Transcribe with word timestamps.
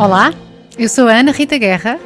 Olá, 0.00 0.32
eu 0.78 0.88
sou 0.88 1.08
a 1.08 1.12
Ana 1.18 1.30
Rita 1.30 1.58
Guerra. 1.58 2.00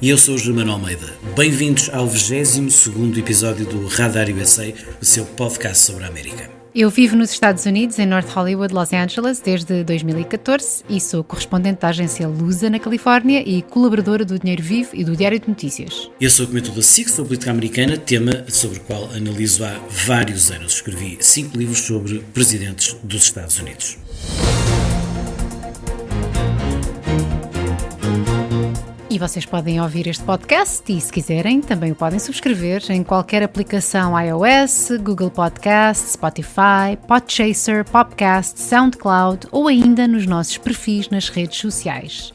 E 0.00 0.08
eu 0.08 0.16
sou 0.16 0.36
o 0.36 0.38
Germano 0.38 0.72
Almeida. 0.72 1.12
Bem-vindos 1.36 1.90
ao 1.92 2.06
22 2.06 2.78
episódio 3.18 3.66
do 3.66 3.86
Radar 3.88 4.30
USA, 4.30 4.72
o 5.02 5.04
seu 5.04 5.26
podcast 5.26 5.84
sobre 5.84 6.04
a 6.04 6.08
América. 6.08 6.48
Eu 6.74 6.88
vivo 6.88 7.14
nos 7.14 7.30
Estados 7.30 7.66
Unidos, 7.66 7.98
em 7.98 8.06
North 8.06 8.30
Hollywood, 8.30 8.72
Los 8.72 8.90
Angeles, 8.94 9.38
desde 9.38 9.84
2014 9.84 10.82
e 10.88 10.98
sou 10.98 11.22
correspondente 11.22 11.80
da 11.82 11.88
agência 11.88 12.26
Lusa, 12.26 12.70
na 12.70 12.78
Califórnia, 12.78 13.46
e 13.46 13.60
colaboradora 13.60 14.24
do 14.24 14.38
Dinheiro 14.38 14.62
Vivo 14.62 14.92
e 14.94 15.04
do 15.04 15.14
Diário 15.14 15.38
de 15.38 15.46
Notícias. 15.46 16.10
Eu 16.18 16.30
sou 16.30 16.46
comentador 16.46 16.76
da 16.76 16.82
SIC 16.82 17.10
sobre 17.10 17.28
política 17.28 17.50
americana, 17.50 17.98
tema 17.98 18.46
sobre 18.48 18.78
o 18.78 18.80
qual 18.80 19.10
analiso 19.14 19.62
há 19.62 19.78
vários 19.90 20.50
anos. 20.50 20.76
Escrevi 20.76 21.18
cinco 21.20 21.58
livros 21.58 21.80
sobre 21.80 22.20
presidentes 22.32 22.96
dos 23.02 23.24
Estados 23.24 23.58
Unidos. 23.58 23.98
E 29.16 29.18
vocês 29.18 29.44
podem 29.46 29.80
ouvir 29.80 30.06
este 30.08 30.22
podcast 30.22 30.92
e, 30.92 31.00
se 31.00 31.10
quiserem, 31.10 31.62
também 31.62 31.90
o 31.90 31.94
podem 31.94 32.18
subscrever 32.18 32.82
em 32.90 33.02
qualquer 33.02 33.42
aplicação 33.42 34.12
iOS, 34.20 34.90
Google 35.02 35.30
Podcast, 35.30 36.10
Spotify, 36.10 36.98
Podchaser, 37.08 37.82
Popcast, 37.86 38.60
SoundCloud 38.60 39.46
ou 39.50 39.68
ainda 39.68 40.06
nos 40.06 40.26
nossos 40.26 40.58
perfis 40.58 41.08
nas 41.08 41.30
redes 41.30 41.58
sociais. 41.58 42.30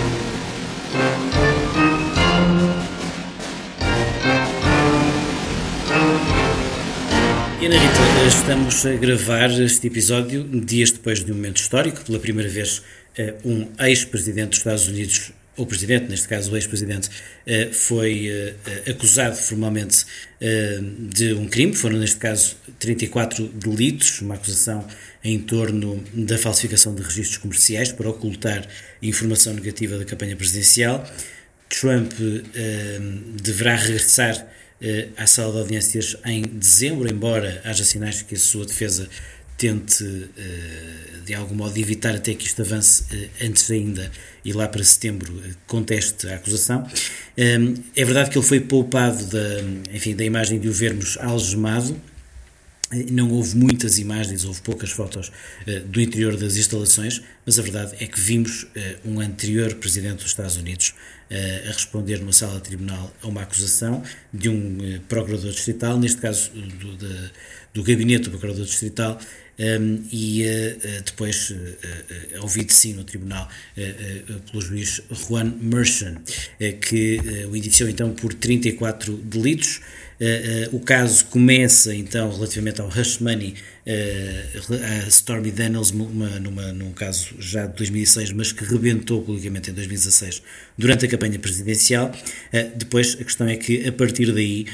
Ana 7.68 7.76
Rita, 7.80 8.26
estamos 8.26 8.86
a 8.86 8.94
gravar 8.94 9.50
este 9.60 9.88
episódio 9.88 10.42
dias 10.42 10.90
depois 10.90 11.22
de 11.22 11.34
um 11.34 11.36
momento 11.36 11.58
histórico, 11.58 12.02
pela 12.06 12.18
primeira 12.18 12.50
vez 12.50 12.82
eh, 13.18 13.34
um 13.44 13.68
ex-presidente 13.82 14.52
dos 14.52 14.60
Estados 14.60 14.88
Unidos, 14.88 15.34
ou 15.58 15.66
presidente, 15.66 16.10
neste 16.10 16.30
caso 16.30 16.50
o 16.50 16.56
ex-presidente, 16.56 17.10
eh, 17.46 17.68
foi 17.74 18.30
eh, 18.30 18.90
acusado 18.90 19.36
formalmente 19.36 20.06
de 21.10 21.34
um 21.34 21.46
crime, 21.46 21.76
foram 21.76 21.98
neste 21.98 22.16
caso 22.16 22.56
34 22.80 23.46
delitos, 23.50 24.22
uma 24.22 24.36
acusação 24.36 24.88
em 25.22 25.38
torno 25.38 26.02
da 26.14 26.38
falsificação 26.38 26.96
de 26.96 27.02
registros 27.02 27.36
comerciais 27.36 27.92
para 27.92 28.10
ocultar 28.10 28.66
informação 29.02 29.54
negativa 29.54 29.98
da 29.98 30.06
campanha 30.06 30.38
presidencial. 30.38 31.06
Trump 31.68 32.14
deverá 33.44 33.76
regressar 33.76 34.48
eh, 34.80 35.10
à 35.18 35.26
sala 35.26 35.54
de 35.54 35.60
audiências 35.60 36.16
em 36.24 36.44
dezembro, 36.44 37.12
embora 37.12 37.62
haja 37.66 37.84
sinais 37.84 38.22
que 38.22 38.36
a 38.36 38.38
sua 38.38 38.64
defesa 38.64 39.10
tente 39.58 40.04
eh, 40.38 41.20
de 41.26 41.34
algum 41.34 41.56
modo 41.56 41.76
evitar 41.80 42.14
até 42.16 42.36
que 42.36 42.46
isto 42.46 42.62
avance 42.62 43.04
eh, 43.12 43.30
antes 43.44 43.72
ainda 43.72 44.12
e 44.46 44.54
lá 44.54 44.68
para 44.68 44.84
setembro 44.84 45.42
conteste 45.66 46.28
a 46.28 46.36
acusação. 46.36 46.88
É 47.36 48.06
verdade 48.06 48.30
que 48.30 48.38
ele 48.38 48.46
foi 48.46 48.60
poupado 48.60 49.26
da, 49.26 49.62
enfim, 49.92 50.16
da 50.16 50.24
imagem 50.24 50.60
de 50.60 50.70
o 50.70 50.72
vermos 50.72 51.18
algemado, 51.18 52.00
não 53.12 53.32
houve 53.32 53.58
muitas 53.58 54.00
imagens, 54.00 54.46
houve 54.46 54.62
poucas 54.62 54.92
fotos 54.92 55.32
do 55.88 56.00
interior 56.00 56.38
das 56.38 56.56
instalações, 56.56 57.22
mas 57.46 57.60
a 57.60 57.62
verdade 57.62 57.96
é 58.00 58.08
que 58.08 58.20
vimos 58.20 58.66
um 59.04 59.20
anterior 59.20 59.76
presidente 59.76 60.24
dos 60.24 60.28
Estados 60.28 60.56
Unidos 60.56 60.94
a 61.30 61.72
responder 61.72 62.20
numa 62.20 62.34
sala 62.34 62.56
de 62.56 62.62
tribunal 62.62 63.14
a 63.22 63.28
uma 63.28 63.42
acusação 63.42 64.04
de 64.34 64.50
um 64.50 65.00
procurador 65.08 65.52
distrital, 65.52 66.00
neste 66.00 66.22
caso 66.22 66.52
do, 66.52 66.96
de, 66.98 67.32
do 67.74 67.84
gabinete 67.84 68.26
do 68.26 68.32
procurador 68.32 68.66
distrital, 68.66 69.20
ehm, 69.60 70.04
e 70.12 70.46
depois 71.06 71.54
ouvido 72.42 72.72
sim 72.72 72.94
no 72.94 73.04
tribunal 73.04 73.50
pelo 74.50 74.62
juiz 74.62 75.02
Juan 75.12 75.54
Merchan, 75.60 76.22
que 76.82 77.20
o 77.50 77.56
indiciou 77.56 77.90
então 77.90 78.14
por 78.14 78.34
34 78.34 79.18
delitos. 79.18 79.82
O 80.72 80.80
caso 80.80 81.26
começa 81.26 81.94
então 81.94 82.32
relativamente 82.32 82.82
ao 82.82 82.88
Hush 82.88 83.20
Money, 83.20 83.56
a 83.88 85.08
Stormy 85.08 85.50
Daniels, 85.50 85.92
uma, 85.92 86.40
numa, 86.40 86.74
num 86.74 86.92
caso 86.92 87.36
já 87.40 87.66
de 87.66 87.78
2006, 87.78 88.34
mas 88.34 88.52
que 88.52 88.66
rebentou 88.66 89.22
publicamente 89.22 89.72
em 89.72 89.74
2016 89.74 90.42
durante 90.78 91.06
a 91.06 91.08
campanha 91.08 91.40
presidencial. 91.40 92.12
depois 92.76 93.18
a 93.20 93.24
questão 93.24 93.48
é 93.48 93.56
que 93.56 93.88
a 93.88 93.92
partir 93.94 94.34
daí 94.34 94.66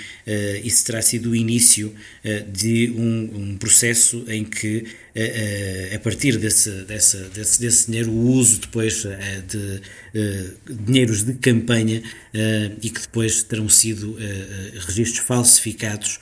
isso 0.64 0.84
terá 0.86 1.02
sido 1.02 1.30
o 1.30 1.36
início 1.36 1.94
de 2.52 2.92
um, 2.98 3.52
um, 3.52 3.58
processo 3.58 4.26
em 4.28 4.44
que 4.44 4.86
a 5.94 6.00
partir 6.00 6.38
desse, 6.38 6.72
desse, 6.86 7.18
desse, 7.30 7.62
desse 7.62 7.86
dinheiro, 7.86 8.12
o 8.12 8.32
uso 8.32 8.62
depois 8.62 9.06
de 9.48 9.82
dinheiros 10.86 11.24
de 11.24 11.34
campanha 11.36 12.02
e 12.82 12.90
que 12.90 13.02
depois 13.02 13.44
terão 13.44 13.70
sido 13.70 14.18
registros 14.88 15.26
falsificados 15.26 16.20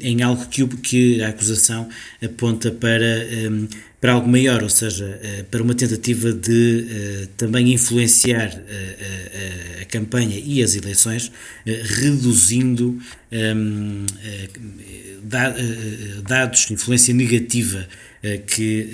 em 0.00 0.22
algo 0.22 0.46
que, 0.46 0.66
que 0.78 1.22
a 1.22 1.28
acusação 1.28 1.87
aponta 2.22 2.70
para, 2.70 3.26
um, 3.50 3.68
para 4.00 4.12
algo 4.12 4.28
maior, 4.28 4.62
ou 4.62 4.68
seja, 4.68 5.04
uh, 5.04 5.44
para 5.44 5.62
uma 5.62 5.74
tentativa 5.74 6.32
de 6.32 6.86
uh, 6.86 7.26
também 7.36 7.72
influenciar 7.72 8.50
uh, 8.54 9.82
a 9.82 9.84
campanha 9.86 10.38
e 10.38 10.62
as 10.62 10.74
eleições, 10.74 11.32
reduzindo 11.64 12.98
um, 13.32 14.06
dados, 16.22 16.70
influência 16.70 17.14
negativa 17.14 17.88
que, 18.46 18.90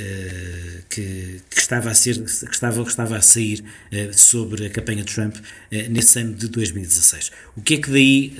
que, 0.88 1.40
que, 1.50 1.58
estava 1.58 1.90
a 1.90 1.94
ser 1.94 2.22
que 2.22 2.30
estava, 2.30 2.84
que 2.84 2.90
estava 2.90 3.16
a 3.16 3.20
sair 3.20 3.64
sobre 4.12 4.66
a 4.66 4.70
campanha 4.70 5.02
de 5.02 5.12
Trump 5.12 5.36
nesse 5.90 6.20
ano 6.20 6.34
de 6.34 6.48
2016. 6.48 7.32
O 7.56 7.62
que 7.62 7.74
é 7.74 7.78
que 7.78 7.90
daí 7.90 8.36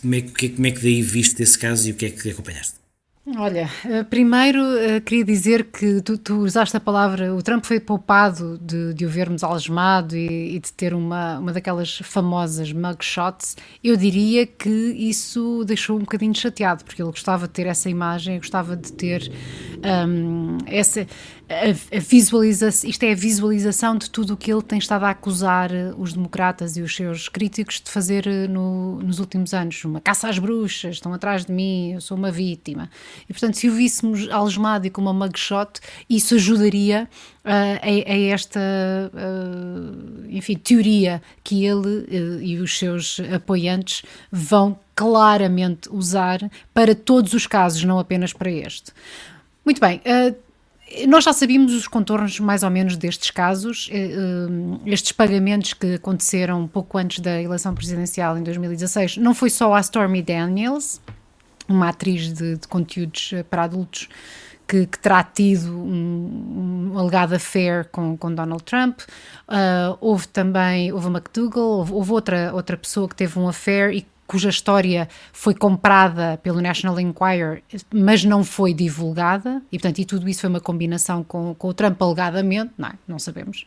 como 0.00 0.14
é, 0.14 0.20
como 0.22 0.66
é 0.66 0.70
que 0.70 0.82
daí 0.82 1.02
viste 1.02 1.42
esse 1.42 1.58
caso 1.58 1.88
e 1.88 1.92
o 1.92 1.94
que 1.94 2.06
é 2.06 2.10
que 2.10 2.30
acompanhaste? 2.30 2.85
Olha, 3.34 3.68
eh, 3.84 4.04
primeiro 4.04 4.60
eh, 4.78 5.00
queria 5.00 5.24
dizer 5.24 5.64
que 5.64 6.00
tu, 6.00 6.16
tu, 6.16 6.36
usaste 6.36 6.76
a 6.76 6.80
palavra, 6.80 7.34
o 7.34 7.42
Trump 7.42 7.64
foi 7.64 7.80
poupado 7.80 8.56
de, 8.58 8.94
de 8.94 9.04
o 9.04 9.08
vermos 9.08 9.42
algemado 9.42 10.16
e, 10.16 10.54
e, 10.54 10.60
de 10.60 10.72
ter 10.72 10.94
uma, 10.94 11.40
uma 11.40 11.52
daquelas 11.52 11.98
famosas 12.04 12.72
mugshots. 12.72 13.56
Eu 13.82 13.96
diria 13.96 14.46
que 14.46 14.70
isso 14.70 15.64
deixou 15.64 15.96
um 15.96 16.00
bocadinho 16.00 16.32
chateado, 16.36 16.84
porque 16.84 17.02
ele 17.02 17.10
gostava 17.10 17.48
de 17.48 17.52
ter 17.52 17.66
essa 17.66 17.90
imagem, 17.90 18.38
gostava 18.38 18.76
de 18.76 18.92
ter 18.92 19.28
um, 20.08 20.58
essa 20.64 21.04
a, 21.48 22.00
visualização, 22.00 22.90
isto 22.90 23.02
é 23.04 23.12
a 23.12 23.14
visualização 23.14 23.96
de 23.96 24.10
tudo 24.10 24.34
o 24.34 24.36
que 24.36 24.52
ele 24.52 24.62
tem 24.62 24.78
estado 24.78 25.04
a 25.04 25.10
acusar 25.10 25.72
eh, 25.72 25.92
os 25.96 26.12
democratas 26.12 26.76
e 26.76 26.82
os 26.82 26.94
seus 26.94 27.28
críticos 27.28 27.80
de 27.80 27.88
fazer 27.88 28.26
eh, 28.26 28.48
no, 28.48 29.00
nos 29.00 29.20
últimos 29.20 29.54
anos. 29.54 29.84
Uma 29.84 30.00
caça 30.00 30.28
às 30.28 30.38
bruxas, 30.40 30.96
estão 30.96 31.14
atrás 31.14 31.44
de 31.44 31.52
mim, 31.52 31.92
eu 31.92 32.00
sou 32.00 32.16
uma 32.16 32.32
vítima. 32.32 32.90
E 33.28 33.32
portanto, 33.32 33.54
se 33.54 33.68
o 33.68 33.72
víssemos 33.72 34.28
algemado 34.28 34.88
e 34.88 34.90
com 34.90 35.00
uma 35.00 35.12
mugshot, 35.12 35.80
isso 36.10 36.34
ajudaria 36.34 37.08
uh, 37.44 37.48
a, 37.48 38.12
a, 38.12 38.18
esta, 38.18 38.60
uh, 39.14 40.26
enfim, 40.28 40.56
teoria 40.56 41.22
que 41.44 41.64
ele 41.64 41.86
uh, 41.86 42.42
e 42.42 42.58
os 42.58 42.76
seus 42.76 43.20
apoiantes 43.32 44.02
vão 44.32 44.76
claramente 44.96 45.88
usar 45.92 46.50
para 46.74 46.92
todos 46.92 47.34
os 47.34 47.46
casos, 47.46 47.84
não 47.84 48.00
apenas 48.00 48.32
para 48.32 48.50
este. 48.50 48.92
Muito 49.64 49.80
bem, 49.80 50.00
uh, 50.06 50.45
nós 51.06 51.24
já 51.24 51.32
sabíamos 51.32 51.74
os 51.74 51.86
contornos 51.86 52.40
mais 52.40 52.62
ou 52.62 52.70
menos 52.70 52.96
destes 52.96 53.30
casos, 53.30 53.88
eh, 53.92 54.12
eh, 54.12 54.80
estes 54.86 55.12
pagamentos 55.12 55.74
que 55.74 55.94
aconteceram 55.94 56.66
pouco 56.66 56.96
antes 56.96 57.20
da 57.20 57.42
eleição 57.42 57.74
presidencial 57.74 58.38
em 58.38 58.42
2016. 58.42 59.16
Não 59.16 59.34
foi 59.34 59.50
só 59.50 59.74
a 59.74 59.80
Stormy 59.80 60.22
Daniels, 60.22 61.00
uma 61.68 61.88
atriz 61.88 62.32
de, 62.32 62.56
de 62.56 62.68
conteúdos 62.68 63.32
eh, 63.34 63.42
para 63.42 63.64
adultos, 63.64 64.08
que, 64.66 64.86
que, 64.86 64.98
terá 64.98 65.22
tido 65.22 65.70
um, 65.70 66.92
um 66.92 66.98
alegado 66.98 67.34
affair 67.34 67.88
com, 67.90 68.16
com 68.16 68.34
Donald 68.34 68.64
Trump. 68.64 69.00
Uh, 69.48 69.96
houve 70.00 70.26
também, 70.26 70.92
houve 70.92 71.06
a 71.06 71.10
McDougall, 71.10 71.78
houve, 71.78 71.92
houve, 71.92 72.12
outra, 72.12 72.52
outra 72.52 72.76
pessoa 72.76 73.08
que 73.08 73.14
teve 73.14 73.38
um 73.38 73.46
affair 73.48 73.92
e 73.94 74.04
cuja 74.26 74.48
história 74.48 75.08
foi 75.32 75.54
comprada 75.54 76.38
pelo 76.42 76.60
National 76.60 76.98
Enquirer, 76.98 77.62
mas 77.92 78.24
não 78.24 78.42
foi 78.44 78.74
divulgada, 78.74 79.62
e 79.70 79.78
portanto, 79.78 79.98
e 79.98 80.04
tudo 80.04 80.28
isso 80.28 80.40
foi 80.40 80.50
uma 80.50 80.60
combinação 80.60 81.22
com, 81.22 81.54
com 81.54 81.68
o 81.68 81.74
Trump 81.74 82.00
alegadamente, 82.00 82.72
não, 82.76 82.88
é? 82.88 82.92
não 83.06 83.18
sabemos. 83.18 83.64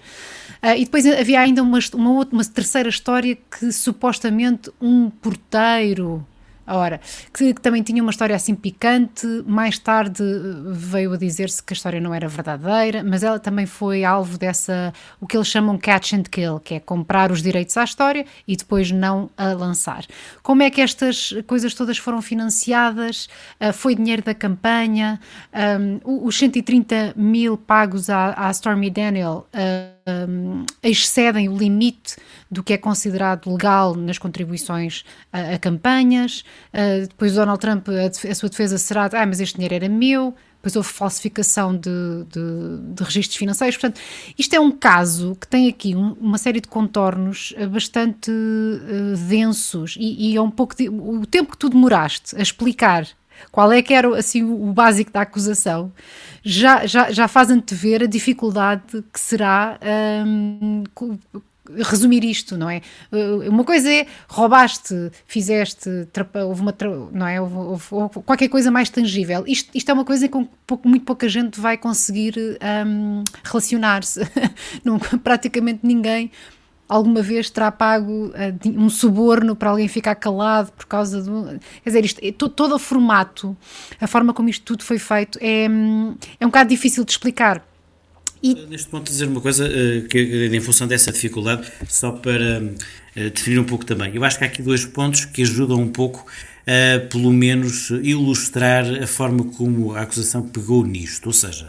Uh, 0.62 0.76
e 0.78 0.86
depois 0.86 1.06
havia 1.06 1.40
ainda 1.40 1.64
uma, 1.64 1.80
uma, 1.94 2.12
outra, 2.12 2.36
uma 2.36 2.46
terceira 2.46 2.90
história 2.90 3.36
que 3.36 3.72
supostamente 3.72 4.72
um 4.82 5.10
porteiro 5.10 6.26
Ora, 6.70 7.02
que, 7.34 7.54
que, 7.54 7.62
também 7.62 7.82
tinha 7.82 8.02
uma 8.02 8.12
história 8.12 8.36
assim 8.36 8.54
picante, 8.54 9.26
mais 9.46 9.80
tarde 9.80 10.24
veio 10.72 11.14
a 11.14 11.18
dizer-se 11.18 11.64
que 11.64 11.74
a 11.74 11.76
história 11.76 12.00
não 12.00 12.14
era 12.14 12.28
verdadeira, 12.28 13.04
mas 13.04 13.24
ela 13.24 13.40
também 13.40 13.66
foi 13.66 14.04
alvo 14.04 14.38
dessa, 14.38 14.94
o 15.20 15.26
que 15.26 15.36
eles 15.36 15.48
chamam 15.48 15.78
catch 15.78 16.14
and 16.14 16.24
kill, 16.24 16.60
que 16.60 16.76
é 16.76 16.80
comprar 16.80 17.32
os 17.32 17.42
direitos 17.42 17.76
à 17.76 17.84
história 17.84 18.26
e 18.48 18.56
depois 18.56 18.92
não 18.92 19.30
a 19.36 19.54
lançar. 19.54 20.06
Como 20.44 20.62
é 20.62 20.70
que 20.70 20.82
estas 20.82 21.34
coisas 21.48 21.74
todas 21.74 21.98
foram 21.98 22.22
financiadas? 22.22 23.28
Uh, 23.60 23.74
foi 23.74 23.96
dinheiro 23.96 24.22
da 24.22 24.36
campanha? 24.36 25.20
Um, 26.06 26.26
os 26.26 26.38
130 26.38 27.14
mil 27.16 27.58
pagos 27.58 28.10
à, 28.10 28.48
à 28.48 28.52
Stormy 28.52 28.90
Daniel 28.90 29.48
uh, 29.54 29.99
um, 30.28 30.66
excedem 30.82 31.50
o 31.50 31.58
limite 31.58 32.16
do 32.50 32.64
que 32.64 32.74
é 32.74 32.78
considerado 32.78 33.52
legal 33.52 33.96
nas 33.96 34.18
contribuições 34.18 35.04
a, 35.32 35.56
a 35.56 35.60
campanhas. 35.60 36.44
Uh, 36.74 37.08
depois 37.08 37.36
Donald 37.36 37.60
Trump, 37.60 37.88
a, 37.90 38.30
a, 38.30 38.36
sua 38.36 38.50
defesa 38.50 38.78
será, 38.78 39.10
ah, 39.14 39.26
mas 39.26 39.40
este 39.40 39.56
dinheiro 39.56 39.76
era 39.76 39.90
meu. 39.90 40.34
Depois 40.56 40.76
houve 40.76 40.90
falsificação 40.90 41.74
de, 41.74 41.90
de, 42.30 42.94
de 42.94 43.04
registros 43.04 43.38
financeiros. 43.38 43.78
Portanto, 43.78 44.02
isto 44.38 44.54
é 44.54 44.60
um 44.60 44.72
caso 44.72 45.38
que 45.40 45.48
tem 45.48 45.70
aqui 45.70 45.96
um, 45.96 46.14
uma 46.20 46.38
série 46.38 46.60
de 46.60 46.68
contornos 46.68 47.54
eh, 47.56 47.66
bastante 47.66 48.30
uh, 48.30 49.16
densos 49.30 49.96
e, 49.98 50.32
e, 50.32 50.36
é 50.36 50.42
um 50.42 50.52
pouco 50.52 50.76
de, 50.76 50.90
o 50.90 51.26
tempo 51.26 51.52
que 51.52 51.58
tu 51.58 51.70
demoraste 51.70 52.36
a 52.36 52.42
explicar 52.42 53.08
qual 53.52 53.72
é 53.72 53.82
que 53.82 53.94
era 53.94 54.18
assim, 54.18 54.44
o 54.44 54.72
básico 54.74 55.12
da 55.12 55.22
acusação, 55.22 55.92
já, 56.44 56.86
já, 56.86 57.12
já 57.12 57.28
faz 57.28 57.50
antever 57.50 58.04
a 58.04 58.06
dificuldade 58.06 59.04
que 59.14 59.20
será 59.20 59.80
um, 60.26 60.84
resumir 61.78 62.24
isto, 62.24 62.58
não 62.58 62.70
é? 62.70 62.82
Uh, 63.12 63.50
uma 63.50 63.64
coisa 63.64 63.92
é 63.92 64.08
roubaste, 64.28 65.12
fizeste, 65.26 65.90
houve 66.48 66.62
uma, 66.62 66.76
não 67.12 67.28
é? 67.28 67.40
Houve, 67.40 67.56
houve, 67.56 67.86
houve 67.92 68.20
qualquer 68.22 68.48
coisa 68.50 68.72
mais 68.72 68.90
tangível. 68.90 69.44
Isto, 69.48 69.70
isto 69.74 69.90
é 69.90 69.94
uma 69.94 70.06
coisa 70.06 70.28
com 70.28 70.46
que 70.46 70.88
muito 70.88 71.06
pouca 71.06 71.28
gente 71.30 71.60
vai 71.60 71.78
conseguir 71.78 72.36
um, 72.86 73.24
relacionar-se. 73.44 74.22
praticamente 75.24 75.82
ninguém 75.84 76.32
alguma 76.90 77.22
vez 77.22 77.52
terá 77.52 77.72
pago 77.72 78.28
uh, 78.30 78.70
um 78.76 78.90
suborno 78.90 79.56
para 79.56 79.70
alguém 79.70 79.88
ficar 79.88 80.16
calado 80.16 80.72
por 80.72 80.88
causa 80.88 81.22
do. 81.22 81.60
Quer 81.84 81.90
dizer, 81.90 82.06
isto, 82.06 82.20
é 82.24 82.32
todo, 82.32 82.52
todo 82.52 82.76
o 82.76 82.80
formato, 82.80 83.56
a 84.02 84.08
forma 84.08 84.34
como 84.34 84.50
isto 84.50 84.66
tudo 84.66 84.84
foi 84.84 84.98
feito, 84.98 85.38
é, 85.40 85.70
hum, 85.70 86.18
é 86.40 86.46
um 86.46 86.50
bocado 86.50 86.70
difícil 86.70 87.06
de 87.06 87.12
explicar. 87.12 87.64
E... 88.42 88.54
Neste 88.54 88.88
ponto, 88.88 89.04
dizer 89.04 89.28
uma 89.28 89.42
coisa, 89.42 89.68
uh, 89.68 90.08
que 90.08 90.50
em 90.52 90.62
função 90.62 90.88
dessa 90.88 91.12
dificuldade, 91.12 91.72
só 91.88 92.12
para 92.12 92.62
uh, 92.62 93.30
definir 93.30 93.60
um 93.60 93.66
pouco 93.66 93.86
também. 93.86 94.16
Eu 94.16 94.24
acho 94.24 94.38
que 94.38 94.44
há 94.44 94.48
aqui 94.48 94.64
dois 94.64 94.86
pontos 94.86 95.26
que 95.26 95.44
ajudam 95.44 95.80
um 95.80 95.90
pouco 95.90 96.26
a, 96.70 97.00
pelo 97.00 97.34
menos, 97.34 97.90
ilustrar 98.04 98.86
a 99.02 99.08
forma 99.08 99.44
como 99.46 99.96
a 99.96 100.02
acusação 100.02 100.44
pegou 100.44 100.86
nisto. 100.86 101.26
Ou 101.26 101.34
seja, 101.34 101.68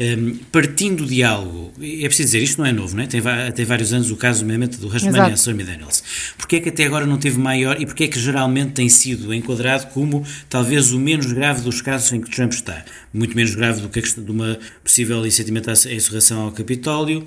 um, 0.00 0.38
partindo 0.50 1.04
de 1.04 1.22
algo, 1.22 1.70
é 1.78 2.06
preciso 2.06 2.28
dizer, 2.28 2.42
isto 2.42 2.58
não 2.58 2.66
é 2.66 2.72
novo, 2.72 2.96
não 2.96 3.02
é? 3.02 3.06
Tem, 3.06 3.20
tem 3.54 3.64
vários 3.66 3.92
anos 3.92 4.10
o 4.10 4.16
caso, 4.16 4.40
nomeadamente, 4.40 4.78
do 4.78 4.88
Rasmania 4.88 5.34
Stormy 5.34 5.64
Daniels. 5.64 6.02
Porquê 6.38 6.56
é 6.56 6.60
que 6.60 6.70
até 6.70 6.86
agora 6.86 7.04
não 7.04 7.18
teve 7.18 7.38
maior 7.38 7.78
e 7.78 7.84
porquê 7.84 8.04
é 8.04 8.08
que 8.08 8.18
geralmente 8.18 8.72
tem 8.72 8.88
sido 8.88 9.34
enquadrado 9.34 9.88
como 9.88 10.24
talvez 10.48 10.92
o 10.92 10.98
menos 10.98 11.30
grave 11.30 11.60
dos 11.60 11.82
casos 11.82 12.10
em 12.12 12.20
que 12.22 12.30
Trump 12.30 12.52
está? 12.52 12.84
Muito 13.12 13.36
menos 13.36 13.54
grave 13.54 13.82
do 13.82 13.90
que 13.90 13.98
a 13.98 14.02
questão 14.02 14.24
de 14.24 14.30
uma 14.30 14.58
possível 14.82 15.26
incentivamento 15.26 15.70
à 15.70 15.72
insurreição 15.92 16.40
ao 16.42 16.52
Capitólio, 16.52 17.26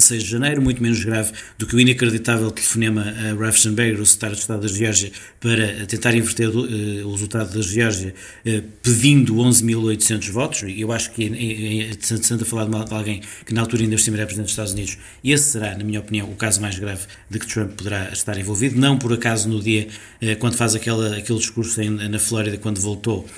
6 0.00 0.22
de 0.22 0.30
janeiro, 0.30 0.62
muito 0.62 0.82
menos 0.82 1.02
grave 1.04 1.32
do 1.58 1.66
que 1.66 1.74
o 1.74 1.80
inacreditável 1.80 2.50
telefonema 2.50 3.02
a 3.02 3.34
Raffensperger, 3.34 4.00
o 4.00 4.06
secretário 4.06 4.36
de 4.36 4.42
Estado 4.42 4.60
da 4.62 4.68
Geórgia, 4.68 5.12
para 5.40 5.86
tentar 5.86 6.14
inverter 6.14 6.48
uh, 6.48 7.06
o 7.06 7.12
resultado 7.12 7.54
da 7.54 7.62
Geórgia, 7.62 8.14
pedindo 8.82 9.34
11.800 9.36 10.30
votos. 10.30 10.64
Eu 10.76 10.92
acho 10.92 11.10
que 11.12 11.24
é 11.24 11.92
interessante 11.92 12.44
falar 12.44 12.66
de 12.66 12.94
alguém 12.94 13.20
que 13.44 13.54
na 13.54 13.60
altura 13.60 13.82
ainda 13.82 13.96
era 13.96 14.26
Presidente 14.26 14.44
dos 14.44 14.50
Estados 14.50 14.72
Unidos. 14.72 14.98
Esse 15.22 15.52
será, 15.52 15.76
na 15.76 15.84
minha 15.84 16.00
opinião, 16.00 16.28
o 16.30 16.36
caso 16.36 16.60
mais 16.60 16.78
grave 16.78 17.06
de 17.30 17.38
que 17.38 17.46
Trump 17.46 17.72
poderá 17.72 18.10
estar 18.12 18.38
envolvido. 18.38 18.78
Não 18.78 18.98
por 18.98 19.12
acaso 19.12 19.48
no 19.48 19.60
dia, 19.60 19.88
quando 20.38 20.56
faz 20.56 20.74
aquela, 20.74 21.16
aquele 21.16 21.38
discurso 21.38 21.80
na 21.90 22.18
Flórida, 22.18 22.56
quando 22.58 22.80
voltou, 22.80 23.28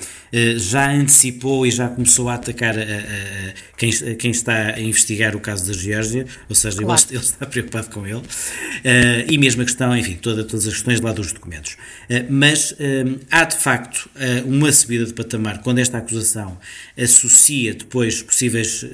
já 0.57 0.91
antecipou 0.91 1.65
e 1.65 1.71
já 1.71 1.89
começou 1.89 2.29
a 2.29 2.35
atacar 2.35 2.77
a, 2.77 2.81
a, 2.81 2.85
a 2.85 3.53
quem, 3.77 3.91
quem, 4.17 4.31
está 4.31 4.75
a 4.75 4.79
investigar 4.79 5.35
o 5.35 5.39
caso 5.39 5.65
da 5.65 5.73
Geórgia, 5.73 6.25
ou 6.47 6.55
seja, 6.55 6.77
claro. 6.77 7.01
ele, 7.09 7.17
ele, 7.17 7.23
está 7.23 7.45
preocupado 7.47 7.89
com 7.89 8.05
ele, 8.05 8.17
uh, 8.17 8.23
e 9.27 9.37
mesmo 9.37 9.61
a 9.61 9.65
questão, 9.65 9.95
enfim, 9.95 10.15
toda, 10.15 10.43
todas 10.43 10.67
as 10.67 10.73
questões 10.73 11.01
lá 11.01 11.11
dos 11.11 11.31
documentos. 11.33 11.73
Uh, 12.09 12.25
mas 12.29 12.71
uh, 12.71 12.75
há 13.31 13.43
de 13.45 13.57
facto 13.57 14.09
uma 14.45 14.71
subida 14.71 15.05
de 15.05 15.13
patamar 15.13 15.61
quando 15.61 15.79
esta 15.79 15.97
acusação 15.97 16.57
associa 16.97 17.73
depois 17.73 18.21
possíveis 18.21 18.85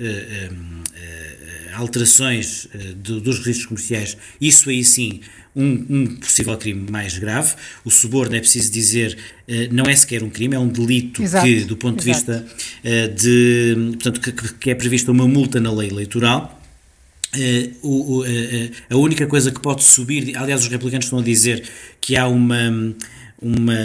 alterações 1.75 2.67
do, 2.95 3.19
dos 3.19 3.39
registros 3.39 3.65
comerciais, 3.65 4.17
isso 4.39 4.69
aí 4.69 4.83
sim 4.83 5.21
um, 5.56 5.86
um, 5.90 6.16
possível 6.18 6.57
crime 6.57 6.90
mais 6.92 7.18
grave. 7.18 7.54
O 7.84 7.92
suborno, 7.92 8.36
é 8.36 8.40
preciso 8.40 8.72
dizer, 8.72 9.18
não 9.72 9.86
é 9.86 9.96
sequer 9.96 10.24
um 10.24 10.30
crime, 10.30 10.56
é 10.56 10.60
um 10.60 10.68
delito 10.68 11.22
Exato. 11.22 11.46
que, 11.46 11.62
do 11.62 11.78
ponto 11.78 12.04
de 12.04 12.10
Exato. 12.10 12.31
vista 12.31 13.07
de. 13.16 13.75
Portanto, 13.94 14.19
que, 14.19 14.54
que 14.54 14.69
é 14.69 14.75
prevista 14.75 15.12
uma 15.12 15.28
multa 15.28 15.60
na 15.60 15.72
lei 15.72 15.90
eleitoral. 15.90 16.62
Uh, 17.84 18.22
uh, 18.22 18.72
a 18.90 18.98
única 18.98 19.28
coisa 19.28 19.52
que 19.52 19.60
pode 19.60 19.84
subir, 19.84 20.38
aliás, 20.38 20.62
os 20.62 20.68
republicanos 20.68 21.06
estão 21.06 21.19
a 21.19 21.24
dizer 21.24 21.63
que 22.00 22.16
há 22.16 22.28
uma. 22.28 22.96
uma 23.42 23.75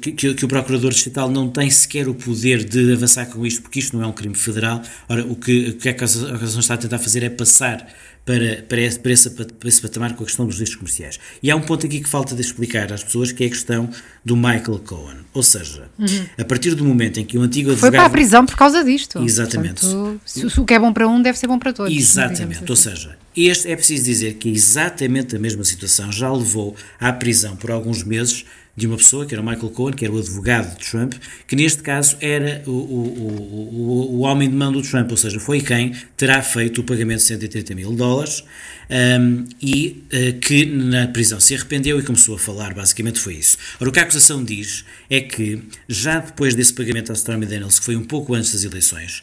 que, 0.00 0.12
que, 0.12 0.44
o 0.44 0.48
Procurador 0.48 0.90
Distrital 0.92 1.30
não 1.30 1.48
tem 1.48 1.68
sequer 1.70 2.08
o 2.08 2.14
poder 2.14 2.64
de 2.64 2.92
avançar 2.92 3.26
com 3.26 3.44
isto, 3.44 3.62
porque 3.62 3.80
isto 3.80 3.96
não 3.96 4.04
é 4.04 4.06
um 4.06 4.12
crime 4.12 4.34
federal. 4.34 4.82
Ora, 5.08 5.24
o 5.24 5.34
que, 5.34 5.70
o 5.70 5.74
que 5.74 5.88
a 5.88 5.92
acusação 5.92 6.60
está 6.60 6.74
a 6.74 6.78
tentar 6.78 6.98
fazer 6.98 7.22
é 7.22 7.28
passar 7.28 7.86
para, 8.24 8.62
para, 8.68 8.80
esse, 8.80 8.98
para, 8.98 9.12
esse, 9.12 9.30
para 9.30 9.68
esse 9.68 9.80
patamar 9.80 10.14
com 10.14 10.22
a 10.22 10.26
questão 10.26 10.46
dos 10.46 10.58
riscos 10.60 10.76
comerciais. 10.76 11.18
E 11.42 11.50
há 11.50 11.56
um 11.56 11.60
ponto 11.60 11.86
aqui 11.86 12.00
que 12.00 12.08
falta 12.08 12.34
de 12.34 12.40
explicar 12.40 12.92
às 12.92 13.02
pessoas, 13.02 13.32
que 13.32 13.42
é 13.44 13.46
a 13.46 13.50
questão 13.50 13.90
do 14.24 14.36
Michael 14.36 14.80
Cohen. 14.84 15.18
Ou 15.32 15.42
seja, 15.42 15.88
uhum. 15.98 16.26
a 16.38 16.44
partir 16.44 16.74
do 16.74 16.84
momento 16.84 17.18
em 17.18 17.24
que 17.24 17.38
o 17.38 17.42
antigo 17.42 17.70
advogado... 17.70 17.92
Foi 17.92 17.98
para 17.98 18.06
a 18.06 18.10
prisão 18.10 18.44
por 18.46 18.56
causa 18.56 18.84
disto. 18.84 19.22
Exatamente. 19.22 19.80
Portanto, 19.80 20.20
se, 20.24 20.60
o 20.60 20.64
que 20.64 20.74
é 20.74 20.78
bom 20.78 20.92
para 20.92 21.08
um 21.08 21.20
deve 21.20 21.38
ser 21.38 21.46
bom 21.46 21.58
para 21.58 21.72
todos. 21.72 21.96
Exatamente. 21.96 22.62
Assim. 22.62 22.70
Ou 22.70 22.76
seja, 22.76 23.18
este 23.36 23.70
é 23.70 23.76
preciso 23.76 24.04
dizer 24.04 24.34
que 24.34 24.48
é 24.48 24.52
exatamente 24.52 25.36
a 25.36 25.38
mesma 25.38 25.64
situação 25.64 26.12
já 26.12 26.32
levou 26.32 26.76
à 26.98 27.12
prisão 27.12 27.56
por 27.56 27.70
alguns 27.70 28.04
meses 28.04 28.44
de 28.80 28.86
uma 28.86 28.96
pessoa, 28.96 29.26
que 29.26 29.34
era 29.34 29.42
o 29.42 29.44
Michael 29.44 29.70
Cohen, 29.70 29.94
que 29.94 30.04
era 30.04 30.12
o 30.12 30.18
advogado 30.18 30.76
de 30.76 30.90
Trump, 30.90 31.14
que 31.46 31.54
neste 31.54 31.82
caso 31.82 32.16
era 32.20 32.62
o, 32.66 32.70
o, 32.70 32.74
o, 32.74 34.16
o 34.16 34.20
homem 34.20 34.48
de 34.48 34.56
mão 34.56 34.72
do 34.72 34.80
Trump, 34.82 35.10
ou 35.10 35.16
seja, 35.16 35.38
foi 35.38 35.60
quem 35.60 35.94
terá 36.16 36.42
feito 36.42 36.80
o 36.80 36.84
pagamento 36.84 37.18
de 37.18 37.24
130 37.24 37.74
mil 37.74 37.92
dólares 37.92 38.42
um, 38.90 39.44
e 39.60 40.02
uh, 40.12 40.38
que 40.40 40.64
na 40.64 41.06
prisão 41.08 41.38
se 41.38 41.54
arrependeu 41.54 41.98
e 41.98 42.02
começou 42.02 42.36
a 42.36 42.38
falar, 42.38 42.72
basicamente 42.74 43.20
foi 43.20 43.34
isso. 43.34 43.58
Ora, 43.78 43.90
o 43.90 43.92
que 43.92 44.00
a 44.00 44.02
acusação 44.02 44.42
diz 44.42 44.84
é 45.08 45.20
que 45.20 45.62
já 45.86 46.18
depois 46.18 46.54
desse 46.54 46.72
pagamento 46.72 47.12
à 47.12 47.14
Stormy 47.14 47.46
Daniels, 47.46 47.78
que 47.78 47.84
foi 47.84 47.96
um 47.96 48.04
pouco 48.04 48.34
antes 48.34 48.52
das 48.52 48.64
eleições, 48.64 49.22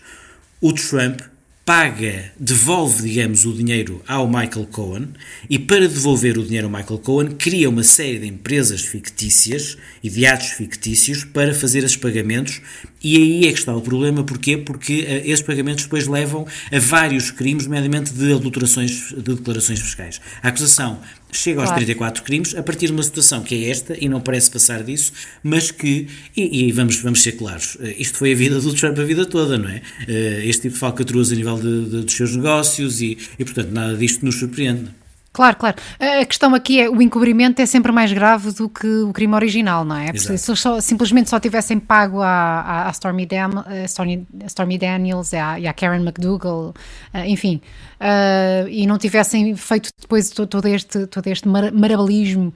o 0.62 0.72
Trump 0.72 1.22
paga, 1.68 2.32
devolve, 2.40 3.10
digamos, 3.10 3.44
o 3.44 3.52
dinheiro 3.52 4.02
ao 4.08 4.26
Michael 4.26 4.68
Cohen 4.72 5.10
e 5.50 5.60
para 5.60 5.86
devolver 5.86 6.38
o 6.38 6.44
dinheiro 6.46 6.68
ao 6.68 6.72
Michael 6.72 7.00
Cohen 7.00 7.32
cria 7.32 7.70
uma 7.70 7.84
série 7.84 8.20
de 8.20 8.26
empresas 8.26 8.84
fictícias 8.84 9.78
e 10.02 10.10
de 10.10 10.26
atos 10.26 10.52
fictícios 10.52 11.26
para 11.26 11.54
fazer 11.54 11.80
esses 11.84 11.98
pagamentos 11.98 12.62
e 13.04 13.18
aí 13.18 13.48
é 13.48 13.52
que 13.52 13.60
está 13.60 13.76
o 13.76 13.82
problema, 13.82 14.24
porquê? 14.24 14.58
Porque 14.58 15.02
uh, 15.02 15.30
esses 15.30 15.42
pagamentos 15.42 15.84
depois 15.84 16.08
levam 16.08 16.48
a 16.72 16.80
vários 16.80 17.32
crimes, 17.32 17.66
nomeadamente 17.66 18.12
de 18.14 18.34
adulterações 18.34 19.10
de 19.10 19.36
declarações 19.36 19.80
fiscais. 19.80 20.20
A 20.42 20.48
acusação 20.48 21.00
chega 21.32 21.60
aos 21.60 21.70
claro. 21.70 21.86
34 21.86 22.24
crimes 22.24 22.56
a 22.56 22.64
partir 22.64 22.88
de 22.88 22.94
uma 22.94 23.04
situação 23.04 23.44
que 23.44 23.56
é 23.56 23.70
esta 23.70 23.96
e 24.00 24.08
não 24.08 24.22
parece 24.22 24.50
passar 24.50 24.84
disso, 24.84 25.12
mas 25.44 25.72
que, 25.72 26.08
e, 26.36 26.68
e 26.68 26.72
vamos, 26.72 26.98
vamos 26.98 27.22
ser 27.22 27.34
claros, 27.34 27.78
eh, 27.82 27.96
isto 27.98 28.18
foi 28.18 28.34
a 28.34 28.36
vida 28.36 28.60
do 28.60 28.74
Trump 28.74 28.98
a 28.98 29.04
vida 29.04 29.26
toda, 29.26 29.58
não 29.58 29.70
é? 29.70 29.82
Eh, 30.08 30.44
este 30.46 30.64
tipo 30.64 30.74
de 30.74 30.80
falcatruas 30.80 31.32
a 31.32 31.36
nível 31.36 31.58
de, 31.58 31.86
de, 31.86 32.02
dos 32.04 32.14
seus 32.14 32.36
negócios 32.36 33.02
e, 33.02 33.18
e, 33.38 33.44
portanto, 33.44 33.72
nada 33.72 33.96
disto 33.96 34.26
nos 34.26 34.36
surpreende. 34.36 34.90
Claro, 35.38 35.56
claro. 35.56 35.75
A 36.00 36.25
questão 36.25 36.56
aqui 36.56 36.82
é 36.82 36.89
o 36.89 37.00
encobrimento 37.00 37.62
é 37.62 37.65
sempre 37.67 37.91
mais 37.91 38.12
grave 38.12 38.51
do 38.53 38.67
que 38.67 38.88
o 38.88 39.13
crime 39.13 39.36
original, 39.36 39.86
não 39.86 39.96
é? 39.96 40.12
Se 40.17 40.32
eles 40.32 40.41
só, 40.41 40.82
simplesmente 40.82 41.29
só 41.29 41.39
tivessem 41.39 41.79
pago 41.79 42.24
a, 42.24 42.88
a, 42.88 42.89
Stormy, 42.89 43.27
Dam, 43.27 43.63
a 43.63 43.86
Stormy, 43.86 44.77
Daniels 44.79 45.34
e 45.34 45.38
a, 45.38 45.60
e 45.60 45.67
a 45.67 45.74
Karen 45.74 46.01
McDougal, 46.01 46.74
eh, 47.13 47.29
enfim, 47.29 47.62
uh, 48.01 48.67
e 48.67 48.88
não 48.88 48.98
tivessem 48.98 49.56
feito 49.56 49.91
depois 50.01 50.32
todo, 50.32 50.67
este, 50.67 51.06
todo 51.06 51.27
este 51.27 51.48
mar, 51.48 51.72
marabalismo 51.72 52.51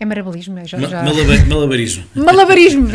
É 0.00 0.04
maravilhismo. 0.04 0.56
Já, 0.64 0.78
Ma 0.78 0.86
já... 0.86 1.02
Malabarismo. 1.48 2.04
Malabarismo. 2.14 2.88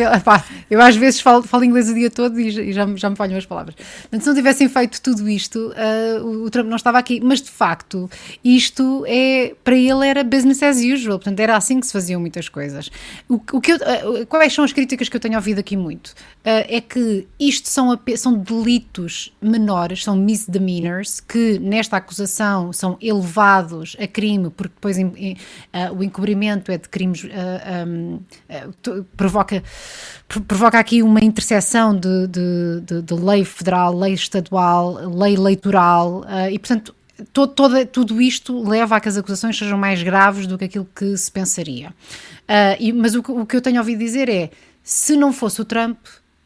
Eu 0.70 0.82
às 0.82 0.96
vezes 0.96 1.20
falo, 1.20 1.44
falo 1.44 1.66
inglês 1.66 1.90
o 1.90 1.94
dia 1.94 2.10
todo 2.10 2.40
e 2.40 2.72
já, 2.72 2.88
já 2.96 3.10
me 3.10 3.16
falham 3.16 3.38
as 3.38 3.46
palavras. 3.46 3.76
Portanto, 3.76 4.22
se 4.22 4.28
não 4.28 4.36
tivessem 4.36 4.70
feito 4.70 5.02
tudo 5.02 5.28
isto, 5.28 5.74
uh, 5.74 6.44
o 6.46 6.50
Trump 6.50 6.68
não 6.70 6.78
estava 6.78 6.98
aqui. 6.98 7.20
Mas 7.22 7.42
de 7.42 7.50
facto, 7.50 8.10
isto 8.44 9.04
é 9.06 9.54
para 9.64 9.76
ele 9.76 10.08
era 10.08 10.24
business 10.24 10.64
as 10.64 10.78
usual. 10.78 11.20
Portanto, 11.20 11.40
era 11.42 11.58
assim 11.58 11.82
que 11.82 11.88
se 11.88 11.92
faziam 11.92 12.22
muitas 12.22 12.48
coisas. 12.48 12.90
O, 13.28 13.36
o 13.36 13.60
que 13.60 13.74
eu, 13.74 13.76
uh, 13.76 14.26
quais 14.28 14.54
são 14.54 14.64
as 14.64 14.72
críticas 14.72 15.10
que 15.10 15.18
eu 15.18 15.22
tenho 15.22 15.36
ouvido 15.36 15.60
aqui 15.60 15.76
muito? 15.76 16.10
Uh, 16.10 16.64
é 16.70 16.80
que 16.80 17.28
isto 17.38 17.68
são, 17.68 18.00
são 18.16 18.38
delitos 18.38 19.34
menores, 19.42 20.06
são 20.06 20.16
misdemeanors, 20.16 21.20
que 21.20 21.60
nesta 21.60 21.98
acusação 21.98 22.72
são 22.72 22.98
elevados 23.02 23.98
a 24.00 24.08
crime, 24.08 24.50
porque 24.50 24.74
depois 24.74 24.98
o 25.96 26.04
encobrimento 26.04 26.72
é 26.72 26.78
de 26.78 26.88
crimes, 26.94 27.24
uh, 27.24 27.28
um, 27.88 28.16
uh, 28.16 29.04
provoca, 29.18 29.64
provoca 30.48 30.78
aqui 30.78 31.02
uma 31.02 31.20
interseção 31.20 31.98
de, 31.98 32.28
de, 32.28 32.82
de, 32.82 33.02
de, 33.02 33.14
lei 33.16 33.44
federal, 33.44 33.98
lei 33.98 34.14
estadual, 34.14 34.94
lei 35.10 35.34
eleitoral, 35.34 36.22
uh, 36.22 36.52
e 36.52 36.60
portanto 36.60 36.96
todo, 37.34 37.54
todo, 37.54 37.86
tudo 37.88 38.22
isto 38.22 38.64
leva 38.64 38.96
a 38.96 39.00
que 39.00 39.10
as 39.10 39.18
acusações 39.18 39.58
sejam 39.58 39.78
mais 39.78 40.04
graves 40.04 40.46
do 40.46 40.56
que 40.56 40.66
aquilo 40.66 40.88
que 40.96 41.18
se 41.18 41.32
pensaria. 41.32 41.94
E, 42.80 42.92
mas 42.92 43.16
o, 43.16 43.20
o 43.20 43.46
que 43.46 43.56
eu 43.56 43.62
tenho 43.62 43.80
ouvido 43.80 44.00
dizer 44.00 44.30
é, 44.30 44.52
se 44.84 45.16
não 45.16 45.32
fosse 45.32 45.62
o 45.62 45.66
Trump, 45.66 45.98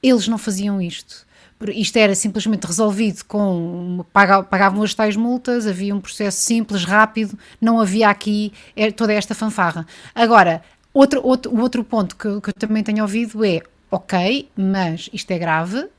eles 0.01 0.27
não 0.27 0.37
faziam 0.37 0.81
isto 0.81 1.26
isto 1.69 1.97
era 1.97 2.13
simplesmente 2.13 2.65
resolvido 2.65 3.23
com 3.25 4.05
pagavam 4.13 4.83
as 4.83 4.93
tais 4.93 5.15
multas, 5.15 5.65
havia 5.65 5.95
um 5.95 5.99
processo 5.99 6.41
simples, 6.41 6.83
rápido, 6.83 7.37
não 7.59 7.79
havia 7.79 8.09
aqui 8.09 8.53
é, 8.75 8.91
toda 8.91 9.13
esta 9.13 9.33
fanfarra. 9.33 9.85
Agora, 10.13 10.61
outro, 10.93 11.21
outro, 11.25 11.51
o 11.51 11.59
outro 11.59 11.83
ponto 11.83 12.15
que 12.15 12.41
que 12.41 12.49
eu 12.49 12.53
também 12.53 12.83
tenho 12.83 13.01
ouvido 13.01 13.43
é 13.43 13.61
ok, 13.89 14.49
mas 14.55 15.09
isto 15.13 15.31
é 15.31 15.39
grave 15.39 15.79
uh, 15.79 15.89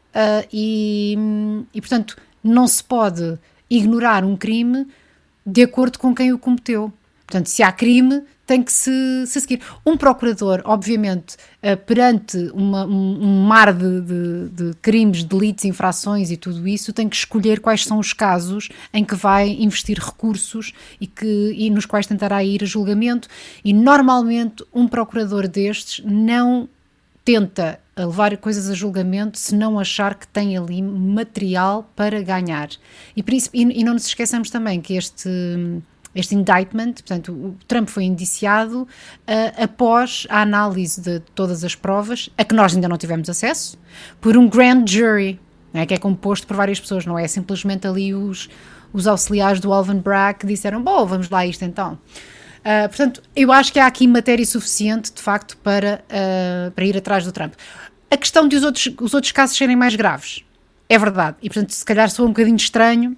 e, 0.52 1.16
e, 1.72 1.80
portanto, 1.80 2.16
não 2.42 2.66
se 2.66 2.82
pode 2.82 3.38
ignorar 3.68 4.24
um 4.24 4.36
crime 4.36 4.86
de 5.44 5.62
acordo 5.62 5.98
com 5.98 6.14
quem 6.14 6.32
o 6.32 6.38
cometeu. 6.38 6.92
Portanto, 7.28 7.48
se 7.48 7.62
há 7.62 7.70
crime, 7.70 8.22
tem 8.46 8.62
que 8.62 8.72
se, 8.72 9.26
se 9.26 9.38
seguir. 9.38 9.60
Um 9.84 9.98
procurador, 9.98 10.62
obviamente, 10.64 11.36
uh, 11.62 11.76
perante 11.76 12.38
uma, 12.54 12.86
um, 12.86 13.42
mar 13.46 13.74
de, 13.74 14.00
de, 14.00 14.48
de, 14.48 14.74
crimes, 14.80 15.22
delitos, 15.22 15.66
infrações 15.66 16.30
e 16.30 16.38
tudo 16.38 16.66
isso, 16.66 16.90
tem 16.90 17.06
que 17.06 17.16
escolher 17.16 17.60
quais 17.60 17.84
são 17.84 17.98
os 17.98 18.14
casos 18.14 18.70
em 18.94 19.04
que 19.04 19.14
vai 19.14 19.50
investir 19.50 19.98
recursos 20.02 20.72
e, 20.98 21.06
que, 21.06 21.54
e 21.54 21.68
nos 21.68 21.84
quais 21.84 22.06
tentará 22.06 22.42
ir 22.42 22.62
a 22.62 22.66
julgamento. 22.66 23.28
E 23.62 23.74
normalmente, 23.74 24.64
um 24.72 24.88
procurador 24.88 25.46
destes 25.46 26.02
não 26.06 26.66
tenta 27.22 27.78
levar 27.94 28.34
coisas 28.38 28.70
a 28.70 28.74
julgamento 28.74 29.38
se 29.38 29.54
não 29.54 29.78
achar 29.78 30.14
que 30.14 30.26
tem 30.26 30.56
ali 30.56 30.80
material 30.80 31.92
para 31.94 32.22
ganhar. 32.22 32.70
E, 33.14 33.22
e, 33.52 33.80
e 33.80 33.84
não 33.84 33.92
nos 33.92 34.06
esqueçamos 34.06 34.48
também 34.48 34.80
que 34.80 34.94
este 34.94 35.28
este 36.18 36.34
indictment, 36.34 36.94
portanto, 36.94 37.32
o 37.32 37.56
Trump 37.68 37.88
foi 37.88 38.02
indiciado 38.02 38.82
uh, 38.82 39.62
após 39.62 40.26
a 40.28 40.42
análise 40.42 41.00
de 41.00 41.20
todas 41.32 41.62
as 41.62 41.76
provas, 41.76 42.28
a 42.36 42.42
que 42.42 42.56
nós 42.56 42.74
ainda 42.74 42.88
não 42.88 42.98
tivemos 42.98 43.30
acesso, 43.30 43.78
por 44.20 44.36
um 44.36 44.48
grand 44.48 44.84
jury, 44.84 45.38
né, 45.72 45.86
que 45.86 45.94
é 45.94 45.96
composto 45.96 46.44
por 46.44 46.56
várias 46.56 46.80
pessoas, 46.80 47.06
não 47.06 47.16
é 47.16 47.28
simplesmente 47.28 47.86
ali 47.86 48.12
os, 48.12 48.50
os 48.92 49.06
auxiliares 49.06 49.60
do 49.60 49.72
Alvin 49.72 50.00
Bragg 50.00 50.40
que 50.40 50.46
disseram, 50.46 50.82
bom, 50.82 51.06
vamos 51.06 51.30
lá 51.30 51.46
isto 51.46 51.64
então. 51.64 51.92
Uh, 51.92 52.88
portanto, 52.88 53.22
eu 53.36 53.52
acho 53.52 53.72
que 53.72 53.78
há 53.78 53.86
aqui 53.86 54.08
matéria 54.08 54.44
suficiente, 54.44 55.12
de 55.12 55.22
facto, 55.22 55.56
para, 55.58 56.02
uh, 56.10 56.72
para 56.72 56.84
ir 56.84 56.96
atrás 56.96 57.24
do 57.24 57.30
Trump. 57.30 57.54
A 58.10 58.16
questão 58.16 58.48
de 58.48 58.56
os 58.56 58.64
outros, 58.64 58.92
os 59.00 59.14
outros 59.14 59.30
casos 59.30 59.56
serem 59.56 59.76
mais 59.76 59.94
graves, 59.94 60.44
é 60.88 60.98
verdade, 60.98 61.36
e 61.40 61.48
portanto, 61.48 61.70
se 61.70 61.84
calhar 61.84 62.10
sou 62.10 62.26
um 62.26 62.30
bocadinho 62.30 62.56
estranho 62.56 63.16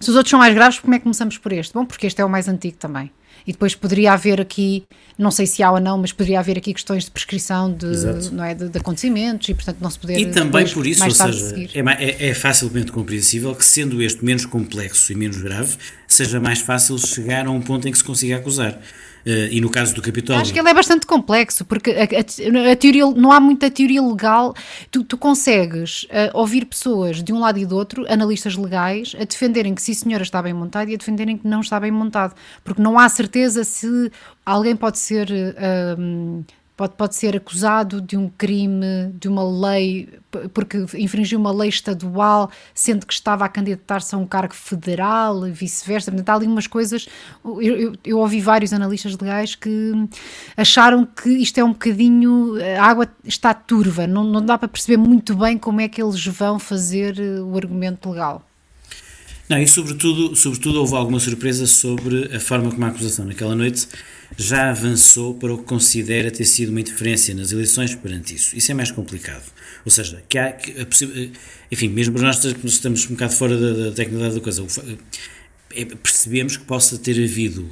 se 0.00 0.10
os 0.10 0.16
outros 0.16 0.30
são 0.30 0.38
mais 0.38 0.54
graves, 0.54 0.78
como 0.78 0.94
é 0.94 0.98
que 0.98 1.04
começamos 1.04 1.38
por 1.38 1.52
este? 1.52 1.72
Bom, 1.72 1.84
porque 1.84 2.06
este 2.06 2.20
é 2.20 2.24
o 2.24 2.28
mais 2.28 2.48
antigo 2.48 2.76
também. 2.76 3.10
E 3.46 3.52
depois 3.52 3.76
poderia 3.76 4.12
haver 4.12 4.40
aqui, 4.40 4.82
não 5.16 5.30
sei 5.30 5.46
se 5.46 5.62
há 5.62 5.70
ou 5.70 5.78
não, 5.78 5.96
mas 5.98 6.10
poderia 6.10 6.40
haver 6.40 6.58
aqui 6.58 6.74
questões 6.74 7.04
de 7.04 7.12
prescrição 7.12 7.72
de, 7.72 7.86
não 8.32 8.42
é, 8.42 8.54
de, 8.54 8.68
de 8.68 8.78
acontecimentos 8.78 9.48
e, 9.48 9.54
portanto, 9.54 9.78
não 9.80 9.88
se 9.88 9.98
poder. 9.98 10.18
E 10.18 10.26
também 10.26 10.66
por 10.68 10.84
isso, 10.84 11.04
ou 11.04 11.10
seja, 11.12 11.54
é, 11.72 11.80
é, 11.80 12.28
é, 12.30 12.34
facilmente 12.34 12.90
compreensível 12.90 13.54
que, 13.54 13.64
sendo 13.64 14.02
este 14.02 14.24
menos 14.24 14.44
complexo 14.46 15.12
e 15.12 15.14
menos 15.14 15.36
grave, 15.36 15.76
seja 16.08 16.40
mais 16.40 16.60
fácil 16.60 16.98
chegar 16.98 17.46
a 17.46 17.50
um 17.50 17.60
ponto 17.60 17.86
em 17.86 17.92
que 17.92 17.98
se 17.98 18.04
consiga 18.04 18.36
acusar. 18.36 18.80
Uh, 19.26 19.50
e 19.50 19.60
no 19.60 19.68
caso 19.68 19.92
do 19.92 20.00
Capitólio. 20.00 20.40
Acho 20.40 20.52
que 20.52 20.58
ele 20.60 20.68
é 20.68 20.74
bastante 20.74 21.04
complexo, 21.04 21.64
porque 21.64 21.90
a, 21.90 22.04
a, 22.04 22.72
a 22.72 22.76
teoria, 22.76 23.04
não 23.06 23.32
há 23.32 23.40
muita 23.40 23.68
teoria 23.68 24.00
legal. 24.00 24.54
Tu, 24.88 25.02
tu 25.02 25.18
consegues 25.18 26.04
uh, 26.04 26.30
ouvir 26.32 26.64
pessoas 26.64 27.24
de 27.24 27.32
um 27.32 27.40
lado 27.40 27.58
e 27.58 27.66
do 27.66 27.74
outro, 27.74 28.06
analistas 28.08 28.54
legais, 28.54 29.16
a 29.20 29.24
defenderem 29.24 29.74
que 29.74 29.82
sim, 29.82 29.94
senhora, 29.94 30.22
está 30.22 30.40
bem 30.40 30.52
montado 30.52 30.90
e 30.90 30.94
a 30.94 30.96
defenderem 30.96 31.36
que 31.36 31.48
não 31.48 31.60
está 31.60 31.80
bem 31.80 31.90
montado, 31.90 32.36
porque 32.62 32.80
não 32.80 32.96
há 32.96 33.08
certeza 33.08 33.64
se 33.64 34.12
alguém 34.44 34.76
pode 34.76 35.00
ser. 35.00 35.28
Uh, 35.28 36.44
pode, 36.76 36.94
pode 36.94 37.16
ser 37.16 37.34
acusado 37.34 38.00
de 38.00 38.16
um 38.16 38.28
crime, 38.28 39.10
de 39.14 39.28
uma 39.28 39.42
lei, 39.42 40.08
porque 40.52 40.84
infringiu 40.94 41.38
uma 41.38 41.50
lei 41.50 41.70
estadual, 41.70 42.50
sendo 42.74 43.06
que 43.06 43.14
estava 43.14 43.44
a 43.44 43.48
candidatar-se 43.48 44.14
a 44.14 44.18
um 44.18 44.26
cargo 44.26 44.54
federal 44.54 45.48
e 45.48 45.52
vice-versa. 45.52 46.12
Há 46.26 46.34
ali 46.34 46.46
umas 46.46 46.66
coisas. 46.66 47.08
Eu, 47.44 47.62
eu, 47.62 47.92
eu, 48.04 48.18
ouvi 48.18 48.40
vários 48.40 48.72
analistas 48.72 49.16
legais 49.16 49.54
que 49.54 49.92
acharam 50.56 51.06
que 51.06 51.30
isto 51.30 51.58
é 51.58 51.64
um 51.64 51.72
bocadinho. 51.72 52.54
A 52.78 52.84
água 52.84 53.08
está 53.24 53.54
turva, 53.54 54.06
não, 54.06 54.24
não 54.24 54.44
dá 54.44 54.58
para 54.58 54.68
perceber 54.68 54.98
muito 54.98 55.34
bem 55.34 55.56
como 55.56 55.80
é 55.80 55.88
que 55.88 56.02
eles 56.02 56.24
vão 56.26 56.58
fazer 56.58 57.18
eh, 57.18 57.40
o 57.40 57.56
argumento 57.56 58.10
legal. 58.10 58.42
Não, 59.48 59.58
e 59.58 59.66
sobretudo, 59.66 60.34
sobretudo 60.34 60.80
houve 60.80 60.94
alguma 60.94 61.20
surpresa 61.20 61.66
sobre 61.66 62.34
a 62.34 62.40
forma 62.40 62.70
como 62.70 62.84
a 62.84 62.88
acusação 62.88 63.24
naquela 63.24 63.54
noite 63.54 63.86
já 64.36 64.70
avançou 64.70 65.34
para 65.34 65.54
o 65.54 65.58
que 65.58 65.64
considera 65.64 66.32
ter 66.32 66.44
sido 66.44 66.70
uma 66.70 66.80
interferência 66.80 67.32
nas 67.32 67.52
eleições 67.52 67.94
perante 67.94 68.34
isso. 68.34 68.56
Isso 68.56 68.72
é 68.72 68.74
mais 68.74 68.90
complicado. 68.90 69.44
Ou 69.84 69.90
seja, 69.90 70.20
que 70.28 70.36
há, 70.36 70.50
que 70.50 70.74
enfim, 71.70 71.88
mesmo 71.88 72.18
nós 72.18 72.44
estamos 72.44 73.06
um 73.06 73.10
bocado 73.10 73.34
fora 73.34 73.56
da, 73.56 73.84
da 73.84 73.92
tecnologia 73.92 74.34
da 74.34 74.40
coisa, 74.40 74.66
é, 75.74 75.84
percebemos 75.84 76.56
que 76.56 76.64
possa 76.64 76.98
ter 76.98 77.22
havido 77.22 77.70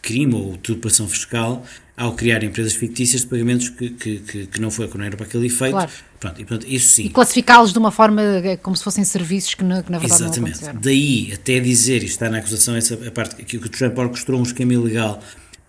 crime 0.00 0.34
ou 0.34 0.56
turbação 0.56 1.08
fiscal 1.08 1.66
ao 1.98 2.14
criar 2.14 2.44
empresas 2.44 2.74
fictícias 2.74 3.22
de 3.22 3.26
pagamentos 3.26 3.68
que, 3.70 3.90
que, 3.90 4.18
que, 4.20 4.46
que 4.46 4.60
não, 4.60 4.70
foi, 4.70 4.86
que 4.86 4.96
não 4.96 5.04
era 5.04 5.16
para 5.16 5.26
aquele 5.26 5.46
efeito. 5.46 5.72
Claro. 5.72 5.90
Pronto, 6.20 6.40
e, 6.40 6.44
portanto, 6.44 6.70
isso 6.70 6.94
sim. 6.94 7.04
E 7.06 7.10
classificá-los 7.10 7.72
de 7.72 7.78
uma 7.78 7.90
forma 7.90 8.22
eh, 8.22 8.56
como 8.56 8.76
se 8.76 8.84
fossem 8.84 9.04
serviços 9.04 9.54
que 9.54 9.64
na, 9.64 9.82
que 9.82 9.90
na 9.90 9.98
verdade 9.98 10.22
Exatamente. 10.22 10.64
não. 10.64 10.80
Daí 10.80 11.32
até 11.32 11.58
dizer, 11.58 12.02
e 12.04 12.06
está 12.06 12.30
na 12.30 12.38
acusação 12.38 12.76
essa 12.76 12.94
a 12.94 13.10
parte 13.10 13.42
que 13.44 13.56
o 13.56 13.68
Trump 13.68 13.98
orquestrou 13.98 14.38
um 14.38 14.44
esquema 14.44 14.74
ilegal 14.74 15.20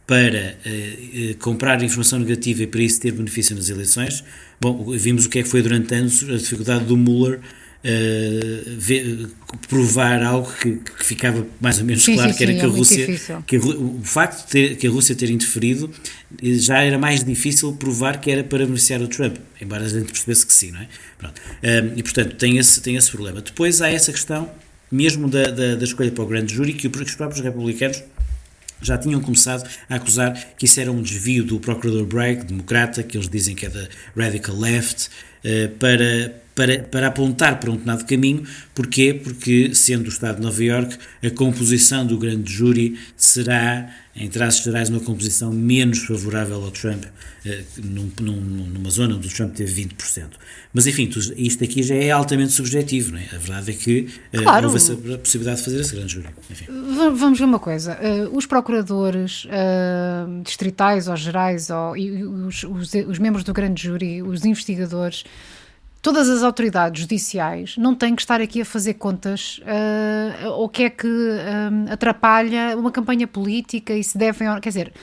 para 0.06 0.56
uh, 0.66 1.32
uh, 1.32 1.38
comprar 1.38 1.82
informação 1.84 2.20
negativa 2.20 2.64
e 2.64 2.68
para 2.68 2.82
isso 2.82 3.02
ter 3.02 3.12
benefício 3.12 3.56
nas 3.56 3.70
eleições. 3.70 4.24
Bom, 4.62 4.92
vimos 4.98 5.26
o 5.26 5.30
que 5.30 5.40
é 5.40 5.44
que 5.44 5.50
foi 5.50 5.62
durante 5.62 5.94
anos 5.94 6.24
a 6.24 6.38
dificuldade 6.38 6.86
do 6.86 6.96
Mueller 6.98 7.40
uh, 7.84 8.78
ver, 8.78 9.28
provar 9.68 10.22
algo 10.24 10.52
que, 10.62 10.76
que, 10.78 11.06
ficava 11.06 11.46
mais 11.60 11.80
ou 11.80 11.86
menos 11.86 12.04
sim, 12.04 12.16
claro, 12.16 12.32
sim, 12.32 12.38
que 12.38 12.44
era 12.44 12.54
sim, 12.54 12.60
que, 12.60 12.66
é 12.66 12.68
a 12.68 12.72
Rússia, 12.72 13.42
que 13.46 13.56
a, 13.56 13.60
o 13.60 14.02
facto 14.04 14.46
de 14.46 14.52
ter, 14.52 14.76
que 14.78 14.88
a 14.88 14.90
Rússia 14.90 15.16
ter 15.16 15.30
interferido 15.30 15.92
já 16.42 16.82
era 16.82 16.98
mais 16.98 17.24
difícil 17.24 17.74
provar 17.74 18.20
que 18.20 18.32
era 18.32 18.44
para 18.44 18.66
beneficiar 18.66 19.02
o 19.02 19.08
Trump, 19.08 19.38
embora 19.62 19.86
a 19.86 19.90
gente 19.90 20.12
percebesse 20.12 20.46
que 20.46 20.54
sim, 20.54 20.72
não 20.72 20.82
é? 20.82 20.88
Pronto. 21.18 21.42
e 21.96 22.04
portanto 22.04 22.36
tem 22.36 22.58
esse, 22.58 22.82
tem 22.82 22.96
esse 22.96 23.10
problema. 23.12 23.42
Depois 23.42 23.82
há 23.82 23.90
essa 23.90 24.12
questão, 24.12 24.50
mesmo 24.92 25.28
da, 25.28 25.44
da, 25.44 25.76
da 25.76 25.84
escolha 25.84 26.12
para 26.12 26.24
o 26.24 26.28
grande 26.28 26.54
júri, 26.54 26.74
que 26.74 26.88
os 26.88 27.16
próprios 27.16 27.42
republicanos 27.42 28.04
já 28.82 28.98
tinham 28.98 29.22
começado 29.22 29.68
a 29.90 29.96
acusar 29.96 30.34
que 30.58 30.66
isso 30.66 30.80
era 30.80 30.92
um 30.92 31.02
desvio 31.02 31.44
do 31.44 31.60
procurador 31.60 32.06
Bragg, 32.06 32.46
democrata, 32.46 33.04
que 33.04 33.18
eles 33.18 33.30
dizem 33.30 33.56
que 33.56 33.66
é 33.66 33.70
da 33.70 33.88
radical 34.16 34.58
left, 34.58 35.10
eh, 35.44 35.68
para, 35.80 36.34
para, 36.60 36.80
para 36.80 37.08
apontar 37.08 37.58
para 37.58 37.70
um 37.72 37.74
determinado 37.76 38.06
caminho. 38.06 38.44
Porquê? 38.76 39.14
Porque, 39.14 39.74
sendo 39.74 40.08
o 40.08 40.10
Estado 40.10 40.36
de 40.36 40.42
Nova 40.42 40.62
Iorque, 40.62 40.98
a 41.24 41.30
composição 41.30 42.06
do 42.06 42.18
grande 42.18 42.52
júri 42.52 43.00
será 43.16 43.90
em 44.14 44.28
traços 44.28 44.66
gerais, 44.66 44.90
uma 44.90 45.00
composição 45.00 45.54
menos 45.54 46.00
favorável 46.00 46.62
ao 46.62 46.72
Trump, 46.72 47.06
eh, 47.46 47.64
num, 47.78 48.12
num, 48.20 48.42
numa 48.42 48.90
zona 48.90 49.16
onde 49.16 49.26
o 49.30 49.32
Trump 49.32 49.56
teve 49.56 49.86
20%. 49.86 50.32
Mas, 50.74 50.86
enfim, 50.86 51.10
isto 51.38 51.64
aqui 51.64 51.82
já 51.82 51.96
é 51.96 52.12
altamente 52.12 52.52
subjetivo, 52.52 53.14
não 53.14 53.20
é? 53.20 53.28
A 53.34 53.38
verdade 53.38 53.72
é 53.72 53.74
que 53.74 54.10
eh, 54.34 54.42
claro. 54.42 54.66
houve 54.66 54.76
essa 54.76 54.94
possibilidade 54.96 55.60
de 55.60 55.64
fazer 55.64 55.80
esse 55.80 55.96
grande 55.96 56.14
júri. 56.14 56.28
Enfim. 56.52 56.66
Vamos 57.16 57.40
ver 57.40 57.46
uma 57.46 57.60
coisa. 57.60 57.98
Uh, 57.98 58.36
os 58.36 58.46
procuradores 58.46 59.46
uh, 59.46 60.44
distritais 60.44 61.08
ou 61.08 61.16
gerais, 61.16 61.70
ou, 61.70 61.96
e 61.96 62.22
os, 62.22 62.66
os, 62.66 62.94
os 63.08 63.20
membros 63.20 63.46
do 63.46 63.54
grande 63.54 63.82
júri, 63.82 64.22
os 64.22 64.44
investigadores, 64.44 65.24
todas 66.02 66.30
as 66.30 66.44
autoridades 66.44 67.02
judiciais 67.02 67.76
não 67.78 67.94
têm 67.96 68.16
que 68.16 68.22
estar 68.22 68.42
aqui 68.42 68.62
a 68.62 68.66
fazer 68.66 68.96
contas 68.96 69.60
uh, 69.60 70.50
o 70.52 70.70
que 70.70 70.84
é 70.84 70.90
que 70.90 71.08
um, 71.08 71.92
atrapalha 71.92 72.78
uma 72.78 72.92
campanha 72.92 73.28
política 73.28 73.94
e 73.94 74.04
se 74.04 74.18
devem. 74.18 74.48
Quer 74.62 74.70
dizer, 74.70 74.94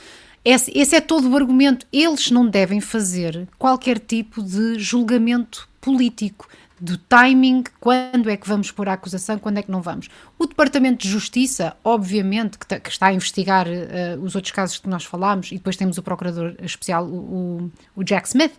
esse, 0.44 0.70
esse 0.76 0.94
é 0.94 1.00
todo 1.00 1.28
o 1.28 1.36
argumento. 1.36 1.86
Eles 1.92 2.30
não 2.30 2.46
devem 2.46 2.80
fazer 2.80 3.48
qualquer 3.58 3.98
tipo 3.98 4.42
de 4.42 4.78
julgamento 4.78 5.68
político 5.80 6.48
do 6.78 6.98
timing, 6.98 7.64
quando 7.80 8.28
é 8.28 8.36
que 8.36 8.46
vamos 8.46 8.70
pôr 8.70 8.88
a 8.88 8.92
acusação, 8.92 9.38
quando 9.38 9.58
é 9.58 9.62
que 9.62 9.70
não 9.70 9.80
vamos. 9.80 10.08
O 10.38 10.46
Departamento 10.46 11.02
de 11.02 11.08
Justiça, 11.08 11.74
obviamente, 11.82 12.58
que, 12.58 12.80
que 12.80 12.90
está 12.90 13.06
a 13.06 13.12
investigar 13.14 13.66
uh, 13.66 14.22
os 14.22 14.34
outros 14.34 14.52
casos 14.52 14.78
que 14.78 14.88
nós 14.88 15.04
falámos, 15.04 15.50
e 15.50 15.54
depois 15.54 15.76
temos 15.76 15.96
o 15.96 16.02
Procurador 16.02 16.54
Especial, 16.60 17.06
o, 17.06 17.70
o, 17.94 18.04
Jack 18.04 18.28
Smith, 18.28 18.52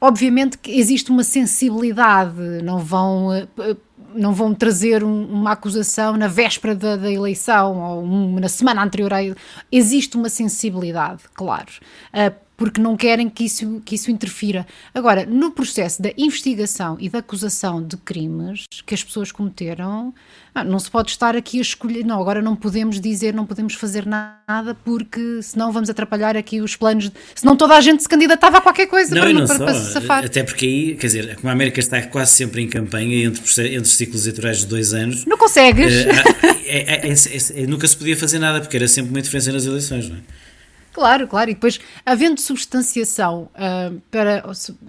obviamente 0.00 0.58
que 0.58 0.78
existe 0.78 1.10
uma 1.10 1.24
sensibilidade, 1.24 2.62
não 2.62 2.78
vão. 2.78 3.28
Uh, 3.38 3.88
não 4.14 4.32
vão 4.32 4.54
trazer 4.54 5.04
um, 5.04 5.26
uma 5.26 5.52
acusação 5.52 6.16
na 6.16 6.28
véspera 6.28 6.74
da, 6.74 6.96
da 6.96 7.12
eleição 7.12 7.78
ou 7.78 8.02
um, 8.02 8.40
na 8.40 8.48
semana 8.48 8.82
anterior 8.82 9.12
existe 9.70 10.16
uma 10.16 10.30
sensibilidade, 10.30 11.24
claro. 11.34 11.70
Uh, 12.14 12.34
porque 12.58 12.80
não 12.80 12.96
querem 12.96 13.30
que 13.30 13.44
isso, 13.44 13.80
que 13.84 13.94
isso 13.94 14.10
interfira. 14.10 14.66
Agora, 14.92 15.24
no 15.24 15.52
processo 15.52 16.02
da 16.02 16.10
investigação 16.18 16.96
e 16.98 17.08
da 17.08 17.20
acusação 17.20 17.80
de 17.80 17.96
crimes 17.96 18.66
que 18.84 18.92
as 18.92 19.04
pessoas 19.04 19.30
cometeram, 19.30 20.12
ah, 20.52 20.64
não 20.64 20.80
se 20.80 20.90
pode 20.90 21.12
estar 21.12 21.36
aqui 21.36 21.58
a 21.58 21.62
escolher, 21.62 22.04
não, 22.04 22.20
agora 22.20 22.42
não 22.42 22.56
podemos 22.56 23.00
dizer, 23.00 23.32
não 23.32 23.46
podemos 23.46 23.74
fazer 23.74 24.04
nada, 24.04 24.74
porque 24.84 25.40
senão 25.40 25.70
vamos 25.70 25.88
atrapalhar 25.88 26.36
aqui 26.36 26.60
os 26.60 26.74
planos, 26.74 27.12
senão 27.32 27.56
toda 27.56 27.76
a 27.76 27.80
gente 27.80 28.02
se 28.02 28.08
candidatava 28.08 28.58
a 28.58 28.60
qualquer 28.60 28.88
coisa 28.88 29.14
não, 29.14 29.22
para, 29.22 29.32
não, 29.32 29.46
para, 29.46 29.58
para, 29.58 29.74
se 29.74 29.92
safar. 29.92 30.24
Até 30.24 30.42
porque 30.42 30.66
aí, 30.66 30.96
quer 30.96 31.06
dizer, 31.06 31.36
como 31.36 31.48
a 31.48 31.52
América 31.52 31.78
está 31.78 32.02
quase 32.02 32.32
sempre 32.32 32.60
em 32.60 32.68
campanha, 32.68 33.24
entre, 33.24 33.76
entre 33.76 33.88
ciclos 33.88 34.26
eleitorais 34.26 34.58
de 34.58 34.66
dois 34.66 34.92
anos... 34.92 35.24
Não 35.26 35.38
consegues! 35.38 35.94
é, 36.66 37.08
é, 37.08 37.14
é, 37.62 37.66
nunca 37.68 37.86
se 37.86 37.96
podia 37.96 38.16
fazer 38.16 38.40
nada, 38.40 38.60
porque 38.60 38.76
era 38.76 38.88
sempre 38.88 39.10
uma 39.10 39.20
interferência 39.20 39.52
nas 39.52 39.64
eleições, 39.64 40.08
não 40.08 40.16
é? 40.16 40.47
Claro, 40.98 41.28
claro, 41.28 41.48
e 41.48 41.54
depois, 41.54 41.78
havendo 42.04 42.40
substanciação 42.40 43.48
uh, 43.54 44.00
para. 44.10 44.42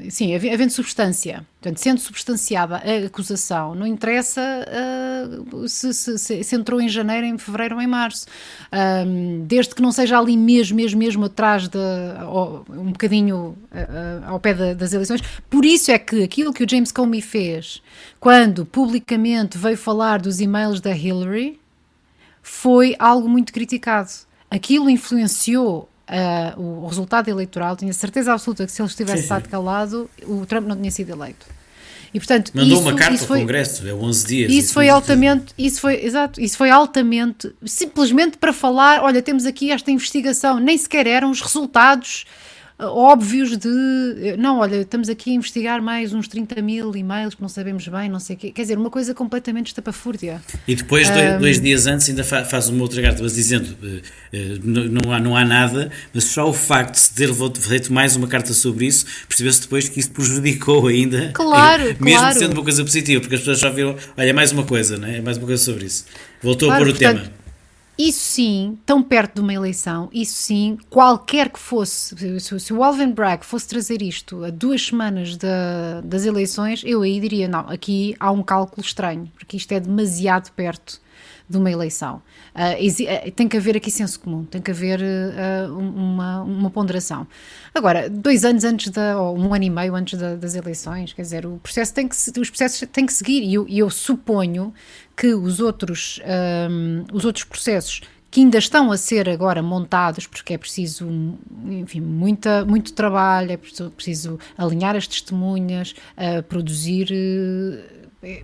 Sim, 0.10 0.34
havendo 0.34 0.72
substância, 0.72 1.46
portanto, 1.62 1.78
sendo 1.78 2.00
substanciada 2.00 2.78
a 2.78 3.06
acusação, 3.06 3.75
não 3.75 3.86
interessa 3.86 4.42
uh, 4.42 5.68
se, 5.68 5.94
se, 5.94 6.44
se, 6.44 6.56
entrou 6.56 6.82
em 6.82 6.89
janeiro, 6.89 7.28
em 7.28 7.38
fevereiro 7.38 7.75
ou 7.75 7.82
em 7.82 7.86
março. 7.86 8.25
Um, 8.74 9.46
desde 9.46 9.75
que 9.75 9.84
não 9.84 9.92
seja 9.92 10.18
ali 10.18 10.36
mesmo, 10.36 10.78
mesmo, 10.78 10.98
mesmo 10.98 11.25
atrás 11.25 11.68
de. 11.68 11.78
um 12.72 12.92
bocadinho 12.92 13.56
uh, 13.72 14.25
ao 14.25 14.39
pé 14.39 14.56
de, 14.56 14.74
das 14.74 14.92
eleições. 14.94 15.22
Por 15.48 15.63
isso 15.63 15.92
é 15.92 16.00
que 16.00 16.24
aquilo 16.24 16.51
que 16.51 16.63
o 16.63 16.68
James 16.68 16.92
Comey 16.92 17.22
fez, 17.22 17.84
quando 18.20 18.66
publicamente 18.66 19.60
veio 19.60 19.78
falar 19.78 20.20
dos 20.20 20.42
e-mails 20.42 20.82
da 20.82 20.89
Hillary, 20.89 21.60
foi 22.42 22.96
algo 22.98 23.30
muito 23.30 23.54
criticado 23.54 24.10
aquilo 24.50 24.89
influenciou 24.89 25.88
uh, 26.10 26.62
o 26.62 26.88
resultado 26.88 27.30
eleitoral, 27.30 27.75
tinha 27.75 27.94
certeza 27.94 28.34
absoluta 28.34 28.66
que 28.66 28.72
se 28.72 28.82
ele 28.82 28.89
estivesse 28.89 29.24
estado 29.24 29.48
calado, 29.48 30.10
o 30.25 30.46
Trump 30.46 30.68
não 30.68 30.75
tinha 30.75 30.92
sido 30.92 31.12
eleito. 31.12 31.46
E, 32.13 32.20
portanto, 32.20 32.51
Mandou 32.56 32.74
isso, 32.74 32.82
uma 32.82 32.96
carta 32.96 33.22
ao 33.22 33.28
foi, 33.28 33.39
Congresso, 33.42 33.88
é 33.88 33.94
11 33.94 34.28
dias. 34.28 34.51
Isso 34.51 34.74
foi 34.74 34.89
altamente, 34.89 35.54
isso 35.58 35.80
foi, 35.80 36.04
exato, 36.04 36.42
isso 36.42 36.58
foi 36.58 36.72
altamente, 36.72 37.54
simplesmente 37.66 38.38
para 38.38 38.51
falar, 38.51 39.04
olha, 39.04 39.22
temos 39.22 39.46
aqui 39.46 39.72
esta 39.72 39.92
investigação, 39.92 40.60
nem 40.60 40.78
sequer 40.78 41.06
eram 41.06 41.30
os 41.30 41.39
resultados 41.39 42.25
óbvios 42.79 43.57
de 43.57 43.69
não, 44.38 44.59
olha, 44.59 44.77
estamos 44.77 45.09
aqui 45.09 45.31
a 45.31 45.33
investigar 45.33 45.81
mais 45.81 46.13
uns 46.13 46.27
30 46.27 46.62
mil 46.62 46.95
e-mails 46.95 47.36
que 47.36 47.41
não 47.41 47.50
sabemos 47.50 47.88
bem, 47.88 48.09
não 48.09 48.19
sei 48.19 48.36
o 48.36 48.39
quê. 48.39 48.51
Quer 48.51 48.62
dizer, 48.62 48.77
uma 48.77 48.89
coisa 48.89 49.13
completamente 49.13 49.67
estapafúrdia. 49.67 50.41
E 50.67 50.75
depois, 50.75 51.09
um, 51.09 51.39
dois, 51.39 51.59
dias 51.59 51.88
antes, 51.88 52.09
ainda 52.09 52.24
faz 52.24 52.69
uma 52.69 52.81
outra 52.81 53.01
carta, 53.01 53.21
mas 53.21 53.33
dizendo 53.33 53.75
uh, 53.83 54.01
não, 54.63 55.12
há, 55.12 55.19
não 55.19 55.36
há 55.36 55.43
nada, 55.43 55.91
mas 56.13 56.25
só 56.25 56.50
o 56.50 56.53
facto 56.53 56.93
de 56.93 57.00
se 57.00 57.13
ter 57.13 57.29
feito 57.59 57.91
mais 57.91 58.15
uma 58.15 58.27
carta 58.27 58.53
sobre 58.53 58.86
isso, 58.86 59.05
percebeu-se 59.27 59.62
depois 59.62 59.89
que 59.89 60.00
isso 60.00 60.12
prejudicou 60.12 60.88
ainda. 60.88 61.31
Claro, 61.39 61.83
mesmo 62.00 62.19
claro. 62.19 62.38
sendo 62.38 62.53
uma 62.53 62.63
coisa 62.63 62.83
positiva, 62.83 63.21
porque 63.21 63.36
as 63.36 63.41
pessoas 63.41 63.59
já 63.59 63.69
viram, 63.69 63.95
olha, 64.17 64.29
é 64.29 64.33
mais 64.33 64.51
uma 64.51 64.63
coisa, 64.63 64.98
não 64.98 65.07
é? 65.07 65.17
É 65.17 65.21
mais 65.21 65.38
uma 65.38 65.45
coisa 65.45 65.63
sobre 65.63 65.86
isso. 65.86 66.05
Voltou 66.41 66.67
claro, 66.67 66.83
a 66.83 66.86
pôr 66.86 66.93
o 66.93 66.98
portanto, 66.98 67.21
tema. 67.21 67.33
Isso 68.00 68.22
sim, 68.22 68.79
tão 68.86 69.03
perto 69.03 69.36
de 69.36 69.41
uma 69.41 69.53
eleição, 69.53 70.10
isso 70.13 70.32
sim, 70.32 70.77
qualquer 70.89 71.50
que 71.50 71.60
fosse, 71.60 72.15
se, 72.39 72.74
o 72.74 72.82
Alvin 72.82 73.12
Bragg 73.12 73.46
fosse 73.46 73.68
trazer 73.68 74.01
isto 74.01 74.46
a 74.46 74.50
duas 74.50 74.86
semanas 74.86 75.38
das 76.06 76.25
eleições, 76.25 76.82
eu 76.86 77.01
aí 77.01 77.20
diria: 77.20 77.50
não, 77.50 77.68
aqui 77.68 78.15
há 78.18 78.32
um 78.32 78.41
cálculo 78.41 78.82
estranho, 78.82 79.29
porque 79.36 79.58
isto 79.58 79.74
é 79.74 79.82
demasiado 79.82 80.50
perto 80.53 81.01
de 81.50 81.57
uma 81.57 81.72
eleição. 81.72 82.22
Uh, 82.53 83.31
tem 83.31 83.48
que 83.48 83.57
haver 83.57 83.75
aqui 83.75 83.90
senso 83.90 84.20
comum, 84.20 84.46
tem 84.46 84.62
que 84.62 84.70
haver 84.70 85.01
uh, 85.01 85.77
uma, 85.77 86.42
uma, 86.44 86.70
ponderação. 86.70 87.25
Agora, 87.74 88.09
dois 88.09 88.46
anos 88.46 88.64
antes, 88.64 88.92
da, 88.92 89.20
ou 89.20 89.38
um 89.38 89.53
ano 89.53 89.64
e 89.64 89.70
meio 89.70 89.96
antes 89.96 90.20
da, 90.20 90.35
das 90.35 90.53
eleições, 90.53 91.14
quer 91.14 91.24
dizer, 91.24 91.46
o 91.46 91.57
processo 91.57 91.94
tem 91.94 92.07
que, 92.07 92.16
os 92.16 92.50
processos 92.50 92.88
têm 92.92 93.05
que 93.05 93.14
seguir 93.14 93.42
e 93.42 93.55
eu, 93.55 93.66
eu 93.68 93.90
suponho 93.90 94.74
que 95.18 95.33
os 95.33 95.59
outros, 95.59 96.22
um, 96.70 97.03
os 97.12 97.25
outros 97.25 97.44
processos 97.44 98.01
que 98.31 98.42
ainda 98.42 98.59
estão 98.59 98.92
a 98.92 98.98
ser 98.98 99.27
agora 99.27 99.62
montados, 99.62 100.27
porque 100.27 100.53
é 100.53 100.57
preciso, 100.57 101.09
enfim, 101.66 102.00
muita, 102.00 102.64
muito 102.64 102.94
trabalho, 102.94 103.51
é 103.51 103.57
preciso 103.57 104.38
alinhar 104.55 104.96
as 104.96 105.07
testemunhas, 105.07 105.96
uh, 106.16 106.44
produzir 106.44 107.07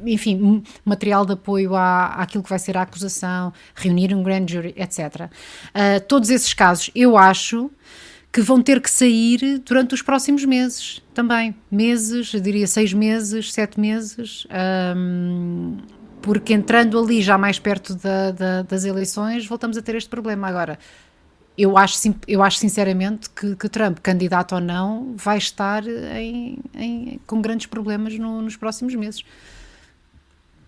enfim, 0.05 0.63
material 0.83 1.25
de 1.25 1.33
apoio 1.33 1.75
à, 1.75 2.07
àquilo 2.15 2.43
que 2.43 2.49
vai 2.49 2.59
ser 2.59 2.77
a 2.77 2.83
acusação, 2.83 3.51
reunir 3.75 4.13
um 4.13 4.23
grand 4.23 4.45
jury, 4.47 4.73
etc. 4.77 4.99
Uh, 4.99 5.29
eh, 5.73 5.99
todos 5.99 6.29
esses 6.29 6.53
casos, 6.53 6.89
eu 6.95 7.17
acho 7.17 7.69
que 8.31 8.41
vão 8.41 8.61
ter 8.61 8.81
que 8.81 8.89
sair 8.89 9.59
durante 9.59 9.93
os 9.93 10.01
próximos 10.01 10.43
meses 10.43 11.01
também. 11.13 11.55
Meses, 11.71 12.33
eu 12.33 12.41
diria 12.41 12.67
seis 12.67 12.91
meses, 12.91 13.53
sete 13.53 13.79
meses. 13.79 14.45
Um, 14.97 15.77
porque 16.21 16.53
entrando 16.53 16.99
ali 16.99 17.21
já 17.21 17.37
mais 17.37 17.59
perto 17.59 17.95
da, 17.95 18.31
da, 18.31 18.61
das 18.63 18.83
eleições, 18.83 19.45
voltamos 19.45 19.77
a 19.77 19.81
ter 19.81 19.95
este 19.95 20.09
problema. 20.09 20.47
Agora, 20.47 20.77
eu 21.57 21.77
acho, 21.77 22.13
eu 22.27 22.43
acho 22.43 22.57
sinceramente 22.57 23.29
que, 23.29 23.55
que 23.55 23.69
Trump, 23.69 23.99
candidato 23.99 24.55
ou 24.55 24.59
não, 24.59 25.13
vai 25.15 25.37
estar 25.37 25.87
em, 25.87 26.57
em, 26.73 27.21
com 27.25 27.41
grandes 27.41 27.67
problemas 27.67 28.17
no, 28.17 28.41
nos 28.41 28.57
próximos 28.57 28.95
meses 28.95 29.23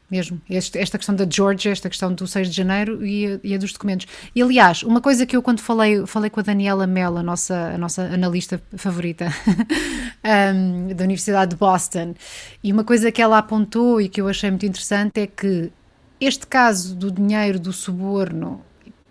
mesmo. 0.10 0.42
Este, 0.50 0.78
esta 0.80 0.98
questão 0.98 1.16
da 1.16 1.28
Georgia, 1.30 1.72
esta 1.72 1.90
questão 1.90 2.14
do 2.14 2.26
6 2.26 2.50
de 2.50 2.56
janeiro 2.56 3.06
e 3.06 3.28
a, 3.28 3.40
e 3.44 3.54
a, 3.56 3.58
dos 3.58 3.74
documentos. 3.74 4.08
E 4.34 4.42
aliás, 4.42 4.84
uma 4.84 5.02
coisa 5.02 5.26
que 5.26 5.36
eu 5.36 5.42
quando 5.42 5.60
falei, 5.60 6.06
falei 6.06 6.30
com 6.30 6.40
a 6.40 6.44
Daniela 6.44 6.88
Mel, 6.88 7.18
a 7.18 7.24
nossa, 7.24 7.74
a 7.74 7.78
nossa 7.78 8.04
analista 8.04 8.62
favorita 8.76 9.28
um, 10.54 10.94
da 10.94 11.04
Universidade 11.04 11.52
de 11.52 11.58
Boston, 11.58 12.16
e 12.64 12.72
uma 12.72 12.84
coisa 12.84 13.12
que 13.12 13.22
ela 13.22 13.38
apontou 13.38 14.00
e 14.00 14.08
que 14.08 14.22
eu 14.22 14.28
achei 14.28 14.50
muito 14.50 14.66
interessante 14.66 15.20
é 15.20 15.28
que 15.28 15.72
este 16.20 16.48
caso 16.48 16.96
do 16.96 17.12
dinheiro 17.12 17.60
do 17.60 17.74
suborno 17.74 18.62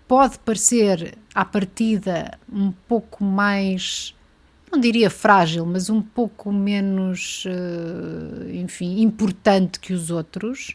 pode 0.08 0.38
parecer 0.38 1.16
à 1.34 1.44
partida 1.44 2.38
um 2.50 2.72
pouco 2.72 3.22
mais 3.24 4.14
não 4.70 4.80
diria 4.80 5.08
frágil, 5.08 5.64
mas 5.64 5.88
um 5.88 6.02
pouco 6.02 6.52
menos, 6.52 7.44
uh, 7.46 8.50
enfim, 8.50 9.00
importante 9.00 9.78
que 9.78 9.92
os 9.92 10.10
outros, 10.10 10.74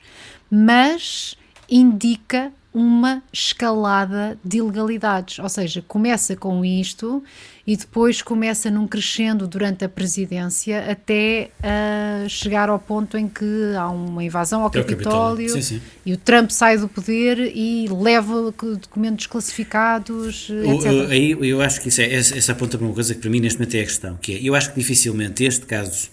mas 0.49 1.37
indica 1.71 2.51
uma 2.73 3.21
escalada 3.33 4.37
de 4.43 4.57
ilegalidades, 4.59 5.39
ou 5.39 5.49
seja, 5.49 5.83
começa 5.85 6.37
com 6.37 6.63
isto 6.63 7.21
e 7.67 7.75
depois 7.75 8.21
começa 8.21 8.71
num 8.71 8.87
crescendo 8.87 9.45
durante 9.45 9.83
a 9.83 9.89
presidência 9.89 10.89
até 10.89 11.51
uh, 11.59 12.29
chegar 12.29 12.69
ao 12.69 12.79
ponto 12.79 13.17
em 13.17 13.27
que 13.27 13.73
há 13.77 13.89
uma 13.89 14.23
invasão 14.23 14.61
ao 14.61 14.69
é 14.69 14.71
Capitólio, 14.71 15.49
sim, 15.49 15.61
sim. 15.61 15.81
e 16.05 16.13
o 16.13 16.17
Trump 16.17 16.49
sai 16.49 16.77
do 16.77 16.87
poder 16.87 17.39
e 17.53 17.89
leva 17.89 18.53
documentos 18.61 19.27
classificados, 19.27 20.49
etc. 20.49 21.09
aí 21.09 21.37
eu 21.41 21.61
acho 21.61 21.81
que 21.81 21.89
isso 21.89 22.01
é, 22.01 22.13
essa 22.13 22.53
aponta 22.53 22.77
para 22.77 22.87
uma 22.87 22.93
coisa 22.93 23.13
que 23.13 23.19
para 23.19 23.29
mim 23.29 23.41
neste 23.41 23.59
momento 23.59 23.75
é 23.75 23.81
a 23.81 23.85
questão, 23.85 24.15
que 24.15 24.33
é, 24.33 24.39
eu 24.41 24.55
acho 24.55 24.69
que 24.69 24.79
dificilmente 24.79 25.43
este 25.43 25.65
caso 25.65 26.09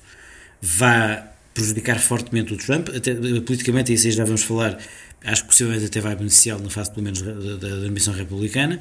vá 0.61 1.38
prejudicar 1.59 1.99
fortemente 1.99 2.55
o 2.55 2.57
Trump, 2.57 2.89
até, 2.95 3.13
politicamente, 3.41 3.93
isso 3.93 4.07
aí 4.07 4.13
já 4.13 4.25
vamos 4.25 4.45
falar, 4.45 4.79
acho 5.25 5.43
que 5.43 5.49
possivelmente 5.49 5.87
até 5.87 6.01
vai 6.01 6.15
beneficiá-lo 6.15 6.63
na 6.63 6.71
fase, 6.71 6.91
pelo 6.91 7.03
menos, 7.03 7.21
da, 7.21 7.33
da, 7.33 7.69
ambição 7.89 8.15
republicana, 8.15 8.81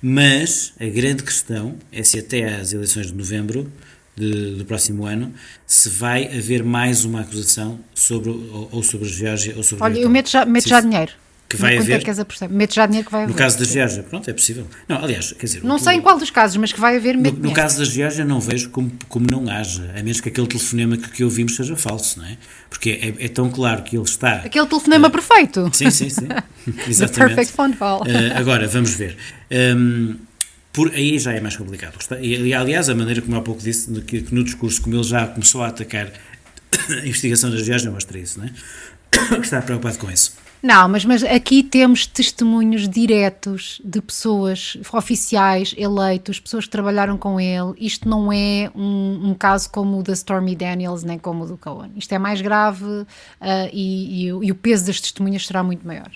mas 0.00 0.72
a 0.80 0.86
grande 0.86 1.24
questão 1.24 1.76
é 1.90 2.02
se 2.04 2.18
até 2.18 2.54
às 2.54 2.72
eleições 2.72 3.08
de 3.08 3.14
novembro 3.14 3.70
de, 4.16 4.56
do 4.56 4.64
próximo 4.64 5.04
ano 5.04 5.32
se 5.66 5.88
vai 5.88 6.26
haver 6.26 6.62
mais 6.62 7.04
uma 7.04 7.22
acusação 7.22 7.80
sobre, 7.94 8.30
ou, 8.30 8.68
ou 8.70 8.82
sobre 8.82 9.08
a 9.08 9.10
Geórgia 9.10 9.56
ou 9.56 9.62
sobre 9.62 9.84
Olha, 9.84 9.98
eu 9.98 10.10
meto 10.10 10.30
já, 10.30 10.44
meto 10.44 10.68
já 10.68 10.80
dinheiro 10.80 11.12
que 11.56 11.60
vai 11.60 11.78
haver. 11.78 12.00
É 12.00 12.14
que 12.14 12.48
Mete 12.48 12.74
já 12.74 12.86
dinheiro 12.86 13.06
que 13.06 13.12
vai 13.12 13.22
haver. 13.24 13.32
No 13.32 13.38
caso 13.38 13.58
da 13.58 13.64
Geórgia, 13.64 14.02
pronto, 14.02 14.28
é 14.28 14.32
possível. 14.32 14.66
Não, 14.88 15.02
aliás, 15.04 15.32
quer 15.32 15.46
dizer. 15.46 15.64
Não 15.64 15.78
sei 15.78 15.96
em 15.96 16.00
qual 16.00 16.18
dos 16.18 16.30
casos, 16.30 16.56
mas 16.56 16.72
que 16.72 16.80
vai 16.80 16.96
haver. 16.96 17.16
No, 17.16 17.30
no 17.30 17.52
caso 17.52 17.78
da 17.78 17.84
Geórgia, 17.84 18.24
não 18.24 18.40
vejo 18.40 18.70
como, 18.70 18.90
como 19.08 19.26
não 19.30 19.48
haja, 19.50 19.90
a 19.90 20.02
menos 20.02 20.20
que 20.20 20.28
aquele 20.28 20.46
telefonema 20.46 20.96
que, 20.96 21.10
que 21.10 21.24
ouvimos 21.24 21.54
seja 21.54 21.76
falso, 21.76 22.18
não 22.18 22.26
é? 22.26 22.36
Porque 22.70 22.90
é, 22.90 23.26
é 23.26 23.28
tão 23.28 23.50
claro 23.50 23.82
que 23.82 23.96
ele 23.96 24.04
está. 24.04 24.36
Aquele 24.36 24.66
telefonema 24.66 25.08
uh, 25.08 25.10
perfeito. 25.10 25.70
Sim, 25.72 25.90
sim, 25.90 26.08
sim. 26.08 26.28
Exatamente. 26.88 26.98
The 26.98 27.06
perfect 27.08 27.52
phone 27.52 27.76
call. 27.76 28.00
Uh, 28.00 28.36
agora, 28.36 28.66
vamos 28.66 28.94
ver. 28.94 29.16
Um, 29.50 30.16
por 30.72 30.90
aí 30.94 31.18
já 31.18 31.32
é 31.32 31.40
mais 31.40 31.56
complicado. 31.56 31.98
E, 32.20 32.54
aliás, 32.54 32.88
a 32.88 32.94
maneira 32.94 33.20
como 33.20 33.36
há 33.36 33.42
pouco 33.42 33.60
disse, 33.60 33.92
que, 34.02 34.22
que 34.22 34.34
no 34.34 34.42
discurso, 34.42 34.80
como 34.80 34.96
ele 34.96 35.04
já 35.04 35.26
começou 35.26 35.62
a 35.62 35.68
atacar 35.68 36.10
a 36.88 37.06
investigação 37.06 37.50
da 37.50 37.58
Geórgia, 37.58 37.90
mostra 37.90 38.18
isso, 38.18 38.38
não 38.38 38.46
é? 38.46 38.50
que 39.36 39.44
está 39.44 39.60
preocupado 39.60 39.98
com 39.98 40.10
isso. 40.10 40.34
Não, 40.62 40.88
mas, 40.88 41.04
mas 41.04 41.24
aqui 41.24 41.62
temos 41.62 42.06
testemunhos 42.06 42.88
diretos 42.88 43.80
de 43.84 44.00
pessoas 44.00 44.76
oficiais 44.92 45.74
eleitos, 45.76 46.38
pessoas 46.38 46.66
que 46.66 46.70
trabalharam 46.70 47.18
com 47.18 47.40
ele. 47.40 47.72
Isto 47.78 48.08
não 48.08 48.32
é 48.32 48.70
um, 48.74 49.30
um 49.30 49.34
caso 49.34 49.68
como 49.70 49.98
o 49.98 50.02
da 50.04 50.12
Stormy 50.12 50.54
Daniels, 50.54 51.02
nem 51.02 51.18
como 51.18 51.42
o 51.42 51.46
do 51.48 51.58
Cohen. 51.58 51.90
Isto 51.96 52.14
é 52.14 52.18
mais 52.18 52.40
grave 52.40 52.84
uh, 52.84 53.06
e, 53.72 54.26
e, 54.26 54.28
e 54.28 54.52
o 54.52 54.54
peso 54.54 54.86
das 54.86 55.00
testemunhas 55.00 55.44
será 55.46 55.64
muito 55.64 55.84
maior. 55.84 56.10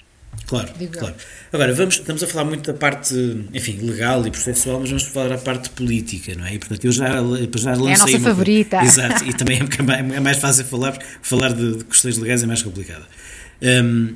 Claro, 0.46 0.68
claro. 0.92 1.14
Agora, 1.52 1.74
vamos, 1.74 1.96
estamos 1.96 2.22
a 2.22 2.26
falar 2.26 2.44
muito 2.44 2.70
da 2.70 2.78
parte, 2.78 3.14
enfim, 3.52 3.78
legal 3.80 4.24
e 4.26 4.30
processual, 4.30 4.78
mas 4.78 4.90
vamos 4.90 5.04
falar 5.04 5.30
da 5.30 5.38
parte 5.38 5.70
política, 5.70 6.36
não 6.36 6.46
é? 6.46 6.54
E, 6.54 6.58
portanto, 6.58 6.84
eu 6.84 6.92
já, 6.92 7.08
já 7.08 7.20
lancei... 7.20 7.64
É 7.64 7.94
a 7.94 7.98
nossa 7.98 8.20
favorita. 8.20 8.76
Exato, 8.84 9.24
e 9.24 9.34
também 9.34 9.58
é, 10.14 10.20
mais 10.20 10.38
fácil 10.38 10.64
falar, 10.64 10.96
falar 11.20 11.52
de, 11.52 11.78
de 11.78 11.84
questões 11.84 12.16
legais 12.18 12.44
é 12.44 12.46
mais 12.46 12.62
complicado. 12.62 13.04
Um, 13.60 14.14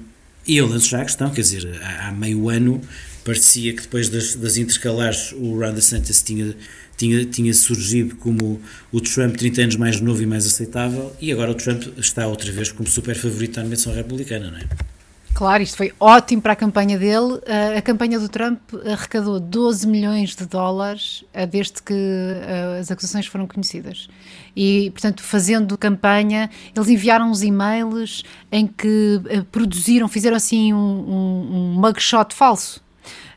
eu 0.57 0.67
lanço 0.67 0.89
já 0.89 1.03
a 1.03 1.05
questão, 1.05 1.31
quer 1.31 1.41
dizer, 1.43 1.81
há, 1.83 2.09
há 2.09 2.13
meio 2.13 2.49
ano 2.49 2.81
parecia 3.25 3.75
que 3.75 3.83
depois 3.83 4.09
das, 4.09 4.35
das 4.35 4.57
intercalares 4.57 5.33
o 5.33 5.59
Ron 5.59 5.73
DeSantis 5.73 6.23
tinha, 6.23 6.55
tinha, 6.97 7.25
tinha 7.25 7.55
surgido 7.55 8.17
como 8.17 8.61
o 8.91 9.01
Trump 9.01 9.37
30 9.37 9.63
anos 9.63 9.77
mais 9.77 10.01
novo 10.01 10.23
e 10.23 10.27
mais 10.27 10.47
aceitável, 10.47 11.15
e 11.21 11.31
agora 11.31 11.51
o 11.51 11.55
Trump 11.55 11.83
está 11.99 12.27
outra 12.27 12.51
vez 12.51 12.73
como 12.73 12.89
super 12.89 13.15
favorito 13.15 13.59
à 13.59 13.63
nomeação 13.63 13.93
republicana, 13.93 14.51
não 14.51 14.59
é? 14.59 15.00
Claro, 15.35 15.63
isto 15.63 15.77
foi 15.77 15.93
ótimo 15.99 16.43
para 16.43 16.53
a 16.53 16.57
campanha 16.57 16.99
dele. 16.99 17.41
A 17.77 17.81
campanha 17.81 18.19
do 18.19 18.29
Trump 18.29 18.61
arrecadou 18.85 19.41
12 19.41 19.87
milhões 19.87 20.37
de 20.37 20.45
dólares 20.45 21.25
eh, 21.33 21.47
desde 21.47 21.83
que 21.83 21.95
eh, 21.95 22.79
as 22.81 22.91
acusações 22.91 23.27
foram 23.27 23.47
conhecidas. 23.47 24.09
E, 24.55 24.91
portanto, 24.91 25.23
fazendo 25.23 25.79
campanha, 25.79 26.51
eles 26.77 26.89
enviaram 26.89 27.31
uns 27.31 27.43
e-mails 27.43 28.23
em 28.53 28.67
que 28.67 29.21
produziram, 29.51 30.09
fizeram 30.09 30.37
assim 30.37 30.75
um, 30.75 30.77
um, 30.77 31.49
um 31.53 31.75
mugshot 31.81 32.35
falso 32.35 32.83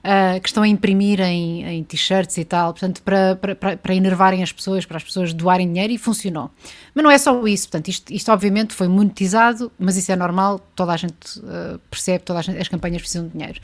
uh, 0.04 0.40
que 0.42 0.50
estão 0.50 0.64
a 0.64 0.68
imprimir 0.68 1.20
em, 1.22 1.64
em 1.66 1.84
t-shirts 1.84 2.38
e 2.38 2.46
tal, 2.46 2.74
portanto, 2.74 3.02
para, 3.02 3.36
para, 3.36 3.78
para 3.78 3.96
enervarem 3.96 4.44
as 4.44 4.52
pessoas, 4.52 4.86
para 4.86 4.98
as 4.98 5.04
pessoas 5.04 5.34
doarem 5.34 5.72
dinheiro 5.72 5.94
e 5.94 5.98
funcionou. 5.98 6.52
Mas 6.94 7.04
não 7.04 7.10
é 7.10 7.18
só 7.18 7.46
isso, 7.48 7.70
portanto, 7.70 7.88
isto, 7.88 8.14
isto 8.14 8.32
obviamente 8.32 8.74
foi 8.74 8.88
monetizado, 8.88 9.72
mas 9.80 9.98
isso 9.98 10.12
é 10.12 10.16
normal, 10.16 10.60
toda 10.76 10.94
a 10.94 10.98
gente 10.98 11.40
uh, 11.40 11.80
percebe, 11.90 12.24
todas 12.24 12.48
as 12.50 12.68
campanhas 12.68 13.02
precisam 13.02 13.28
de 13.28 13.34
dinheiro. 13.34 13.60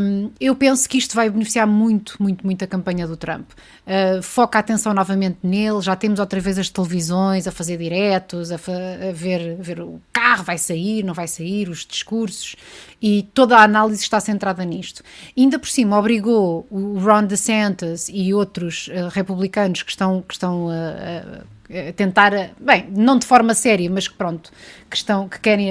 Um, 0.00 0.30
eu 0.40 0.54
penso 0.54 0.88
que 0.88 0.98
isto 0.98 1.14
vai 1.14 1.28
beneficiar 1.30 1.66
muito, 1.66 2.16
muito, 2.20 2.44
muito 2.44 2.64
a 2.64 2.66
campanha 2.66 3.06
do 3.06 3.16
Trump. 3.16 3.50
Uh, 3.86 4.22
foca 4.22 4.58
a 4.58 4.60
atenção 4.60 4.92
novamente 4.92 5.38
nele, 5.42 5.80
já 5.80 5.96
temos 5.96 6.20
outra 6.20 6.40
vez 6.40 6.58
as 6.58 6.68
televisões 6.68 7.46
a 7.46 7.52
fazer 7.52 7.78
diretos, 7.78 8.52
a, 8.52 8.56
a 8.56 9.12
ver, 9.12 9.56
a 9.58 9.62
ver 9.62 9.80
o 9.80 10.00
carro 10.12 10.44
vai 10.44 10.58
sair, 10.58 11.02
não 11.02 11.14
vai 11.14 11.28
sair, 11.28 11.68
os 11.68 11.86
discursos, 11.86 12.56
e 13.00 13.22
toda 13.34 13.58
a 13.58 13.62
análise 13.62 14.02
está 14.02 14.18
centrada 14.20 14.64
nisto. 14.64 15.02
Ainda 15.36 15.58
por 15.58 15.68
cima 15.68 15.98
obrigou 15.98 16.66
o 16.70 16.98
Ron 16.98 17.24
DeSantis 17.24 18.08
e 18.12 18.32
outros 18.32 18.88
uh, 18.88 19.08
republicanos 19.10 19.82
que 19.82 19.90
estão, 19.90 20.22
que 20.22 20.34
estão 20.34 20.66
uh, 20.66 21.44
tentar, 21.94 22.32
bem, 22.60 22.88
não 22.94 23.18
de 23.18 23.26
forma 23.26 23.54
séria, 23.54 23.90
mas 23.90 24.08
que 24.08 24.14
pronto, 24.14 24.50
que, 24.90 24.96
estão, 24.96 25.28
que 25.28 25.40
querem 25.40 25.70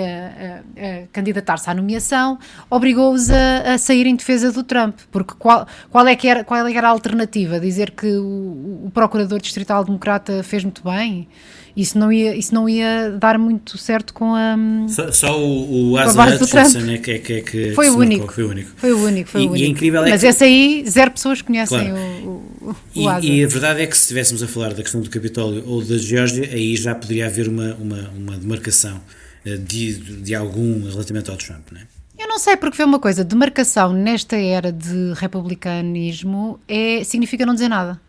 candidatar-se 1.11 1.69
à 1.69 1.73
nomeação, 1.73 2.37
obrigou-os 2.69 3.29
a, 3.29 3.73
a, 3.73 3.77
sair 3.77 4.05
em 4.05 4.15
defesa 4.15 4.51
do 4.51 4.63
Trump, 4.63 4.99
porque 5.11 5.33
qual, 5.37 5.67
qual, 5.89 6.07
é 6.07 6.15
que 6.15 6.27
era, 6.27 6.43
qual 6.43 6.67
é 6.67 6.73
era 6.75 6.87
a 6.87 6.91
alternativa? 6.91 7.59
Dizer 7.59 7.91
que 7.91 8.07
o, 8.17 8.85
o 8.85 8.91
procurador 8.93 9.39
distrital 9.39 9.83
democrata 9.83 10.43
fez 10.43 10.63
muito 10.63 10.83
bem? 10.83 11.27
isso 11.75 11.97
não 11.97 12.11
ia, 12.11 12.35
isso 12.35 12.55
não 12.55 12.69
ia 12.69 13.11
dar 13.19 13.37
muito 13.37 13.77
certo 13.77 14.13
com 14.13 14.33
a. 14.33 14.55
Só, 14.87 15.11
só 15.11 15.39
o, 15.39 15.91
o 15.91 15.97
Asa 15.97 16.35
Hutchinson 16.35 16.89
é 16.89 16.97
que, 16.97 17.11
é, 17.11 17.19
que, 17.19 17.33
é 17.33 17.41
que 17.41 17.73
foi, 17.73 17.89
o 17.89 17.97
único, 17.97 18.31
foi 18.31 18.43
o 18.45 18.49
único. 18.49 18.71
Foi 18.77 18.93
o 18.93 19.03
único. 19.03 19.29
Foi 19.29 19.41
e, 19.41 19.45
o 19.45 19.49
único. 19.49 19.63
E 19.63 19.67
é 19.67 19.69
incrível 19.69 20.05
é 20.05 20.09
Mas 20.11 20.21
que... 20.21 20.27
esse 20.27 20.43
aí, 20.45 20.85
zero 20.87 21.11
pessoas 21.11 21.41
conhecem 21.41 21.89
claro. 21.89 21.95
o, 22.23 22.29
o, 22.61 22.69
o 22.69 22.75
e, 22.95 23.07
Asa. 23.07 23.25
E 23.25 23.43
a 23.43 23.47
verdade 23.47 23.81
é 23.81 23.87
que 23.87 23.95
se 23.95 24.03
estivéssemos 24.03 24.41
a 24.41 24.47
falar 24.47 24.73
da 24.73 24.81
questão 24.81 25.01
do 25.01 25.09
Capitólio 25.09 25.63
ou 25.67 25.81
da 25.85 25.97
Geórgia, 25.97 26.49
aí 26.51 26.75
já 26.75 26.93
poderia 26.93 27.27
haver 27.27 27.47
uma, 27.47 27.73
uma, 27.75 28.09
uma 28.09 28.37
demarcação 28.37 29.01
eh, 29.45 29.57
de, 29.57 30.21
de 30.21 30.35
algum 30.35 30.83
relativamente 30.89 31.29
ao 31.29 31.37
Trump, 31.37 31.71
não 31.71 31.81
é? 31.81 31.87
Eu 32.17 32.27
não 32.29 32.39
sei, 32.39 32.55
porque 32.55 32.77
foi 32.77 32.85
uma 32.85 32.99
coisa, 32.99 33.23
demarcação 33.23 33.91
nesta 33.91 34.37
era 34.37 34.71
de 34.71 35.13
republicanismo 35.15 36.59
é, 36.67 37.03
significa 37.03 37.45
não 37.45 37.53
dizer 37.53 37.67
nada. 37.67 37.99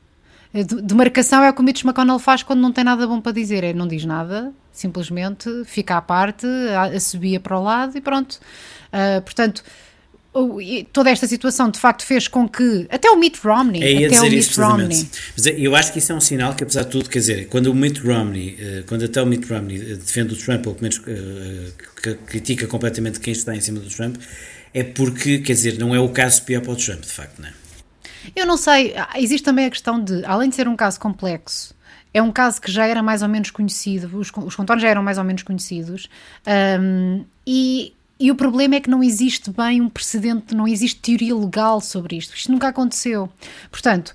Demarcação 0.82 1.42
é 1.42 1.50
o 1.50 1.52
que 1.52 1.60
o 1.60 1.64
Mitch 1.64 1.84
McConnell 1.84 2.18
faz 2.18 2.42
quando 2.42 2.60
não 2.60 2.72
tem 2.72 2.84
nada 2.84 3.06
bom 3.06 3.20
para 3.20 3.32
dizer. 3.32 3.62
É 3.62 3.74
não 3.74 3.86
diz 3.86 4.04
nada, 4.04 4.52
simplesmente 4.72 5.50
fica 5.64 5.96
à 5.96 6.00
parte, 6.00 6.46
assobia 6.94 7.38
para 7.38 7.58
o 7.58 7.62
lado 7.62 7.98
e 7.98 8.00
pronto. 8.00 8.38
Uh, 8.88 9.20
portanto, 9.22 9.62
toda 10.92 11.10
esta 11.10 11.26
situação 11.26 11.70
de 11.70 11.78
facto 11.78 12.04
fez 12.04 12.28
com 12.28 12.48
que 12.48 12.86
até 12.90 13.10
o 13.10 13.16
Mitt 13.16 13.38
Romney, 13.42 14.02
é 14.02 14.06
até 14.06 14.20
o 14.20 14.30
Mitt 14.30 14.60
Romney. 14.60 15.08
Mas 15.36 15.46
é, 15.46 15.54
eu 15.58 15.74
acho 15.74 15.92
que 15.92 15.98
isso 15.98 16.12
é 16.12 16.14
um 16.14 16.20
sinal 16.20 16.54
que 16.54 16.62
apesar 16.62 16.82
de 16.82 16.90
tudo, 16.90 17.08
quer 17.08 17.20
dizer, 17.20 17.48
quando 17.48 17.68
o 17.68 17.74
Mitt 17.74 18.00
Romney, 18.00 18.56
eh, 18.58 18.84
quando 18.86 19.04
até 19.04 19.22
o 19.22 19.26
Mitt 19.26 19.50
Romney 19.50 19.76
eh, 19.76 19.94
defende 19.94 20.34
o 20.34 20.36
Trump 20.36 20.66
ou 20.66 20.74
pelo 20.74 20.82
menos 20.82 20.98
uh, 20.98 22.16
critica 22.26 22.66
completamente 22.66 23.18
quem 23.18 23.32
está 23.32 23.54
em 23.54 23.60
cima 23.60 23.80
do 23.80 23.88
Trump, 23.88 24.16
é 24.74 24.84
porque, 24.84 25.38
quer 25.38 25.54
dizer, 25.54 25.78
não 25.78 25.94
é 25.94 26.00
o 26.00 26.08
caso 26.10 26.42
pior 26.42 26.60
para 26.60 26.72
o 26.72 26.76
Trump, 26.76 27.00
de 27.00 27.12
facto, 27.12 27.40
não 27.40 27.48
é? 27.48 27.52
Eu 28.34 28.44
não 28.44 28.56
sei, 28.56 28.94
existe 29.16 29.44
também 29.44 29.66
a 29.66 29.70
questão 29.70 30.02
de, 30.02 30.24
além 30.24 30.50
de 30.50 30.56
ser 30.56 30.68
um 30.68 30.76
caso 30.76 30.98
complexo, 31.00 31.74
é 32.12 32.20
um 32.20 32.32
caso 32.32 32.60
que 32.60 32.70
já 32.70 32.86
era 32.86 33.02
mais 33.02 33.22
ou 33.22 33.28
menos 33.28 33.50
conhecido, 33.50 34.18
os, 34.18 34.30
os 34.34 34.56
contornos 34.56 34.82
já 34.82 34.88
eram 34.88 35.02
mais 35.02 35.18
ou 35.18 35.24
menos 35.24 35.42
conhecidos, 35.42 36.08
um, 36.80 37.24
e, 37.46 37.94
e 38.18 38.30
o 38.30 38.34
problema 38.34 38.76
é 38.76 38.80
que 38.80 38.88
não 38.88 39.02
existe 39.02 39.50
bem 39.50 39.80
um 39.80 39.88
precedente, 39.88 40.54
não 40.54 40.66
existe 40.66 41.00
teoria 41.00 41.34
legal 41.34 41.80
sobre 41.80 42.16
isto. 42.16 42.34
Isto 42.34 42.50
nunca 42.50 42.68
aconteceu. 42.68 43.28
Portanto, 43.70 44.14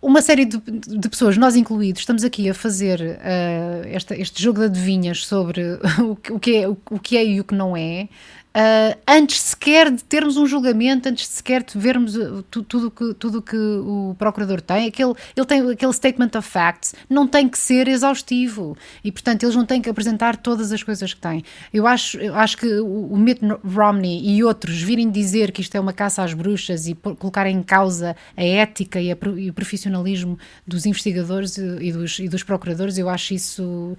uma 0.00 0.22
série 0.22 0.46
de, 0.46 0.58
de, 0.58 1.08
pessoas, 1.08 1.36
nós 1.36 1.54
incluídos, 1.54 2.00
estamos 2.00 2.24
aqui 2.24 2.48
a 2.48 2.54
fazer 2.54 3.00
uh, 3.00 3.86
esta, 3.88 4.16
este 4.16 4.42
jogo 4.42 4.60
de 4.60 4.64
adivinhas 4.66 5.26
sobre 5.26 5.62
o, 6.30 6.38
que 6.38 6.56
é, 6.56 6.68
o, 6.68 6.98
que 6.98 7.16
é 7.18 7.24
e 7.24 7.40
o 7.40 7.44
que 7.44 7.54
não 7.54 7.76
é, 7.76 8.08
Uh, 8.50 8.98
antes 9.06 9.40
sequer 9.40 9.92
de 9.92 10.02
termos 10.02 10.36
um 10.36 10.44
julgamento, 10.44 11.08
antes 11.08 11.28
sequer 11.28 11.62
de 11.62 11.78
vermos 11.78 12.14
tudo 12.50 12.90
que, 12.90 13.14
tudo 13.14 13.40
que 13.40 13.56
o 13.56 14.16
procurador 14.18 14.60
tem, 14.60 14.88
aquele, 14.88 15.14
ele 15.36 15.46
tem 15.46 15.70
aquele 15.70 15.92
statement 15.92 16.30
of 16.36 16.48
facts, 16.48 16.92
não 17.08 17.28
tem 17.28 17.48
que 17.48 17.56
ser 17.56 17.86
exaustivo 17.86 18.76
e, 19.04 19.12
portanto, 19.12 19.44
eles 19.44 19.54
não 19.54 19.64
têm 19.64 19.80
que 19.80 19.88
apresentar 19.88 20.36
todas 20.36 20.72
as 20.72 20.82
coisas 20.82 21.14
que 21.14 21.20
têm. 21.20 21.44
Eu 21.72 21.86
acho, 21.86 22.18
eu 22.18 22.34
acho 22.34 22.56
que 22.56 22.66
o, 22.66 23.12
o 23.12 23.16
Mitt 23.16 23.40
Romney 23.64 24.20
e 24.20 24.42
outros 24.42 24.82
virem 24.82 25.08
dizer 25.10 25.52
que 25.52 25.60
isto 25.60 25.76
é 25.76 25.80
uma 25.80 25.92
caça 25.92 26.24
às 26.24 26.34
bruxas 26.34 26.88
e 26.88 26.94
colocarem 26.94 27.56
em 27.56 27.62
causa 27.62 28.16
a 28.36 28.42
ética 28.42 29.00
e, 29.00 29.12
a, 29.12 29.16
e 29.36 29.50
o 29.50 29.54
profissionalismo 29.54 30.36
dos 30.66 30.86
investigadores 30.86 31.56
e 31.56 31.92
dos, 31.92 32.18
e 32.18 32.28
dos 32.28 32.42
procuradores, 32.42 32.98
eu 32.98 33.08
acho 33.08 33.32
isso, 33.32 33.96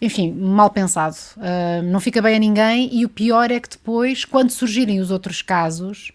enfim, 0.00 0.32
mal 0.32 0.70
pensado. 0.70 1.16
Uh, 1.36 1.82
não 1.82 2.00
fica 2.00 2.22
bem 2.22 2.36
a 2.36 2.38
ninguém 2.38 2.88
e 2.90 3.04
o 3.04 3.10
pior 3.10 3.50
é 3.50 3.60
que 3.60 3.73
depois, 3.76 4.24
quando 4.24 4.50
surgirem 4.50 5.00
os 5.00 5.10
outros 5.10 5.42
casos, 5.42 6.12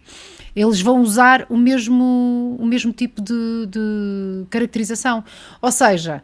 eles 0.54 0.80
vão 0.80 1.00
usar 1.00 1.46
o 1.48 1.56
mesmo, 1.56 2.56
o 2.58 2.66
mesmo 2.66 2.92
tipo 2.92 3.20
de, 3.20 3.66
de 3.66 4.46
caracterização. 4.50 5.24
Ou 5.60 5.70
seja, 5.70 6.22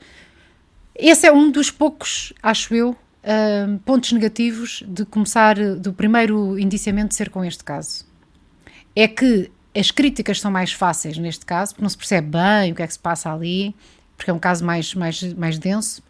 esse 0.94 1.27
é 1.27 1.33
um 1.33 1.51
dos 1.51 1.70
poucos, 1.70 2.33
acho 2.42 2.75
eu, 2.75 2.90
uh, 2.90 3.79
pontos 3.85 4.12
negativos 4.12 4.83
de 4.87 5.05
começar, 5.05 5.57
do 5.77 5.92
primeiro 5.92 6.59
indiciamento 6.59 7.14
ser 7.14 7.31
com 7.31 7.44
este 7.44 7.62
caso. 7.62 8.05
É 8.94 9.07
que 9.07 9.51
as 9.77 9.90
críticas 9.90 10.40
são 10.40 10.51
mais 10.51 10.72
fáceis 10.72 11.18
neste 11.18 11.44
caso, 11.44 11.72
porque 11.72 11.83
não 11.83 11.90
se 11.90 11.99
percebe 11.99 12.29
bem 12.29 12.72
o 12.72 12.75
que 12.75 12.83
é 12.83 12.87
que 12.87 12.92
se 12.92 12.99
passa 12.99 13.33
ali, 13.33 13.75
porque 14.16 14.31
é 14.31 14.35
um 14.35 14.38
caso 14.38 14.64
mais, 14.64 14.94
mais, 14.94 15.22
mais 15.35 15.59
denso. 15.59 16.03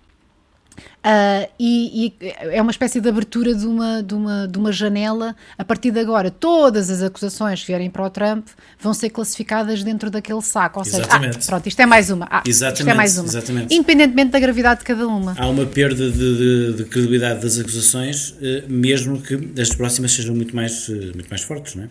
Uh, 0.76 1.48
e, 1.58 2.12
e, 2.20 2.34
é 2.38 2.60
uma 2.60 2.70
espécie 2.70 3.00
de 3.00 3.08
abertura 3.08 3.54
de 3.54 3.66
uma, 3.66 4.02
de, 4.02 4.14
uma, 4.14 4.48
de 4.48 4.58
uma 4.58 4.72
janela. 4.72 5.36
A 5.56 5.64
partir 5.64 5.90
de 5.90 6.00
agora, 6.00 6.30
todas 6.30 6.90
as 6.90 7.02
acusações 7.02 7.60
que 7.60 7.66
vierem 7.68 7.90
para 7.90 8.04
o 8.04 8.10
Trump 8.10 8.48
vão 8.78 8.92
ser 8.92 9.10
classificadas 9.10 9.82
dentro 9.82 10.10
daquele 10.10 10.42
saco. 10.42 10.80
Ou 10.80 10.84
seja, 10.84 11.06
ah, 11.08 11.20
pronto, 11.46 11.66
isto 11.66 11.80
é 11.80 11.86
mais 11.86 12.10
uma. 12.10 12.26
Ah, 12.30 12.42
exatamente, 12.46 12.80
isto 12.80 12.90
é 12.90 12.94
mais 12.94 13.18
uma. 13.18 13.26
Exatamente. 13.26 13.74
Independentemente 13.74 14.30
da 14.32 14.40
gravidade 14.40 14.80
de 14.80 14.86
cada 14.86 15.06
uma. 15.06 15.34
Há 15.38 15.48
uma 15.48 15.66
perda 15.66 16.10
de, 16.10 16.36
de, 16.36 16.72
de 16.74 16.84
credibilidade 16.84 17.40
das 17.40 17.58
acusações, 17.58 18.34
eh, 18.40 18.64
mesmo 18.68 19.20
que 19.20 19.60
as 19.60 19.70
próximas 19.70 20.12
sejam 20.12 20.34
muito 20.34 20.54
mais, 20.54 20.88
eh, 20.88 21.12
muito 21.14 21.28
mais 21.28 21.42
fortes, 21.42 21.74
não 21.74 21.84
é? 21.84 21.88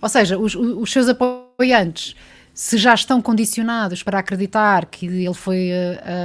Ou 0.00 0.08
seja, 0.08 0.36
os, 0.38 0.54
os 0.54 0.90
seus 0.90 1.08
apoiantes 1.08 2.16
se 2.54 2.76
já 2.76 2.94
estão 2.94 3.22
condicionados 3.22 4.02
para 4.02 4.18
acreditar 4.18 4.86
que 4.86 5.06
ele 5.06 5.34
foi 5.34 5.70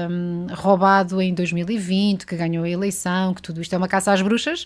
um, 0.09 0.47
eh, 0.49 0.53
roubado 0.53 1.21
em 1.21 1.33
2020, 1.33 2.25
que 2.25 2.35
ganhou 2.35 2.65
a 2.65 2.69
eleição, 2.69 3.33
que 3.33 3.41
tudo 3.41 3.61
isto 3.61 3.73
é 3.73 3.77
uma 3.77 3.87
caça 3.87 4.11
às 4.11 4.21
bruxas, 4.21 4.65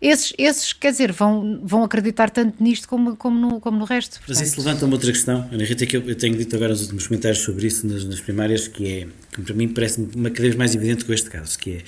esses, 0.00 0.34
esses, 0.36 0.72
quer 0.74 0.90
dizer, 0.90 1.10
vão, 1.10 1.58
vão 1.62 1.82
acreditar 1.82 2.28
tanto 2.28 2.62
nisto 2.62 2.86
como, 2.86 3.16
como, 3.16 3.40
no, 3.40 3.60
como 3.60 3.78
no 3.78 3.84
resto. 3.86 4.18
Portanto. 4.18 4.38
Mas 4.38 4.48
isso 4.48 4.60
levanta-me 4.60 4.92
outra 4.92 5.10
questão, 5.10 5.48
Ana 5.50 5.64
Rita, 5.64 5.86
que 5.86 5.96
eu, 5.96 6.02
eu, 6.06 6.14
tenho 6.14 6.36
dito 6.36 6.54
agora 6.54 6.72
nos 6.72 6.82
últimos 6.82 7.06
comentários 7.06 7.42
sobre 7.42 7.66
isso 7.66 7.86
nas, 7.86 8.04
nas 8.04 8.20
primárias, 8.20 8.68
que 8.68 8.86
é, 8.86 9.06
que 9.32 9.40
para 9.40 9.54
mim 9.54 9.68
parece-me 9.68 10.30
cada 10.30 10.42
vez 10.42 10.54
mais 10.54 10.74
evidente 10.74 11.04
com 11.04 11.12
este 11.14 11.30
caso, 11.30 11.58
que 11.58 11.78
é 11.78 11.82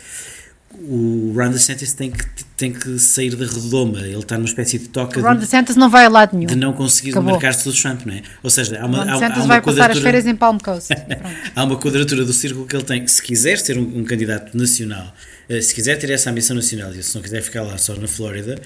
o 0.75 1.33
Ron 1.35 1.51
DeSantis 1.51 1.93
tem 1.95 2.11
que, 2.11 2.45
tem 2.57 2.73
que 2.73 2.99
sair 2.99 3.35
da 3.35 3.45
redoma, 3.45 4.01
ele 4.01 4.19
está 4.19 4.37
numa 4.37 4.47
espécie 4.47 4.79
de 4.79 4.89
toca. 4.89 5.19
O 5.19 5.23
Ron 5.23 5.37
DeSantis 5.37 5.77
não 5.77 5.89
vai 5.89 6.05
a 6.05 6.09
lado 6.09 6.37
nenhum. 6.37 6.49
De 6.49 6.57
não 6.57 6.73
conseguir 6.73 7.19
marcar-se 7.21 7.65
do 7.65 7.73
Trump, 7.73 8.05
não 8.05 8.15
é? 8.15 8.23
Ou 8.43 8.51
seja, 8.51 8.81
há 8.81 8.87
uma. 8.87 8.99
Ron 8.99 9.13
DeSantis 9.13 9.39
há, 9.39 9.45
há 9.45 9.47
vai 9.47 9.63
passar 9.63 9.91
as 9.91 9.99
férias 9.99 10.27
em 10.27 10.37
Palm 10.37 10.59
Coast. 10.59 10.93
há 11.57 11.65
uma 11.65 11.79
quadratura 11.79 12.25
do 12.25 12.33
círculo 12.33 12.67
que 12.67 12.77
ele 12.77 12.85
tem. 12.85 13.07
Se 13.07 13.23
quiser 13.23 13.59
ser 13.59 13.79
um, 13.79 13.99
um 13.99 14.05
candidato 14.05 14.57
nacional, 14.57 15.15
uh, 15.49 15.63
se 15.63 15.75
quiser 15.75 15.99
ter 15.99 16.11
essa 16.11 16.31
ambição 16.31 16.55
nacional 16.55 16.93
e 16.93 17.03
se 17.03 17.15
não 17.15 17.23
quiser 17.23 17.43
ficar 17.43 17.63
lá 17.63 17.79
só 17.79 17.97
na 17.97 18.07
Flórida, 18.07 18.61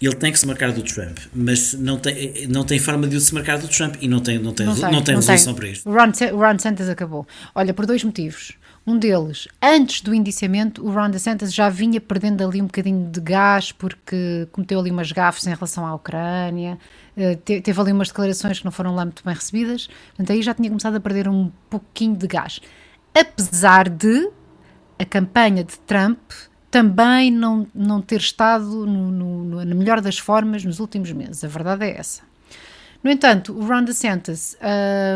ele 0.00 0.14
tem 0.14 0.30
que 0.30 0.38
se 0.38 0.46
marcar 0.46 0.72
do 0.72 0.82
Trump, 0.82 1.18
mas 1.34 1.74
não 1.74 1.98
tem, 1.98 2.46
não 2.48 2.64
tem 2.64 2.78
forma 2.78 3.06
de 3.08 3.20
se 3.20 3.34
marcar 3.34 3.58
do 3.58 3.66
Trump 3.66 3.96
e 4.00 4.06
não 4.06 4.20
tem, 4.20 4.38
não 4.38 4.52
tem, 4.52 4.66
não, 4.66 4.74
não 4.74 5.02
tem 5.02 5.14
não 5.14 5.20
resolução 5.20 5.54
tem. 5.54 5.60
para 5.60 5.68
isto. 5.70 5.88
O 5.88 5.92
Ron, 5.92 6.12
o 6.34 6.36
Ron 6.36 6.54
DeSantis 6.54 6.88
acabou. 6.88 7.26
Olha, 7.54 7.74
por 7.74 7.84
dois 7.84 8.04
motivos. 8.04 8.52
Um 8.88 8.96
deles, 8.96 9.46
antes 9.60 10.00
do 10.00 10.14
indiciamento, 10.14 10.82
o 10.82 10.90
Ron 10.90 11.10
DeSantis 11.10 11.52
já 11.52 11.68
vinha 11.68 12.00
perdendo 12.00 12.42
ali 12.42 12.62
um 12.62 12.64
bocadinho 12.64 13.10
de 13.10 13.20
gás 13.20 13.70
porque 13.70 14.48
cometeu 14.50 14.80
ali 14.80 14.90
umas 14.90 15.12
gafes 15.12 15.46
em 15.46 15.50
relação 15.50 15.86
à 15.86 15.94
Ucrânia, 15.94 16.78
eh, 17.14 17.36
teve 17.36 17.78
ali 17.78 17.92
umas 17.92 18.08
declarações 18.08 18.60
que 18.60 18.64
não 18.64 18.72
foram 18.72 18.94
lá 18.94 19.04
muito 19.04 19.22
bem 19.22 19.34
recebidas, 19.34 19.88
portanto 19.88 20.32
aí 20.32 20.40
já 20.40 20.54
tinha 20.54 20.70
começado 20.70 20.96
a 20.96 21.00
perder 21.00 21.28
um 21.28 21.52
pouquinho 21.68 22.16
de 22.16 22.26
gás. 22.26 22.60
Apesar 23.14 23.90
de 23.90 24.30
a 24.98 25.04
campanha 25.04 25.62
de 25.62 25.78
Trump 25.80 26.18
também 26.70 27.30
não, 27.30 27.66
não 27.74 28.00
ter 28.00 28.20
estado 28.20 28.86
no, 28.86 29.10
no, 29.10 29.64
na 29.66 29.74
melhor 29.74 30.00
das 30.00 30.18
formas 30.18 30.64
nos 30.64 30.80
últimos 30.80 31.12
meses, 31.12 31.44
a 31.44 31.48
verdade 31.48 31.84
é 31.84 31.98
essa. 31.98 32.27
No 33.08 33.12
entanto, 33.12 33.54
o 33.54 33.66
Ron 33.66 33.84
DeSantis, 33.84 34.54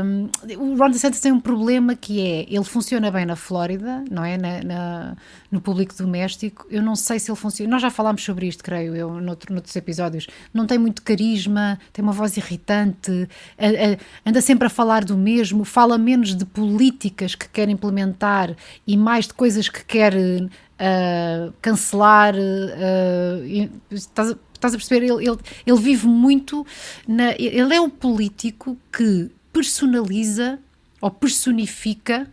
um, 0.03 0.31
o 0.57 0.77
Ron 0.79 0.89
DeSantis 0.89 1.21
tem 1.21 1.31
um 1.31 1.39
problema 1.39 1.95
que 1.95 2.27
é, 2.27 2.47
ele 2.49 2.65
funciona 2.65 3.11
bem 3.11 3.27
na 3.27 3.37
Flórida, 3.37 4.03
não 4.11 4.25
é? 4.25 4.39
Na, 4.39 4.63
na, 4.63 5.17
no 5.51 5.61
público 5.61 5.95
doméstico. 5.95 6.67
Eu 6.71 6.81
não 6.81 6.97
sei 6.97 7.19
se 7.19 7.31
ele 7.31 7.37
funciona. 7.37 7.71
Nós 7.71 7.83
já 7.83 7.91
falámos 7.91 8.25
sobre 8.25 8.47
isto, 8.47 8.65
creio 8.65 8.97
eu, 8.97 9.21
noutro, 9.21 9.53
noutros 9.53 9.77
episódios. 9.77 10.27
Não 10.55 10.67
tem 10.67 10.79
muito 10.79 11.03
carisma, 11.03 11.79
tem 11.93 12.03
uma 12.03 12.15
voz 12.15 12.35
irritante, 12.39 13.29
a, 13.59 13.67
a, 13.67 13.99
anda 14.25 14.41
sempre 14.41 14.69
a 14.69 14.71
falar 14.71 15.05
do 15.05 15.19
mesmo, 15.19 15.63
fala 15.63 15.99
menos 15.99 16.35
de 16.35 16.47
políticas 16.47 17.35
que 17.35 17.47
quer 17.47 17.69
implementar 17.69 18.57
e 18.87 18.97
mais 18.97 19.27
de 19.27 19.35
coisas 19.35 19.69
que 19.69 19.85
quer 19.85 20.15
uh, 20.15 21.53
cancelar. 21.61 22.35
Uh, 22.35 23.71
estás, 23.91 24.35
estás 24.67 24.75
a 24.75 24.79
perceber? 24.79 25.07
Ele, 25.07 25.29
ele, 25.29 25.39
ele 25.67 25.81
vive 25.81 26.07
muito. 26.07 26.67
Na, 27.07 27.33
ele 27.33 27.75
é 27.75 27.81
um 27.81 27.91
político 27.91 28.79
que 28.93 29.31
personaliza 29.53 30.59
ou 31.01 31.11
personifica 31.11 32.29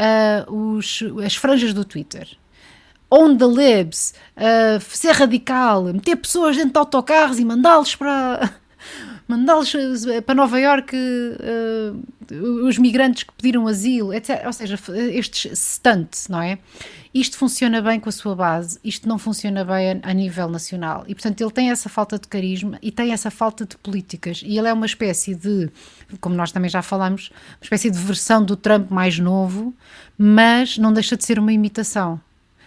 uh, 0.00 0.52
os, 0.52 1.00
as 1.24 1.36
franjas 1.36 1.72
do 1.72 1.84
Twitter. 1.84 2.28
On 3.10 3.36
the 3.36 3.44
libs, 3.46 4.14
uh, 4.36 4.80
ser 4.80 5.12
radical, 5.12 5.84
meter 5.84 6.16
pessoas 6.16 6.56
dentro 6.56 6.72
de 6.72 6.78
autocarros 6.78 7.38
e 7.38 7.44
mandá-los 7.44 7.94
para 7.94 8.52
mandá-los 9.26 9.72
para 10.26 10.34
Nova 10.34 10.60
York 10.60 10.94
uh, 10.96 12.66
os 12.66 12.78
migrantes 12.78 13.24
que 13.24 13.32
pediram 13.32 13.66
asilo, 13.66 14.12
etc. 14.12 14.42
Ou 14.46 14.52
seja, 14.52 14.78
estes 15.12 15.58
stunts, 15.58 16.28
não 16.28 16.40
é? 16.40 16.58
Isto 17.12 17.36
funciona 17.36 17.80
bem 17.80 18.00
com 18.00 18.08
a 18.08 18.12
sua 18.12 18.34
base, 18.34 18.78
isto 18.82 19.08
não 19.08 19.18
funciona 19.18 19.64
bem 19.64 19.92
a, 20.02 20.10
a, 20.10 20.12
nível 20.12 20.48
nacional. 20.48 21.04
E, 21.06 21.14
portanto, 21.14 21.40
ele 21.40 21.50
tem 21.50 21.70
essa 21.70 21.88
falta 21.88 22.18
de 22.18 22.26
carisma 22.26 22.78
e 22.82 22.90
tem 22.90 23.12
essa 23.12 23.30
falta 23.30 23.64
de 23.64 23.76
políticas. 23.76 24.42
E 24.44 24.58
ele 24.58 24.68
é 24.68 24.72
uma 24.72 24.86
espécie 24.86 25.34
de, 25.34 25.70
como 26.20 26.34
nós 26.34 26.50
também 26.50 26.68
já 26.68 26.82
falamos, 26.82 27.30
uma 27.52 27.62
espécie 27.62 27.90
de 27.90 27.98
versão 27.98 28.44
do 28.44 28.56
Trump 28.56 28.90
mais 28.90 29.18
novo, 29.18 29.72
mas 30.18 30.76
não 30.76 30.92
deixa 30.92 31.16
de 31.16 31.24
ser 31.24 31.38
uma 31.38 31.52
imitação. 31.52 32.20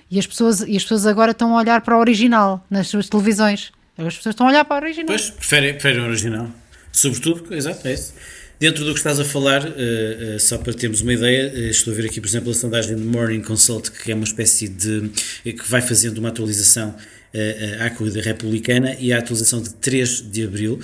E 0.09 0.17
as 0.17 0.25
pessoas, 0.25 0.61
e 0.61 0.77
as 0.77 0.83
pessoas 0.83 1.05
agora 1.05 1.31
estão 1.31 1.53
a 1.53 1.59
olhar 1.59 1.81
para 1.81 1.97
o 1.97 1.99
original 1.99 2.65
nas 2.69 2.87
suas 2.87 3.09
televisões. 3.09 3.73
As 3.97 4.15
pessoas 4.15 4.33
estão 4.33 4.47
a 4.47 4.49
olhar 4.49 4.65
para 4.65 4.83
o 4.83 4.85
original. 4.85 5.07
Pois, 5.07 5.29
preferem, 5.29 5.73
preferem 5.73 6.01
o 6.01 6.05
original. 6.05 6.51
Sobretudo, 6.91 7.53
exato, 7.53 7.87
é 7.87 7.93
isso. 7.93 8.13
Dentro 8.59 8.83
do 8.83 8.91
que 8.91 8.99
estás 8.99 9.19
a 9.19 9.25
falar, 9.25 9.63
uh, 9.63 10.35
uh, 10.35 10.39
só 10.39 10.57
para 10.57 10.73
termos 10.73 11.01
uma 11.01 11.13
ideia, 11.13 11.51
uh, 11.53 11.69
estou 11.69 11.93
a 11.93 11.95
ver 11.95 12.05
aqui, 12.07 12.19
por 12.19 12.27
exemplo, 12.27 12.51
a 12.51 12.55
sondagem 12.55 12.95
do 12.95 13.05
Morning 13.05 13.41
Consult, 13.41 13.91
que 13.91 14.11
é 14.11 14.15
uma 14.15 14.23
espécie 14.23 14.67
de. 14.67 15.09
que 15.43 15.69
vai 15.69 15.81
fazendo 15.81 16.17
uma 16.17 16.29
atualização 16.29 16.95
à 17.81 17.89
corrida 17.91 18.19
republicana 18.19 18.95
e 18.99 19.13
a 19.13 19.19
atualização 19.19 19.61
de 19.61 19.71
3 19.75 20.31
de 20.31 20.43
abril, 20.43 20.79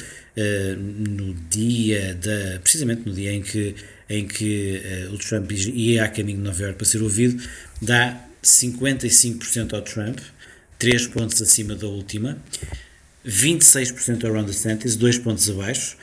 no 0.77 1.33
dia 1.49 2.13
da. 2.13 2.59
precisamente 2.59 3.07
no 3.07 3.13
dia 3.13 3.33
em 3.33 3.41
que, 3.41 3.75
em 4.07 4.27
que 4.27 4.79
o 5.11 5.17
Trump 5.17 5.51
ia 5.51 6.03
a 6.03 6.07
caminho 6.07 6.37
de 6.37 6.43
Nova 6.43 6.61
Iorque 6.61 6.77
para 6.77 6.85
ser 6.85 7.01
ouvido, 7.01 7.41
dá 7.81 8.23
55% 8.43 9.73
ao 9.73 9.81
Trump, 9.81 10.19
3 10.77 11.07
pontos 11.07 11.41
acima 11.41 11.73
da 11.73 11.87
última. 11.87 12.37
26% 13.25 14.25
ao 14.25 14.33
Ron 14.33 14.43
DeSantis, 14.43 14.95
2 14.95 15.17
pontos 15.19 15.49
abaixo. 15.49 15.97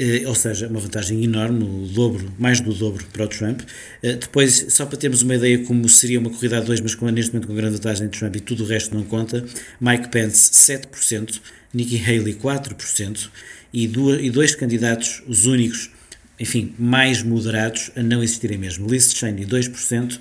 Eh, 0.00 0.22
ou 0.26 0.34
seja, 0.34 0.68
uma 0.68 0.78
vantagem 0.78 1.24
enorme, 1.24 1.64
o 1.64 1.88
dobro, 1.88 2.32
mais 2.38 2.60
do 2.60 2.72
dobro 2.72 3.04
para 3.12 3.24
o 3.24 3.28
Trump. 3.28 3.62
Eh, 4.00 4.14
depois, 4.14 4.66
só 4.68 4.86
para 4.86 4.96
termos 4.96 5.22
uma 5.22 5.34
ideia 5.34 5.58
como 5.64 5.88
seria 5.88 6.20
uma 6.20 6.30
corrida 6.30 6.58
a 6.58 6.60
dois, 6.60 6.80
mas 6.80 6.94
com, 6.94 7.08
neste 7.08 7.32
momento 7.32 7.48
com 7.48 7.54
grande 7.54 7.74
vantagem 7.74 8.08
de 8.08 8.16
Trump 8.16 8.36
e 8.36 8.40
tudo 8.40 8.62
o 8.62 8.66
resto 8.66 8.94
não 8.94 9.02
conta, 9.02 9.44
Mike 9.80 10.08
Pence 10.08 10.52
7%, 10.52 11.40
Nikki 11.74 12.00
Haley 12.00 12.34
4% 12.34 13.28
e, 13.72 13.88
duas, 13.88 14.22
e 14.22 14.30
dois 14.30 14.54
candidatos, 14.54 15.20
os 15.26 15.46
únicos 15.46 15.90
enfim, 16.40 16.72
mais 16.78 17.22
moderados 17.22 17.90
a 17.96 18.02
não 18.02 18.22
existirem 18.22 18.58
mesmo. 18.58 18.88
Liz 18.88 19.12
Cheney, 19.12 19.44
2%, 19.44 20.16
uh, 20.16 20.20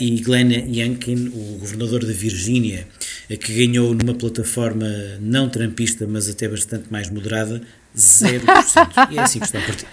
e 0.00 0.20
Glenn 0.20 0.52
Youngkin, 0.68 1.28
o 1.34 1.58
governador 1.58 2.04
da 2.04 2.12
Virgínia, 2.12 2.86
uh, 3.30 3.38
que 3.38 3.54
ganhou 3.54 3.94
numa 3.94 4.14
plataforma 4.14 4.86
não 5.20 5.48
trampista, 5.48 6.06
mas 6.06 6.28
até 6.28 6.48
bastante 6.48 6.90
mais 6.90 7.10
moderada, 7.10 7.62
0%. 7.96 8.42
E 9.10 9.18
é 9.18 9.22
assim 9.22 9.38
que 9.38 9.46
está 9.46 9.58
o 9.58 9.62
partido. 9.62 9.88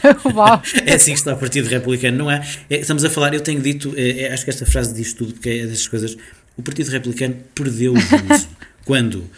é 0.86 0.94
assim 0.94 1.12
que 1.14 1.20
está 1.20 1.34
o 1.34 1.38
Partido 1.38 1.70
Republicano. 1.70 2.18
Não 2.18 2.32
é, 2.32 2.46
é 2.70 2.78
estamos 2.80 3.06
a 3.06 3.10
falar, 3.10 3.34
eu 3.34 3.42
tenho 3.42 3.62
dito, 3.62 3.94
é, 3.96 4.32
acho 4.34 4.44
que 4.44 4.50
esta 4.50 4.66
frase 4.66 4.94
diz 4.94 5.14
tudo, 5.14 5.34
porque 5.34 5.50
é 5.50 5.68
dessas 5.68 5.88
coisas. 5.88 6.18
O 6.58 6.62
Partido 6.62 6.90
Republicano 6.90 7.36
perdeu 7.56 7.94
o 7.94 8.00
juízo 8.00 8.50
quando, 8.86 9.30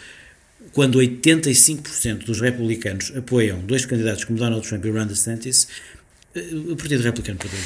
quando 0.72 0.98
85% 0.98 2.24
dos 2.24 2.40
republicanos 2.40 3.12
apoiam 3.16 3.60
dois 3.60 3.86
candidatos 3.86 4.24
como 4.24 4.38
Donald 4.38 4.66
Trump 4.66 4.84
e 4.84 4.90
Ron 4.90 5.06
DeSantis, 5.06 5.68
eh, 5.68 5.95
o 6.70 6.76
Partido 6.76 7.02
Republicano 7.02 7.38
perdeu. 7.38 7.58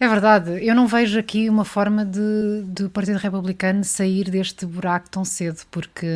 É 0.00 0.08
verdade, 0.08 0.62
eu 0.62 0.74
não 0.74 0.88
vejo 0.88 1.18
aqui 1.18 1.48
uma 1.48 1.64
forma 1.64 2.04
de, 2.04 2.64
de 2.66 2.84
o 2.84 2.90
Partido 2.90 3.16
Republicano 3.16 3.84
sair 3.84 4.28
deste 4.28 4.66
buraco 4.66 5.08
tão 5.08 5.24
cedo, 5.24 5.62
porque, 5.70 6.06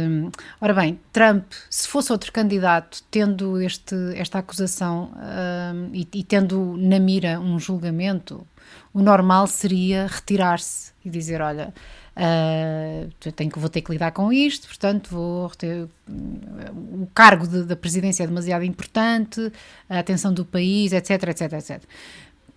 ora 0.60 0.74
bem, 0.74 0.98
Trump, 1.12 1.44
se 1.70 1.86
fosse 1.86 2.10
outro 2.10 2.32
candidato, 2.32 3.02
tendo 3.08 3.60
este, 3.62 3.94
esta 4.16 4.40
acusação 4.40 5.12
uh, 5.14 5.90
e, 5.94 6.06
e, 6.12 6.24
tendo 6.24 6.76
na 6.76 6.98
mira 6.98 7.38
um 7.38 7.58
julgamento, 7.58 8.44
o 8.92 9.00
normal 9.00 9.46
seria 9.46 10.08
retirar-se 10.08 10.92
e 11.04 11.08
dizer: 11.08 11.40
Olha, 11.40 11.72
uh, 12.18 13.32
tenho 13.32 13.50
que, 13.50 13.58
vou 13.58 13.68
ter 13.68 13.80
que 13.80 13.92
lidar 13.92 14.10
com 14.12 14.32
isto, 14.32 14.66
portanto, 14.66 15.08
vou 15.10 15.50
ter, 15.50 15.88
o 16.08 17.06
cargo 17.14 17.46
de, 17.46 17.64
da 17.64 17.76
presidência 17.76 18.24
é 18.24 18.26
demasiado 18.26 18.64
importante, 18.64 19.52
a 19.88 19.98
atenção 19.98 20.32
do 20.32 20.44
país, 20.44 20.92
etc, 20.92 21.28
etc, 21.28 21.52
etc 21.52 21.82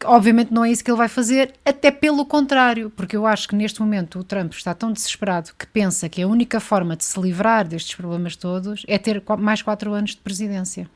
obviamente 0.06 0.52
não 0.52 0.66
é 0.66 0.72
isso 0.72 0.84
que 0.84 0.90
ele 0.90 0.98
vai 0.98 1.08
fazer, 1.08 1.54
até 1.66 1.92
pelo 1.92 2.26
contrário, 2.26 2.90
porque 2.90 3.16
eu 3.16 3.26
acho 3.26 3.48
que 3.48 3.56
neste 3.56 3.80
momento 3.82 4.20
o 4.20 4.24
Trump 4.24 4.54
está 4.54 4.74
tão 4.74 4.92
desesperado 4.92 5.52
que 5.58 5.66
pensa 5.68 6.10
que 6.10 6.22
a 6.22 6.28
única 6.28 6.60
forma 6.60 6.96
de 6.96 7.04
se 7.04 7.20
livrar 7.20 7.68
destes 7.68 7.96
problemas 7.96 8.36
todos 8.36 8.84
é 8.88 8.98
ter 8.98 9.22
mais 9.40 9.62
quatro 9.62 9.94
anos 9.94 10.12
de 10.12 10.18
presidência. 10.18 10.90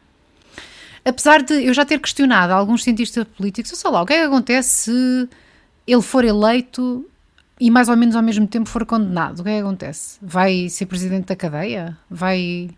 Apesar 1.04 1.43
de 1.43 1.54
eu 1.54 1.73
já 1.73 1.86
ter 1.86 1.99
questionado 1.99 2.54
alguns 2.54 2.84
cientistas 2.84 3.25
políticos, 3.38 3.71
sei 3.71 3.91
lá, 3.91 4.01
o 4.01 4.06
que 4.06 4.13
é 4.13 4.21
que 4.21 4.25
acontece 4.25 4.69
se 4.69 5.30
ele 5.86 6.01
for 6.01 6.25
eleito 6.25 7.08
e 7.59 7.71
mais 7.71 7.89
ou 7.89 7.95
menos 7.95 8.15
ao 8.15 8.23
mesmo 8.23 8.47
tempo 8.47 8.69
for 8.69 8.85
condenado? 8.85 9.39
O 9.39 9.43
que 9.43 9.49
é 9.49 9.53
que 9.53 9.59
acontece? 9.61 10.17
Vai 10.21 10.69
ser 10.69 10.85
presidente 10.85 11.27
da 11.27 11.35
cadeia? 11.35 11.97
Vai. 12.09 12.69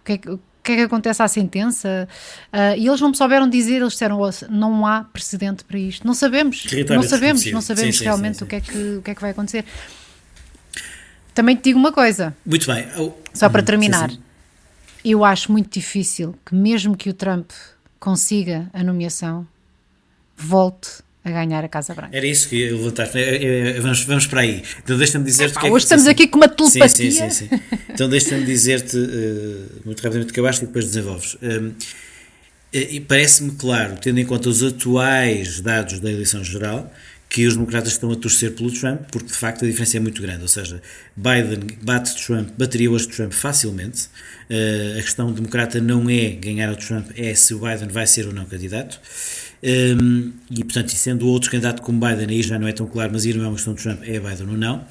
O 0.00 0.04
que 0.04 0.12
é 0.12 0.18
que 0.18 0.38
que 0.66 0.72
é 0.72 0.76
que 0.76 0.82
acontece 0.82 1.22
à 1.22 1.28
sentença? 1.28 2.08
Uh, 2.52 2.76
e 2.76 2.88
eles 2.88 3.00
não 3.00 3.10
me 3.10 3.16
souberam 3.16 3.48
dizer, 3.48 3.76
eles 3.76 3.92
disseram, 3.92 4.18
não 4.50 4.84
há 4.84 5.04
precedente 5.04 5.64
para 5.64 5.78
isto. 5.78 6.04
Não 6.04 6.12
sabemos, 6.12 6.66
não 6.88 7.02
sabemos, 7.02 7.46
não 7.52 7.60
sabemos 7.60 7.96
sim, 7.96 8.04
realmente 8.04 8.34
sim, 8.34 8.38
sim, 8.40 8.44
O, 8.44 8.48
que 8.48 8.56
é 8.56 8.60
que, 8.60 8.96
o 8.96 9.02
que 9.02 9.10
é 9.12 9.14
que 9.14 9.20
vai 9.20 9.30
acontecer. 9.30 9.64
Também 11.32 11.54
te 11.54 11.64
digo 11.64 11.78
uma 11.78 11.92
coisa. 11.92 12.36
Muito 12.44 12.66
bem. 12.66 12.84
Só 13.32 13.48
para 13.48 13.62
hum, 13.62 13.64
terminar. 13.64 14.10
Eu 15.04 15.24
acho 15.24 15.52
muito 15.52 15.72
difícil 15.72 16.34
que 16.44 16.54
mesmo 16.54 16.96
que 16.96 17.08
o 17.08 17.14
Trump 17.14 17.50
consiga 18.00 18.68
a 18.72 18.82
nomeação, 18.82 19.46
volte 20.36 21.02
a 21.26 21.30
ganhar 21.30 21.64
a 21.64 21.68
Casa 21.68 21.94
Branca. 21.94 22.16
Era 22.16 22.26
isso 22.26 22.48
que 22.48 22.70
levantar. 22.70 23.10
É, 23.14 23.76
é, 23.76 23.80
vamos, 23.80 24.04
vamos 24.04 24.26
para 24.26 24.42
aí. 24.42 24.62
Então 24.82 24.96
deixa-me 24.96 25.24
dizer-te. 25.24 25.58
É, 25.58 25.70
hoje 25.70 25.84
estamos 25.84 26.04
assim. 26.04 26.12
aqui 26.12 26.28
com 26.28 26.38
uma 26.38 26.48
telepatia. 26.48 26.88
Sim, 26.88 27.10
sim, 27.10 27.30
sim. 27.30 27.48
sim. 27.48 27.60
Então 27.90 28.08
deixa-me 28.08 28.44
dizer-te, 28.44 28.96
uh, 28.96 29.82
muito 29.84 30.00
rapidamente, 30.00 30.32
que 30.32 30.38
acabaste 30.38 30.64
e 30.64 30.66
depois 30.66 30.84
desenvolves. 30.86 31.36
Um, 31.42 31.72
e 32.72 33.00
parece-me 33.00 33.52
claro, 33.52 33.96
tendo 34.00 34.20
em 34.20 34.24
conta 34.24 34.48
os 34.48 34.62
atuais 34.62 35.60
dados 35.60 35.98
da 35.98 36.10
eleição 36.10 36.44
geral, 36.44 36.92
que 37.28 37.46
os 37.46 37.54
democratas 37.54 37.92
estão 37.92 38.10
a 38.12 38.16
torcer 38.16 38.52
pelo 38.52 38.70
Trump, 38.70 39.02
porque 39.10 39.28
de 39.28 39.34
facto 39.34 39.64
a 39.64 39.68
diferença 39.68 39.96
é 39.96 40.00
muito 40.00 40.20
grande. 40.20 40.42
Ou 40.42 40.48
seja, 40.48 40.80
Biden 41.16 41.78
bate 41.82 42.14
Trump, 42.24 42.50
bateria 42.56 42.90
hoje 42.90 43.08
Trump 43.08 43.32
facilmente. 43.32 44.08
Uh, 44.50 44.98
a 44.98 45.02
questão 45.02 45.32
democrata 45.32 45.80
não 45.80 46.08
é 46.08 46.30
ganhar 46.30 46.68
ao 46.68 46.76
Trump, 46.76 47.10
é 47.16 47.34
se 47.34 47.54
o 47.54 47.58
Biden 47.58 47.88
vai 47.88 48.06
ser 48.06 48.26
ou 48.26 48.32
não 48.32 48.44
candidato. 48.44 49.00
Um, 49.62 50.32
e 50.50 50.62
portanto, 50.62 50.90
e 50.90 50.96
sendo 50.96 51.26
outro 51.26 51.50
candidato 51.50 51.82
como 51.82 51.98
Biden, 51.98 52.28
aí 52.28 52.42
já 52.42 52.58
não 52.58 52.68
é 52.68 52.72
tão 52.72 52.86
claro, 52.86 53.12
mas 53.12 53.24
aí 53.24 53.34
não 53.34 53.44
é 53.44 53.48
uma 53.48 53.54
questão 53.54 53.74
de 53.74 53.82
Trump, 53.82 54.02
é 54.02 54.20
Biden 54.20 54.48
ou 54.50 54.56
não. 54.56 54.78
Uh, 54.78 54.84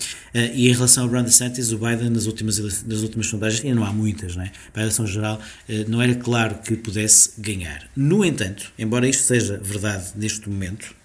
e 0.54 0.70
em 0.70 0.74
relação 0.74 1.04
ao 1.04 1.10
Ron 1.10 1.24
DeSantis, 1.24 1.72
o 1.72 1.78
Biden 1.78 2.10
nas 2.10 2.26
últimas, 2.26 2.84
nas 2.84 3.02
últimas 3.02 3.28
sondagens, 3.28 3.64
e 3.64 3.74
não 3.74 3.84
há 3.84 3.94
muitas, 3.94 4.36
né? 4.36 4.52
para 4.74 4.82
a 4.82 4.86
eleição 4.86 5.06
geral, 5.06 5.40
uh, 5.70 5.90
não 5.90 6.02
era 6.02 6.16
claro 6.16 6.56
que 6.56 6.76
pudesse 6.76 7.40
ganhar. 7.40 7.88
No 7.96 8.26
entanto, 8.26 8.72
embora 8.78 9.08
isto 9.08 9.24
seja 9.24 9.60
verdade 9.64 10.12
neste 10.16 10.50
momento, 10.50 10.96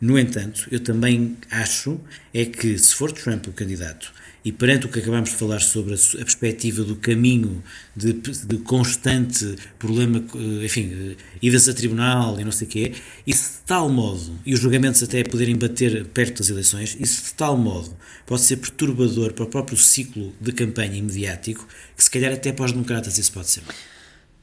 no 0.00 0.18
entanto, 0.18 0.68
eu 0.70 0.80
também 0.80 1.36
acho 1.50 2.00
é 2.32 2.44
que 2.44 2.76
se 2.78 2.94
for 2.94 3.12
Trump 3.12 3.46
o 3.46 3.52
candidato 3.52 4.12
e 4.44 4.52
perante 4.52 4.84
o 4.84 4.88
que 4.90 4.98
acabamos 4.98 5.30
de 5.30 5.36
falar 5.36 5.60
sobre 5.60 5.94
a, 5.94 5.96
perspectiva 5.96 6.84
do 6.84 6.96
caminho 6.96 7.62
de, 7.96 8.12
de, 8.12 8.58
constante 8.58 9.56
problema, 9.78 10.22
eh, 10.34 10.64
enfim, 10.66 10.92
eh, 10.92 11.16
idas 11.40 11.66
a 11.66 11.72
tribunal 11.72 12.38
e 12.38 12.44
não 12.44 12.52
sei 12.52 12.68
o 12.68 12.70
quê, 12.70 12.92
isso 13.26 13.60
de 13.60 13.66
tal 13.66 13.88
modo, 13.88 14.38
e 14.44 14.52
os 14.52 14.60
julgamentos 14.60 15.02
até 15.02 15.24
poderem 15.24 15.56
bater 15.56 16.06
perto 16.08 16.38
das 16.38 16.50
eleições, 16.50 16.94
isso 17.00 17.24
de 17.24 17.34
tal 17.34 17.56
modo 17.56 17.96
pode 18.26 18.42
ser 18.42 18.58
perturbador 18.58 19.32
para 19.32 19.44
o 19.44 19.48
próprio 19.48 19.78
ciclo 19.78 20.34
de 20.38 20.52
campanha 20.52 20.96
imediático, 20.96 21.66
que 21.96 22.04
se 22.04 22.10
calhar 22.10 22.32
até 22.32 22.52
para 22.52 22.66
os 22.66 22.72
democratas 22.72 23.16
isso 23.16 23.32
pode 23.32 23.48
ser. 23.48 23.62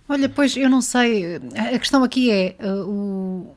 Olha, 0.09 0.27
pois 0.27 0.57
eu 0.57 0.69
não 0.69 0.81
sei, 0.81 1.35
a 1.55 1.77
questão 1.77 2.03
aqui 2.03 2.31
é, 2.31 2.55
uh, 2.59 2.89
o, 2.89 3.55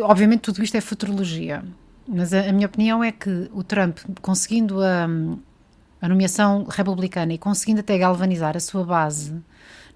obviamente 0.00 0.40
tudo 0.40 0.64
isto 0.64 0.76
é 0.76 0.80
futurologia, 0.80 1.62
mas 2.06 2.32
a, 2.32 2.48
a, 2.48 2.52
minha 2.52 2.66
opinião 2.66 3.04
é 3.04 3.12
que 3.12 3.50
o 3.52 3.62
Trump, 3.62 3.98
conseguindo 4.22 4.82
a, 4.82 5.06
a 6.00 6.08
nomeação 6.08 6.64
republicana 6.64 7.32
e 7.32 7.38
conseguindo 7.38 7.80
até 7.80 7.96
galvanizar 7.98 8.56
a 8.56 8.60
sua 8.60 8.84
base, 8.84 9.34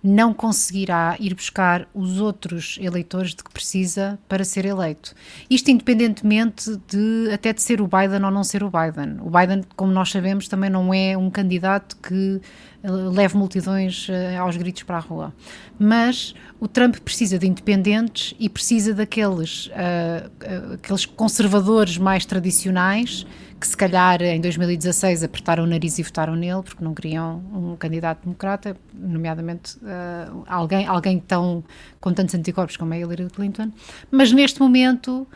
não 0.03 0.35
conseguirá 0.35 1.17
ir 1.21 1.33
buscar 1.33 1.87
os 1.95 2.21
outros 2.21 2.77
eleitores 2.81 3.31
de 3.35 3.45
que 3.45 3.53
precisa 3.53 4.19
para 4.29 4.45
ser 4.45 4.65
eleito. 4.65 5.15
Isto 5.49 5.71
independentemente 5.71 6.77
de 6.89 7.31
até 7.33 7.53
de 7.53 7.63
ser 7.63 7.81
o 7.81 7.87
Biden 7.87 8.25
ou 8.25 8.31
não 8.31 8.43
ser 8.43 8.65
o 8.65 8.71
Biden. 8.71 9.19
O 9.21 9.31
Biden, 9.31 9.63
como 9.77 9.93
nós 9.93 10.11
sabemos, 10.11 10.49
também 10.49 10.69
não 10.69 10.93
é 10.93 11.17
um 11.17 11.31
candidato 11.31 11.97
que 11.99 12.41
eh, 12.83 12.91
leve 12.91 13.37
multidões 13.37 14.09
eh, 14.11 14.37
aos 14.37 14.57
gritos 14.57 14.83
para 14.83 14.97
a 14.97 15.01
rua. 15.01 15.33
Mas 15.79 16.35
o 16.59 16.67
Trump 16.67 16.97
precisa 16.97 17.39
de 17.39 17.47
independentes 17.47 18.35
e 18.41 18.49
precisa 18.49 18.93
daqueles 18.93 19.67
uh, 19.67 20.75
aqueles 20.75 21.05
conservadores 21.05 21.99
mais 21.99 22.25
tradicionais 22.25 23.27
que 23.63 23.69
se 23.69 23.77
calhar 23.77 24.21
em 24.21 24.41
2016 24.41 25.23
apertaram 25.23 25.63
o 25.63 25.67
nariz 25.69 25.97
e 25.97 26.03
votaram 26.03 26.35
nele 26.35 26.65
porque 26.65 26.83
não 26.83 26.93
queriam 26.93 27.41
um 27.55 27.77
candidato 27.77 28.25
democrata, 28.25 28.77
nomeadamente 28.93 29.77
uh, 29.77 30.43
alguém, 30.49 30.85
alguém 30.85 31.21
tão 31.21 31.63
com 32.01 32.13
tantos 32.13 32.35
anticorpos 32.35 32.77
como 32.77 32.93
a 32.93 32.99
Hillary 32.99 33.31
Clinton, 33.31 33.71
mas 34.11 34.33
neste 34.33 34.59
momento 34.59 35.29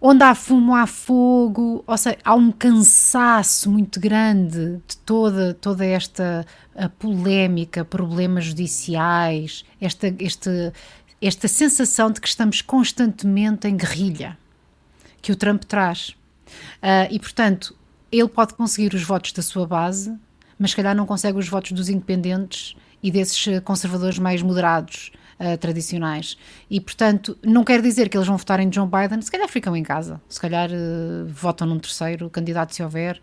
onde 0.00 0.24
há 0.24 0.34
fumo 0.34 0.74
há 0.74 0.86
fogo, 0.86 1.84
ou 1.86 1.98
seja, 1.98 2.16
há 2.24 2.34
um 2.34 2.50
cansaço 2.50 3.70
muito 3.70 4.00
grande 4.00 4.80
de 4.88 4.96
toda, 5.04 5.52
toda 5.52 5.84
esta 5.84 6.46
polémica, 6.98 7.84
problemas 7.84 8.46
judiciais, 8.46 9.66
esta, 9.78 10.06
esta, 10.18 10.72
esta 11.20 11.46
sensação 11.46 12.10
de 12.10 12.22
que 12.22 12.28
estamos 12.28 12.62
constantemente 12.62 13.68
em 13.68 13.76
guerrilha 13.76 14.38
que 15.20 15.30
o 15.30 15.36
Trump 15.36 15.64
traz. 15.64 16.16
Uh, 16.82 17.08
e, 17.10 17.18
portanto, 17.18 17.76
ele 18.10 18.28
pode 18.28 18.54
conseguir 18.54 18.94
os 18.94 19.02
votos 19.02 19.32
da 19.32 19.42
sua 19.42 19.66
base, 19.66 20.14
mas 20.58 20.70
se 20.70 20.76
calhar 20.76 20.94
não 20.94 21.06
consegue 21.06 21.38
os 21.38 21.48
votos 21.48 21.72
dos 21.72 21.88
independentes 21.88 22.74
e 23.02 23.10
desses 23.10 23.60
conservadores 23.64 24.18
mais 24.18 24.42
moderados. 24.42 25.12
Uh, 25.42 25.56
tradicionais. 25.56 26.36
E, 26.68 26.78
portanto, 26.78 27.34
não 27.42 27.64
quer 27.64 27.80
dizer 27.80 28.10
que 28.10 28.16
eles 28.18 28.28
vão 28.28 28.36
votar 28.36 28.60
em 28.60 28.68
John 28.68 28.86
Biden, 28.86 29.22
se 29.22 29.30
calhar 29.30 29.48
ficam 29.48 29.74
em 29.74 29.82
casa, 29.82 30.20
se 30.28 30.38
calhar 30.38 30.68
uh, 30.70 31.26
votam 31.28 31.66
num 31.66 31.78
terceiro 31.78 32.28
candidato 32.28 32.74
se 32.74 32.82
houver. 32.82 33.18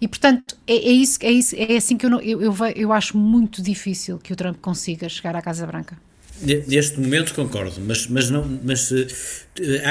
E, 0.00 0.08
portanto, 0.08 0.58
é, 0.66 0.74
é, 0.74 0.90
isso, 0.90 1.20
é, 1.22 1.30
isso, 1.30 1.54
é 1.56 1.76
assim 1.76 1.96
que 1.96 2.04
eu, 2.04 2.10
não, 2.10 2.20
eu, 2.20 2.42
eu, 2.42 2.52
eu 2.74 2.92
acho 2.92 3.16
muito 3.16 3.62
difícil 3.62 4.18
que 4.18 4.32
o 4.32 4.36
Trump 4.36 4.56
consiga 4.60 5.08
chegar 5.08 5.36
à 5.36 5.40
Casa 5.40 5.64
Branca. 5.64 5.96
Neste 6.42 6.98
momento 6.98 7.34
concordo, 7.34 7.80
mas, 7.86 8.08
mas, 8.08 8.28
não, 8.28 8.60
mas 8.64 8.90
uh, 8.90 9.06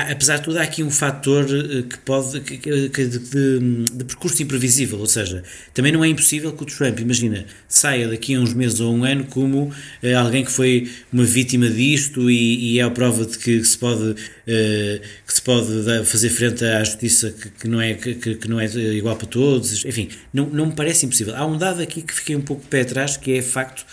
apesar 0.09 0.37
de 0.37 0.43
tudo 0.43 0.57
há 0.57 0.63
aqui 0.63 0.83
um 0.83 0.91
fator 0.91 1.45
uh, 1.45 1.83
que 1.83 1.97
pode 1.99 2.41
que, 2.41 2.57
que, 2.57 3.05
de, 3.05 3.19
de, 3.19 3.85
de, 3.93 4.03
percurso 4.03 4.43
imprevisível, 4.43 4.99
ou 4.99 5.05
seja, 5.05 5.43
também 5.73 5.93
não 5.93 6.03
é 6.03 6.09
impossível 6.09 6.51
que 6.51 6.63
o 6.63 6.65
Trump, 6.65 6.99
imagina, 6.99 7.45
saia 7.69 8.07
daqui 8.07 8.35
a 8.35 8.39
uns 8.39 8.53
meses 8.53 8.81
ou 8.81 8.93
um 8.93 9.05
ano 9.05 9.23
como 9.25 9.69
uh, 9.69 10.17
alguém 10.17 10.43
que 10.43 10.51
foi 10.51 10.91
uma 11.11 11.23
vítima 11.23 11.69
disto 11.69 12.29
e, 12.29 12.73
e, 12.73 12.79
é 12.79 12.83
a 12.83 12.91
prova 12.91 13.25
de 13.25 13.37
que 13.37 13.63
se 13.63 13.77
pode, 13.77 14.15
que 14.45 15.33
se 15.33 15.41
pode 15.41 16.05
fazer 16.05 16.29
frente 16.29 16.65
à 16.65 16.83
justiça 16.83 17.31
que, 17.31 17.49
que 17.49 17.67
não, 17.67 17.79
é, 17.79 17.93
que, 17.93 18.15
que, 18.15 18.47
não 18.49 18.59
é 18.59 18.65
igual 18.65 19.15
para 19.15 19.27
todos, 19.27 19.85
enfim, 19.85 20.09
não, 20.33 20.47
não 20.47 20.65
me 20.65 20.73
parece 20.73 21.05
impossível. 21.05 21.33
Há 21.35 21.45
um 21.45 21.57
dado 21.57 21.81
aqui 21.81 22.01
que 22.01 22.13
fiquei 22.13 22.35
um 22.35 22.41
pouco 22.41 22.65
pé 22.67 22.81
atrás, 22.81 23.15
que 23.15 23.31
é 23.37 23.41
facto 23.41 23.85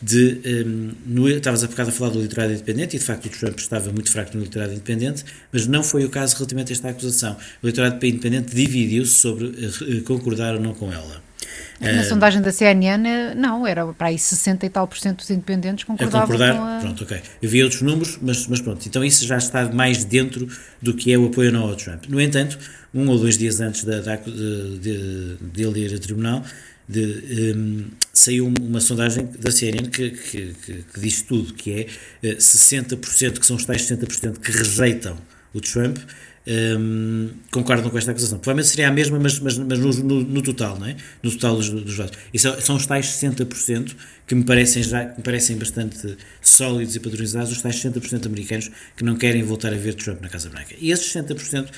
de, 0.00 0.40
um, 0.64 0.90
no, 1.06 1.28
estavas 1.28 1.64
a 1.64 1.66
bocado 1.66 1.90
a 1.90 1.92
falar 1.98 2.10
do 2.10 2.18
eleitorado 2.18 2.52
independente, 2.52 2.96
e 2.96 2.98
de 2.98 3.04
facto 3.04 3.26
o 3.26 3.28
Trump 3.28 3.58
estava 3.58 3.92
muito 3.92 4.10
fraco 4.10 4.32
no 4.34 4.40
eleitorado 4.40 4.72
independente, 4.72 5.24
mas 5.52 5.66
não 5.66 5.82
foi 5.82 6.04
o 6.04 6.10
caso 6.10 6.36
relativamente 6.36 6.72
a 6.72 6.74
esta 6.74 6.88
acusação. 6.88 7.36
O 7.62 7.66
eleitorado 7.66 8.04
independente 8.06 8.54
dividiu-se 8.54 9.14
sobre 9.14 9.46
uh, 9.46 10.02
concordar 10.04 10.54
ou 10.54 10.60
não 10.60 10.74
com 10.74 10.92
ela. 10.92 11.22
Na 11.80 12.00
uh, 12.00 12.04
sondagem 12.04 12.42
da 12.42 12.50
CNN, 12.50 13.34
não, 13.36 13.66
era 13.66 13.86
para 13.86 14.08
aí 14.08 14.18
60 14.18 14.66
e 14.66 14.68
tal 14.68 14.86
por 14.88 14.98
cento 14.98 15.18
dos 15.18 15.30
independentes 15.30 15.84
concordavam 15.84 16.20
a 16.20 16.26
concordar, 16.26 16.56
com 16.56 16.64
a... 16.64 16.80
pronto, 16.80 17.04
ok. 17.04 17.22
Eu 17.40 17.48
vi 17.48 17.62
outros 17.62 17.82
números, 17.82 18.18
mas, 18.20 18.46
mas 18.48 18.60
pronto, 18.60 18.84
então 18.86 19.04
isso 19.04 19.24
já 19.26 19.36
está 19.36 19.70
mais 19.72 20.04
dentro 20.04 20.48
do 20.82 20.94
que 20.94 21.12
é 21.12 21.18
o 21.18 21.26
apoio 21.26 21.52
não 21.52 21.62
ao 21.62 21.76
Trump. 21.76 22.04
No 22.08 22.20
entanto, 22.20 22.58
um 22.92 23.08
ou 23.08 23.18
dois 23.18 23.38
dias 23.38 23.60
antes 23.60 23.84
de, 23.84 24.00
de, 24.00 24.78
de, 24.78 25.36
de 25.52 25.62
ele 25.62 25.80
ir 25.80 25.94
a 25.94 25.98
tribunal, 25.98 26.44
de, 26.88 27.54
um, 27.54 27.84
saiu 28.12 28.52
uma 28.60 28.80
sondagem 28.80 29.28
da 29.38 29.50
CNN 29.50 29.88
que, 29.90 30.10
que, 30.10 30.54
que, 30.54 30.72
que 30.82 31.00
diz 31.00 31.22
tudo, 31.22 31.52
que 31.52 31.72
é 31.72 31.86
60%, 32.24 32.96
eh, 33.22 33.30
que 33.38 33.46
são 33.46 33.56
os 33.56 33.64
tais 33.64 33.82
60% 33.82 34.38
que 34.38 34.50
rejeitam 34.50 35.18
o 35.52 35.60
Trump, 35.60 35.98
um, 36.48 37.28
concordam 37.50 37.90
com 37.90 37.98
esta 37.98 38.10
acusação. 38.10 38.38
Provavelmente 38.38 38.70
seria 38.70 38.88
a 38.88 38.90
mesma, 38.90 39.18
mas, 39.18 39.38
mas, 39.38 39.58
mas 39.58 39.78
no, 39.78 39.92
no, 39.92 40.20
no, 40.22 40.42
total, 40.42 40.78
não 40.78 40.86
é? 40.86 40.96
No 41.22 41.30
total 41.30 41.56
dos, 41.56 41.68
dos 41.68 41.94
votos. 41.94 42.18
E 42.32 42.38
são, 42.38 42.58
são 42.60 42.76
os 42.76 42.86
tais 42.86 43.06
60% 43.06 43.94
que 44.26 44.34
me 44.34 44.44
parecem, 44.44 44.82
já, 44.82 45.04
que 45.04 45.18
me 45.18 45.22
parecem 45.22 45.56
bastante 45.56 46.16
sólidos 46.40 46.96
e 46.96 47.00
padronizados, 47.00 47.52
os 47.52 47.60
tais 47.60 47.76
60% 47.76 48.26
americanos 48.26 48.70
que 48.96 49.04
não 49.04 49.16
querem 49.16 49.42
voltar 49.42 49.72
a 49.74 49.76
ver 49.76 49.94
Trump 49.94 50.22
na 50.22 50.28
Casa 50.28 50.48
Branca. 50.48 50.74
E 50.80 50.90
esses 50.90 51.12
60% 51.12 51.68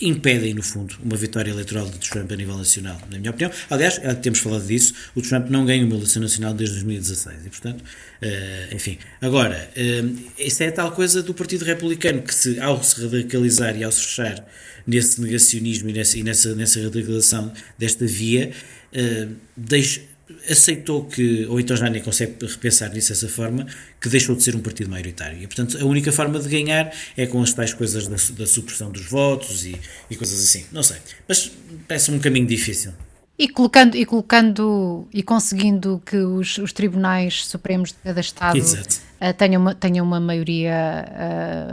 impedem, 0.00 0.54
no 0.54 0.62
fundo, 0.62 0.94
uma 1.02 1.16
vitória 1.16 1.50
eleitoral 1.50 1.88
de 1.88 1.98
Trump 1.98 2.30
a 2.30 2.36
nível 2.36 2.56
nacional, 2.56 3.00
na 3.10 3.18
minha 3.18 3.30
opinião. 3.30 3.50
Aliás, 3.70 4.00
temos 4.20 4.40
falado 4.40 4.66
disso, 4.66 4.94
o 5.14 5.22
Trump 5.22 5.48
não 5.50 5.64
ganha 5.64 5.84
uma 5.84 5.96
eleição 5.96 6.22
nacional 6.22 6.54
desde 6.54 6.76
2016 6.76 7.46
e, 7.46 7.48
portanto, 7.48 7.82
uh, 7.82 8.74
enfim. 8.74 8.98
Agora, 9.20 9.70
uh, 9.76 10.18
isso 10.38 10.62
é 10.62 10.68
a 10.68 10.72
tal 10.72 10.92
coisa 10.92 11.22
do 11.22 11.32
Partido 11.34 11.64
Republicano 11.64 12.22
que, 12.22 12.34
se, 12.34 12.60
ao 12.60 12.82
se 12.82 13.00
radicalizar 13.00 13.76
e 13.76 13.84
ao 13.84 13.92
se 13.92 14.02
fechar 14.02 14.46
nesse 14.86 15.20
negacionismo 15.20 15.88
e 15.88 15.92
nessa, 15.92 16.18
e 16.18 16.22
nessa, 16.22 16.54
nessa 16.54 16.82
radicalização 16.82 17.52
desta 17.78 18.06
via, 18.06 18.52
uh, 18.92 19.34
deixa 19.56 20.11
aceitou 20.48 21.04
que, 21.04 21.46
ou 21.46 21.58
então 21.60 21.76
já 21.76 21.88
nem 21.88 22.02
consegue 22.02 22.36
repensar 22.46 22.92
nisso 22.92 23.10
dessa 23.10 23.28
forma, 23.28 23.66
que 24.00 24.08
deixou 24.08 24.34
de 24.34 24.42
ser 24.42 24.56
um 24.56 24.60
partido 24.60 24.90
maioritário. 24.90 25.38
E, 25.38 25.46
portanto, 25.46 25.78
a 25.78 25.84
única 25.84 26.12
forma 26.12 26.38
de 26.38 26.48
ganhar 26.48 26.92
é 27.16 27.26
com 27.26 27.42
as 27.42 27.52
tais 27.52 27.74
coisas 27.74 28.06
da, 28.06 28.16
da 28.36 28.46
supressão 28.46 28.90
dos 28.90 29.06
votos 29.06 29.64
e, 29.64 29.76
e 30.10 30.16
coisas 30.16 30.40
assim. 30.42 30.64
Não 30.72 30.82
sei. 30.82 30.96
Mas 31.28 31.50
parece 31.86 32.10
um 32.10 32.18
caminho 32.18 32.46
difícil. 32.46 32.92
E 33.38 33.48
colocando, 33.48 33.96
e 33.96 34.04
colocando 34.04 35.08
e 35.12 35.22
conseguindo 35.22 36.00
que 36.04 36.16
os, 36.16 36.58
os 36.58 36.72
tribunais 36.72 37.46
supremos 37.46 37.90
de 37.90 37.96
cada 38.04 38.20
Estado 38.20 38.58
uh, 38.58 39.34
tenham, 39.36 39.60
uma, 39.60 39.74
tenham 39.74 40.06
uma 40.06 40.20
maioria 40.20 41.06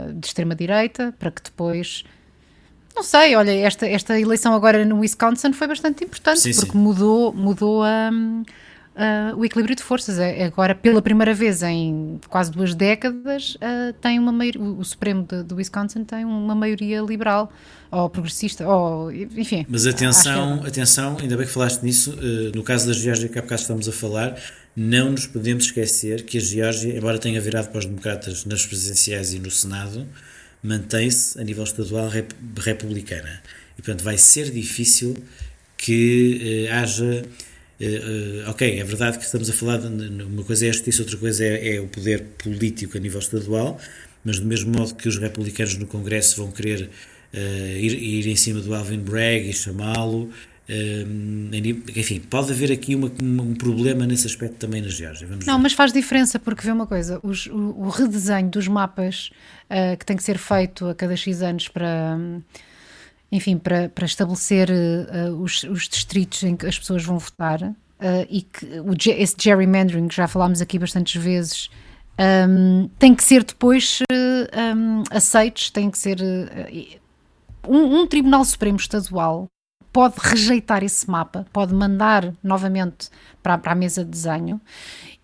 uh, 0.08 0.12
de 0.14 0.26
extrema-direita, 0.26 1.14
para 1.18 1.30
que 1.30 1.42
depois 1.42 2.02
não 2.94 3.02
sei, 3.02 3.36
olha, 3.36 3.52
esta, 3.52 3.86
esta 3.86 4.18
eleição 4.18 4.54
agora 4.54 4.84
no 4.84 4.98
Wisconsin 4.98 5.52
foi 5.52 5.66
bastante 5.66 6.04
importante 6.04 6.40
sim, 6.40 6.54
porque 6.54 6.72
sim. 6.72 6.78
mudou, 6.78 7.32
mudou 7.32 7.82
a, 7.82 8.10
uh, 8.10 9.36
o 9.36 9.44
equilíbrio 9.44 9.76
de 9.76 9.82
forças. 9.82 10.18
É, 10.18 10.44
agora, 10.44 10.74
pela 10.74 11.00
primeira 11.00 11.34
vez 11.34 11.62
em 11.62 12.20
quase 12.28 12.50
duas 12.50 12.74
décadas, 12.74 13.56
uh, 13.56 13.92
tem 14.00 14.18
uma 14.18 14.32
maioria, 14.32 14.60
o, 14.60 14.84
Supremo 14.84 15.26
de, 15.26 15.54
Wisconsin 15.54 16.04
tem 16.04 16.24
uma 16.24 16.54
maioria 16.54 17.00
liberal 17.00 17.52
ou 17.90 18.08
progressista, 18.08 18.68
ou 18.68 19.10
enfim. 19.12 19.66
Mas 19.68 19.86
atenção, 19.86 20.62
atenção, 20.64 21.16
ainda 21.20 21.36
bem 21.36 21.46
que 21.46 21.52
falaste 21.52 21.82
nisso, 21.82 22.12
uh, 22.12 22.56
no 22.56 22.62
caso 22.62 22.86
da 22.86 22.92
Geórgia 22.92 23.28
que 23.28 23.38
há 23.38 23.42
bocado 23.42 23.60
estamos 23.60 23.88
a 23.88 23.92
falar, 23.92 24.36
não 24.76 25.10
nos 25.10 25.26
podemos 25.26 25.64
esquecer 25.64 26.24
que 26.24 26.38
a 26.38 26.40
Geórgia, 26.40 26.96
embora 26.96 27.18
tenha 27.18 27.40
virado 27.40 27.68
para 27.68 27.78
os 27.78 27.86
democratas 27.86 28.44
nas 28.44 28.64
presidenciais 28.64 29.32
e 29.32 29.38
no 29.38 29.50
Senado, 29.50 30.06
mantém-se 30.62 31.40
a 31.40 31.44
nível 31.44 31.64
estadual 31.64 32.08
rep 32.08 32.32
republicana. 32.58 33.42
E, 33.78 33.82
portanto, 33.82 34.02
vai 34.02 34.18
ser 34.18 34.50
difícil 34.50 35.16
que 35.76 36.68
uh, 36.68 36.74
haja. 36.74 37.24
Uh, 37.80 38.46
uh, 38.46 38.50
ok, 38.50 38.78
é 38.78 38.84
verdade 38.84 39.18
que 39.18 39.24
estamos 39.24 39.48
a 39.48 39.52
falar 39.54 39.78
de 39.78 39.86
uma 40.22 40.44
coisa 40.44 40.66
é 40.66 40.68
a 40.68 40.72
justiça, 40.72 41.00
outra 41.00 41.16
coisa 41.16 41.42
é, 41.42 41.76
é, 41.76 41.80
o 41.80 41.86
poder 41.86 42.22
político 42.36 42.98
a 42.98 43.00
nível 43.00 43.18
estadual, 43.18 43.80
mas 44.22 44.38
do 44.38 44.46
mesmo 44.46 44.70
modo 44.76 44.94
que 44.94 45.08
os 45.08 45.16
republicanos 45.16 45.78
no 45.78 45.86
Congresso 45.86 46.36
vão 46.36 46.52
querer 46.52 46.90
ir, 47.32 47.94
ir, 47.94 48.26
em 48.26 48.36
cima 48.36 48.60
do 48.60 48.74
Alvin 48.74 48.98
Bragg 48.98 49.48
e 49.48 49.52
chamá-lo, 49.54 50.30
enfim, 51.96 52.20
pode 52.20 52.52
haver 52.52 52.70
aqui 52.70 52.94
uma, 52.94 53.10
um 53.20 53.54
problema 53.54 54.06
nesse 54.06 54.26
aspecto 54.26 54.54
também 54.54 54.80
na 54.80 54.88
Geórgia. 54.88 55.26
Não, 55.46 55.56
ver. 55.56 55.62
mas 55.62 55.72
faz 55.72 55.92
diferença 55.92 56.38
porque 56.38 56.62
vê 56.62 56.70
uma 56.70 56.86
coisa: 56.86 57.18
os, 57.22 57.46
o, 57.46 57.74
o, 57.76 57.88
redesenho 57.88 58.48
dos 58.48 58.68
mapas 58.68 59.30
uh, 59.68 59.96
que 59.96 60.06
tem 60.06 60.16
que 60.16 60.22
ser 60.22 60.38
feito 60.38 60.86
a 60.86 60.94
cada 60.94 61.16
X 61.16 61.42
anos 61.42 61.68
para. 61.68 62.18
Enfim, 63.32 63.58
para, 63.58 63.88
para 63.88 64.06
estabelecer 64.06 64.68
uh, 64.70 65.40
os, 65.40 65.62
os 65.62 65.88
distritos 65.88 66.42
em 66.42 66.56
que 66.56 66.66
as 66.66 66.76
pessoas 66.76 67.04
vão 67.04 67.16
votar 67.16 67.62
uh, 67.62 67.76
e 68.28 68.42
que 68.42 68.66
o, 68.80 68.92
esse 69.12 69.36
gerrymandering, 69.38 70.08
que 70.08 70.16
já 70.16 70.26
falámos 70.26 70.60
aqui 70.60 70.78
bastantes 70.78 71.20
vezes, 71.20 71.70
um, 72.48 72.88
tem 72.98 73.14
que 73.14 73.22
ser 73.24 73.44
depois 73.44 74.00
um, 74.12 75.02
aceitos, 75.10 75.70
tem 75.70 75.90
que 75.90 75.98
ser. 75.98 76.18
Um, 77.68 78.00
um, 78.00 78.06
Tribunal 78.06 78.44
Supremo 78.44 78.78
Estadual 78.78 79.46
pode 79.92 80.14
rejeitar 80.18 80.82
esse 80.84 81.10
mapa, 81.10 81.46
pode 81.52 81.74
mandar 81.74 82.32
novamente 82.42 83.08
para, 83.42 83.58
para 83.58 83.72
a 83.72 83.74
mesa 83.74 84.04
de 84.04 84.10
desenho. 84.10 84.60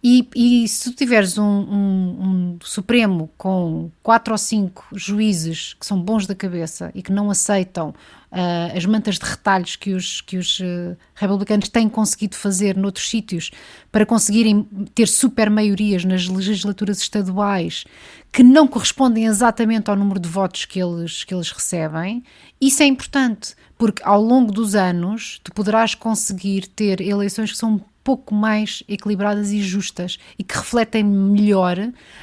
E, 0.03 0.29
e 0.37 0.69
se 0.69 0.91
tu 0.91 0.97
tiveres 0.97 1.37
um, 1.37 1.45
um, 1.45 2.21
um, 2.21 2.59
Supremo 2.63 3.29
com 3.37 3.91
quatro 4.03 4.33
ou 4.35 4.39
cinco 4.39 4.87
juízes 4.93 5.75
que 5.75 5.85
são 5.85 6.01
bons 6.01 6.27
da 6.27 6.35
cabeça 6.35 6.93
e 6.95 7.03
que 7.03 7.11
não 7.11 7.29
aceitam 7.29 7.89
uh, 7.89 8.77
as 8.77 8.87
mantas 8.87 9.19
de 9.19 9.25
retalhos 9.25 9.75
que 9.75 9.93
os, 9.95 10.21
que 10.21 10.37
os 10.37 10.61
uh, 10.61 10.97
republicanos 11.15 11.69
têm 11.69 11.89
conseguido 11.89 12.37
fazer 12.37 12.77
noutros 12.77 13.11
sítios 13.11 13.51
para 13.91 14.07
conseguirem 14.07 14.63
ter 14.95 15.09
super 15.09 15.51
maiorias 15.51 16.05
nas 16.05 16.29
legislaturas 16.29 17.01
estaduais 17.01 17.85
que 18.33 18.43
não 18.43 18.69
correspondem 18.69 19.25
exatamente 19.25 19.91
ao 19.91 19.97
número 19.97 20.21
de 20.21 20.29
votos 20.29 20.67
que 20.67 20.79
eles, 20.79 21.25
que 21.25 21.35
eles 21.35 21.51
recebem, 21.51 22.23
isso 22.61 22.83
é 22.83 22.87
importante, 22.87 23.55
porque 23.79 24.03
ao 24.05 24.21
longo 24.21 24.53
dos 24.53 24.75
anos 24.75 25.41
tu 25.43 25.53
poderás 25.53 25.95
conseguir 25.95 26.67
ter 26.69 27.01
eleições 27.01 27.53
que 27.53 27.59
são 27.59 27.75
um 27.75 27.81
pouco 28.03 28.35
mais 28.35 28.83
equilibradas 28.89 29.51
e 29.51 29.61
justas 29.61 30.19
e 30.39 30.45
que 30.45 30.57
refletem 30.57 31.03
melhor 31.03 31.77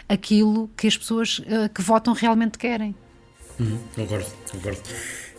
aquilo 0.07 0.69
que 0.77 0.87
as 0.87 0.97
pessoas 0.97 1.39
uh, 1.39 1.67
que 1.73 1.81
votam 1.81 2.13
realmente 2.13 2.57
querem. 2.57 2.95
Uhum, 3.59 3.77
concordo, 3.93 4.25
concordo. 4.49 4.81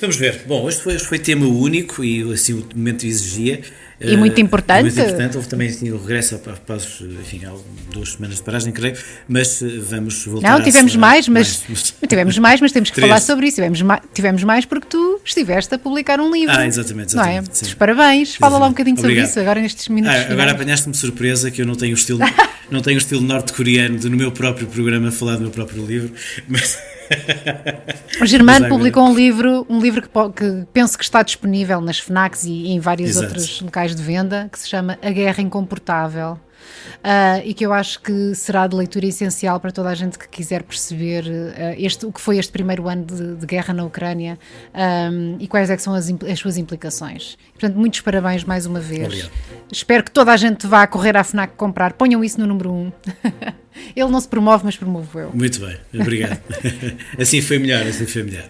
Vamos 0.01 0.17
ver. 0.17 0.43
Bom, 0.47 0.69
este 0.69 0.83
foi, 0.83 0.95
este 0.95 1.09
foi 1.09 1.19
tema 1.19 1.47
único 1.47 2.05
e 2.05 2.33
assim 2.33 2.55
o 2.55 2.67
momento 2.75 3.07
exigia. 3.07 3.61
E 4.01 4.17
muito 4.17 4.41
importante. 4.41 4.83
muito 4.83 4.99
importante. 4.99 5.37
Houve 5.37 5.49
também 5.49 5.69
assim, 5.69 5.91
o 5.91 5.97
regresso 5.97 6.35
a 6.35 6.39
passos, 6.39 7.01
enfim, 7.01 7.43
duas 7.93 8.13
semanas 8.13 8.37
de 8.37 8.43
paragem, 8.43 8.73
creio, 8.73 8.97
mas 9.29 9.63
eh, 9.63 9.67
vamos 9.79 10.25
voltar 10.27 10.51
Não, 10.51 10.63
tivemos 10.63 10.97
mais, 10.97 11.29
mas, 11.29 11.63
mais, 11.69 11.95
tivemos 12.07 12.39
mais, 12.39 12.61
mas 12.61 12.73
temos 12.73 12.91
que 12.91 13.01
falar 13.01 13.21
sobre 13.21 13.47
isso. 13.47 13.57
Tivemos 13.57 13.81
mais, 13.83 14.03
tivemos 14.13 14.45
mais 14.45 14.65
porque 14.65 14.89
tu 14.89 15.21
estiveste 15.25 15.75
a 15.75 15.79
publicar 15.79 16.21
um 16.21 16.31
livro. 16.31 16.55
Ah, 16.55 16.67
exatamente, 16.67 17.15
exatamente. 17.15 17.63
Não 17.63 17.71
é? 17.71 17.75
Parabéns. 17.77 18.35
Fala 18.35 18.59
lá 18.59 18.67
um 18.67 18.71
bocadinho 18.71 18.99
Obrigado. 18.99 19.27
sobre 19.27 19.31
isso 19.31 19.41
agora 19.41 19.61
nestes 19.61 19.89
minutos. 19.89 20.17
Ah, 20.17 20.33
agora 20.33 20.53
apanhaste-me 20.53 20.95
surpresa 20.95 21.51
que 21.51 21.63
eu 21.63 21.67
não 21.67 21.77
tenho 21.77 21.93
o 21.93 21.97
estilo, 21.97 22.19
não 22.71 22.83
tenho 22.83 22.97
o 22.97 23.01
estilo 23.01 23.23
norte-coreano 23.23 23.97
de 23.99 24.09
no 24.09 24.17
meu 24.17 24.33
próprio 24.33 24.67
programa 24.67 25.13
falar 25.13 25.37
do 25.37 25.43
meu 25.43 25.51
próprio 25.51 25.87
livro, 25.87 26.13
mas 26.49 26.77
O 28.21 28.27
Germano 28.27 28.69
publicou 28.69 29.05
um 29.05 29.15
livro, 29.15 29.67
um 29.69 29.81
livro 29.81 30.03
que, 30.03 30.09
que, 30.09 30.67
penso 30.73 30.97
que 30.97 31.05
está 31.05 31.23
disponível 31.23 31.81
nas 31.81 31.99
FNACs 31.99 32.45
e 32.45 32.69
em 32.69 32.79
vários 32.79 33.11
Exato. 33.11 33.27
outros 33.27 33.61
locais 33.61 33.95
de 33.95 34.03
venda, 34.03 34.49
que 34.51 34.59
se 34.59 34.69
chama 34.69 34.99
A 35.03 35.11
Guerra 35.11 35.43
Incomportável. 35.43 36.39
Uh, 37.05 37.43
e 37.45 37.55
que 37.55 37.65
eu 37.65 37.73
acho 37.73 38.01
que 38.01 38.35
será 38.35 38.67
de 38.67 38.75
leitura 38.75 39.07
essencial 39.07 39.61
para 39.61 39.71
toda 39.71 39.89
a 39.91 39.95
gente 39.95 40.19
que 40.19 40.29
quiser 40.29 40.63
perceber 40.63 41.25
uh, 41.25 41.75
este, 41.77 42.07
o 42.07 42.13
que 42.13 42.21
foi 42.21 42.39
este 42.39 42.51
primeiro 42.53 42.89
ano 42.89 43.05
de, 43.05 43.37
de 43.37 43.47
guerra 43.47 43.75
na 43.75 43.85
Ucrânia 43.85 44.39
um, 44.75 45.37
e 45.39 45.47
quais 45.47 45.71
é 45.71 45.77
são 45.77 45.95
as, 45.95 46.09
as, 46.09 46.39
suas 46.39 46.57
implicações. 46.57 47.37
Portanto, 47.53 47.77
muitos 47.77 48.01
parabéns 48.01 48.45
mais 48.45 48.67
uma 48.67 48.81
vez. 48.81 49.07
Obrigado. 49.07 49.31
Espero 49.71 50.05
que 50.05 50.11
toda 50.11 50.33
a 50.33 50.37
gente 50.37 50.67
vá 50.67 50.87
correr 50.87 51.17
à 51.17 51.25
FNAC 51.25 51.55
comprar. 51.57 51.93
Ponham 51.93 52.25
isso 52.25 52.41
no 52.41 52.47
número 52.47 52.73
1. 52.73 52.75
Um. 52.75 52.93
Ele 53.95 54.11
não 54.11 54.21
se 54.21 54.29
promove, 54.29 54.65
mas 54.65 54.77
promovo 54.77 55.19
eu. 55.19 55.31
Muito 55.35 55.61
bem, 55.61 55.77
obrigado. 56.01 56.41
assim 57.19 57.43
foi 57.43 57.59
melhor, 57.59 57.87
assim 57.87 58.07
foi 58.07 58.23
melhor. 58.23 58.49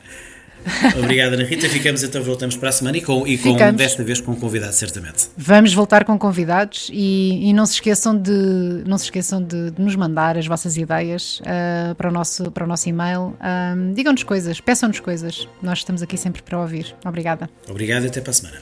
Obrigada, 0.98 1.34
Ana 1.34 1.44
Rita. 1.44 1.68
Ficamos 1.68 2.02
então, 2.02 2.22
voltamos 2.22 2.56
para 2.56 2.68
a 2.68 2.72
semana 2.72 2.96
e, 2.96 3.00
com, 3.00 3.26
e 3.26 3.38
com 3.38 3.54
desta 3.72 4.02
vez 4.02 4.20
com 4.20 4.34
convidados, 4.34 4.76
certamente. 4.76 5.28
Vamos 5.36 5.72
voltar 5.74 6.04
com 6.04 6.18
convidados 6.18 6.90
e, 6.92 7.48
e 7.48 7.52
não 7.52 7.66
se 7.66 7.74
esqueçam 7.74 8.16
de 8.16 8.82
não 8.86 8.98
se 8.98 9.04
esqueçam 9.04 9.42
de, 9.42 9.70
de 9.70 9.80
nos 9.80 9.96
mandar 9.96 10.36
as 10.36 10.46
vossas 10.46 10.76
ideias 10.76 11.40
uh, 11.40 11.94
para, 11.94 12.08
o 12.08 12.12
nosso, 12.12 12.50
para 12.50 12.64
o 12.64 12.66
nosso 12.66 12.88
e-mail. 12.88 13.36
Uh, 13.40 13.94
Digam-nos 13.94 14.22
coisas, 14.22 14.60
peçam-nos 14.60 15.00
coisas. 15.00 15.48
Nós 15.62 15.78
estamos 15.78 16.02
aqui 16.02 16.16
sempre 16.16 16.42
para 16.42 16.58
ouvir. 16.58 16.94
Obrigada. 17.04 17.48
Obrigado 17.68 18.04
e 18.04 18.08
até 18.08 18.20
para 18.20 18.30
a 18.30 18.34
semana. 18.34 18.58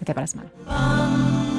Até 0.00 0.12
para 0.12 0.24
a 0.24 0.26
semana. 0.26 1.51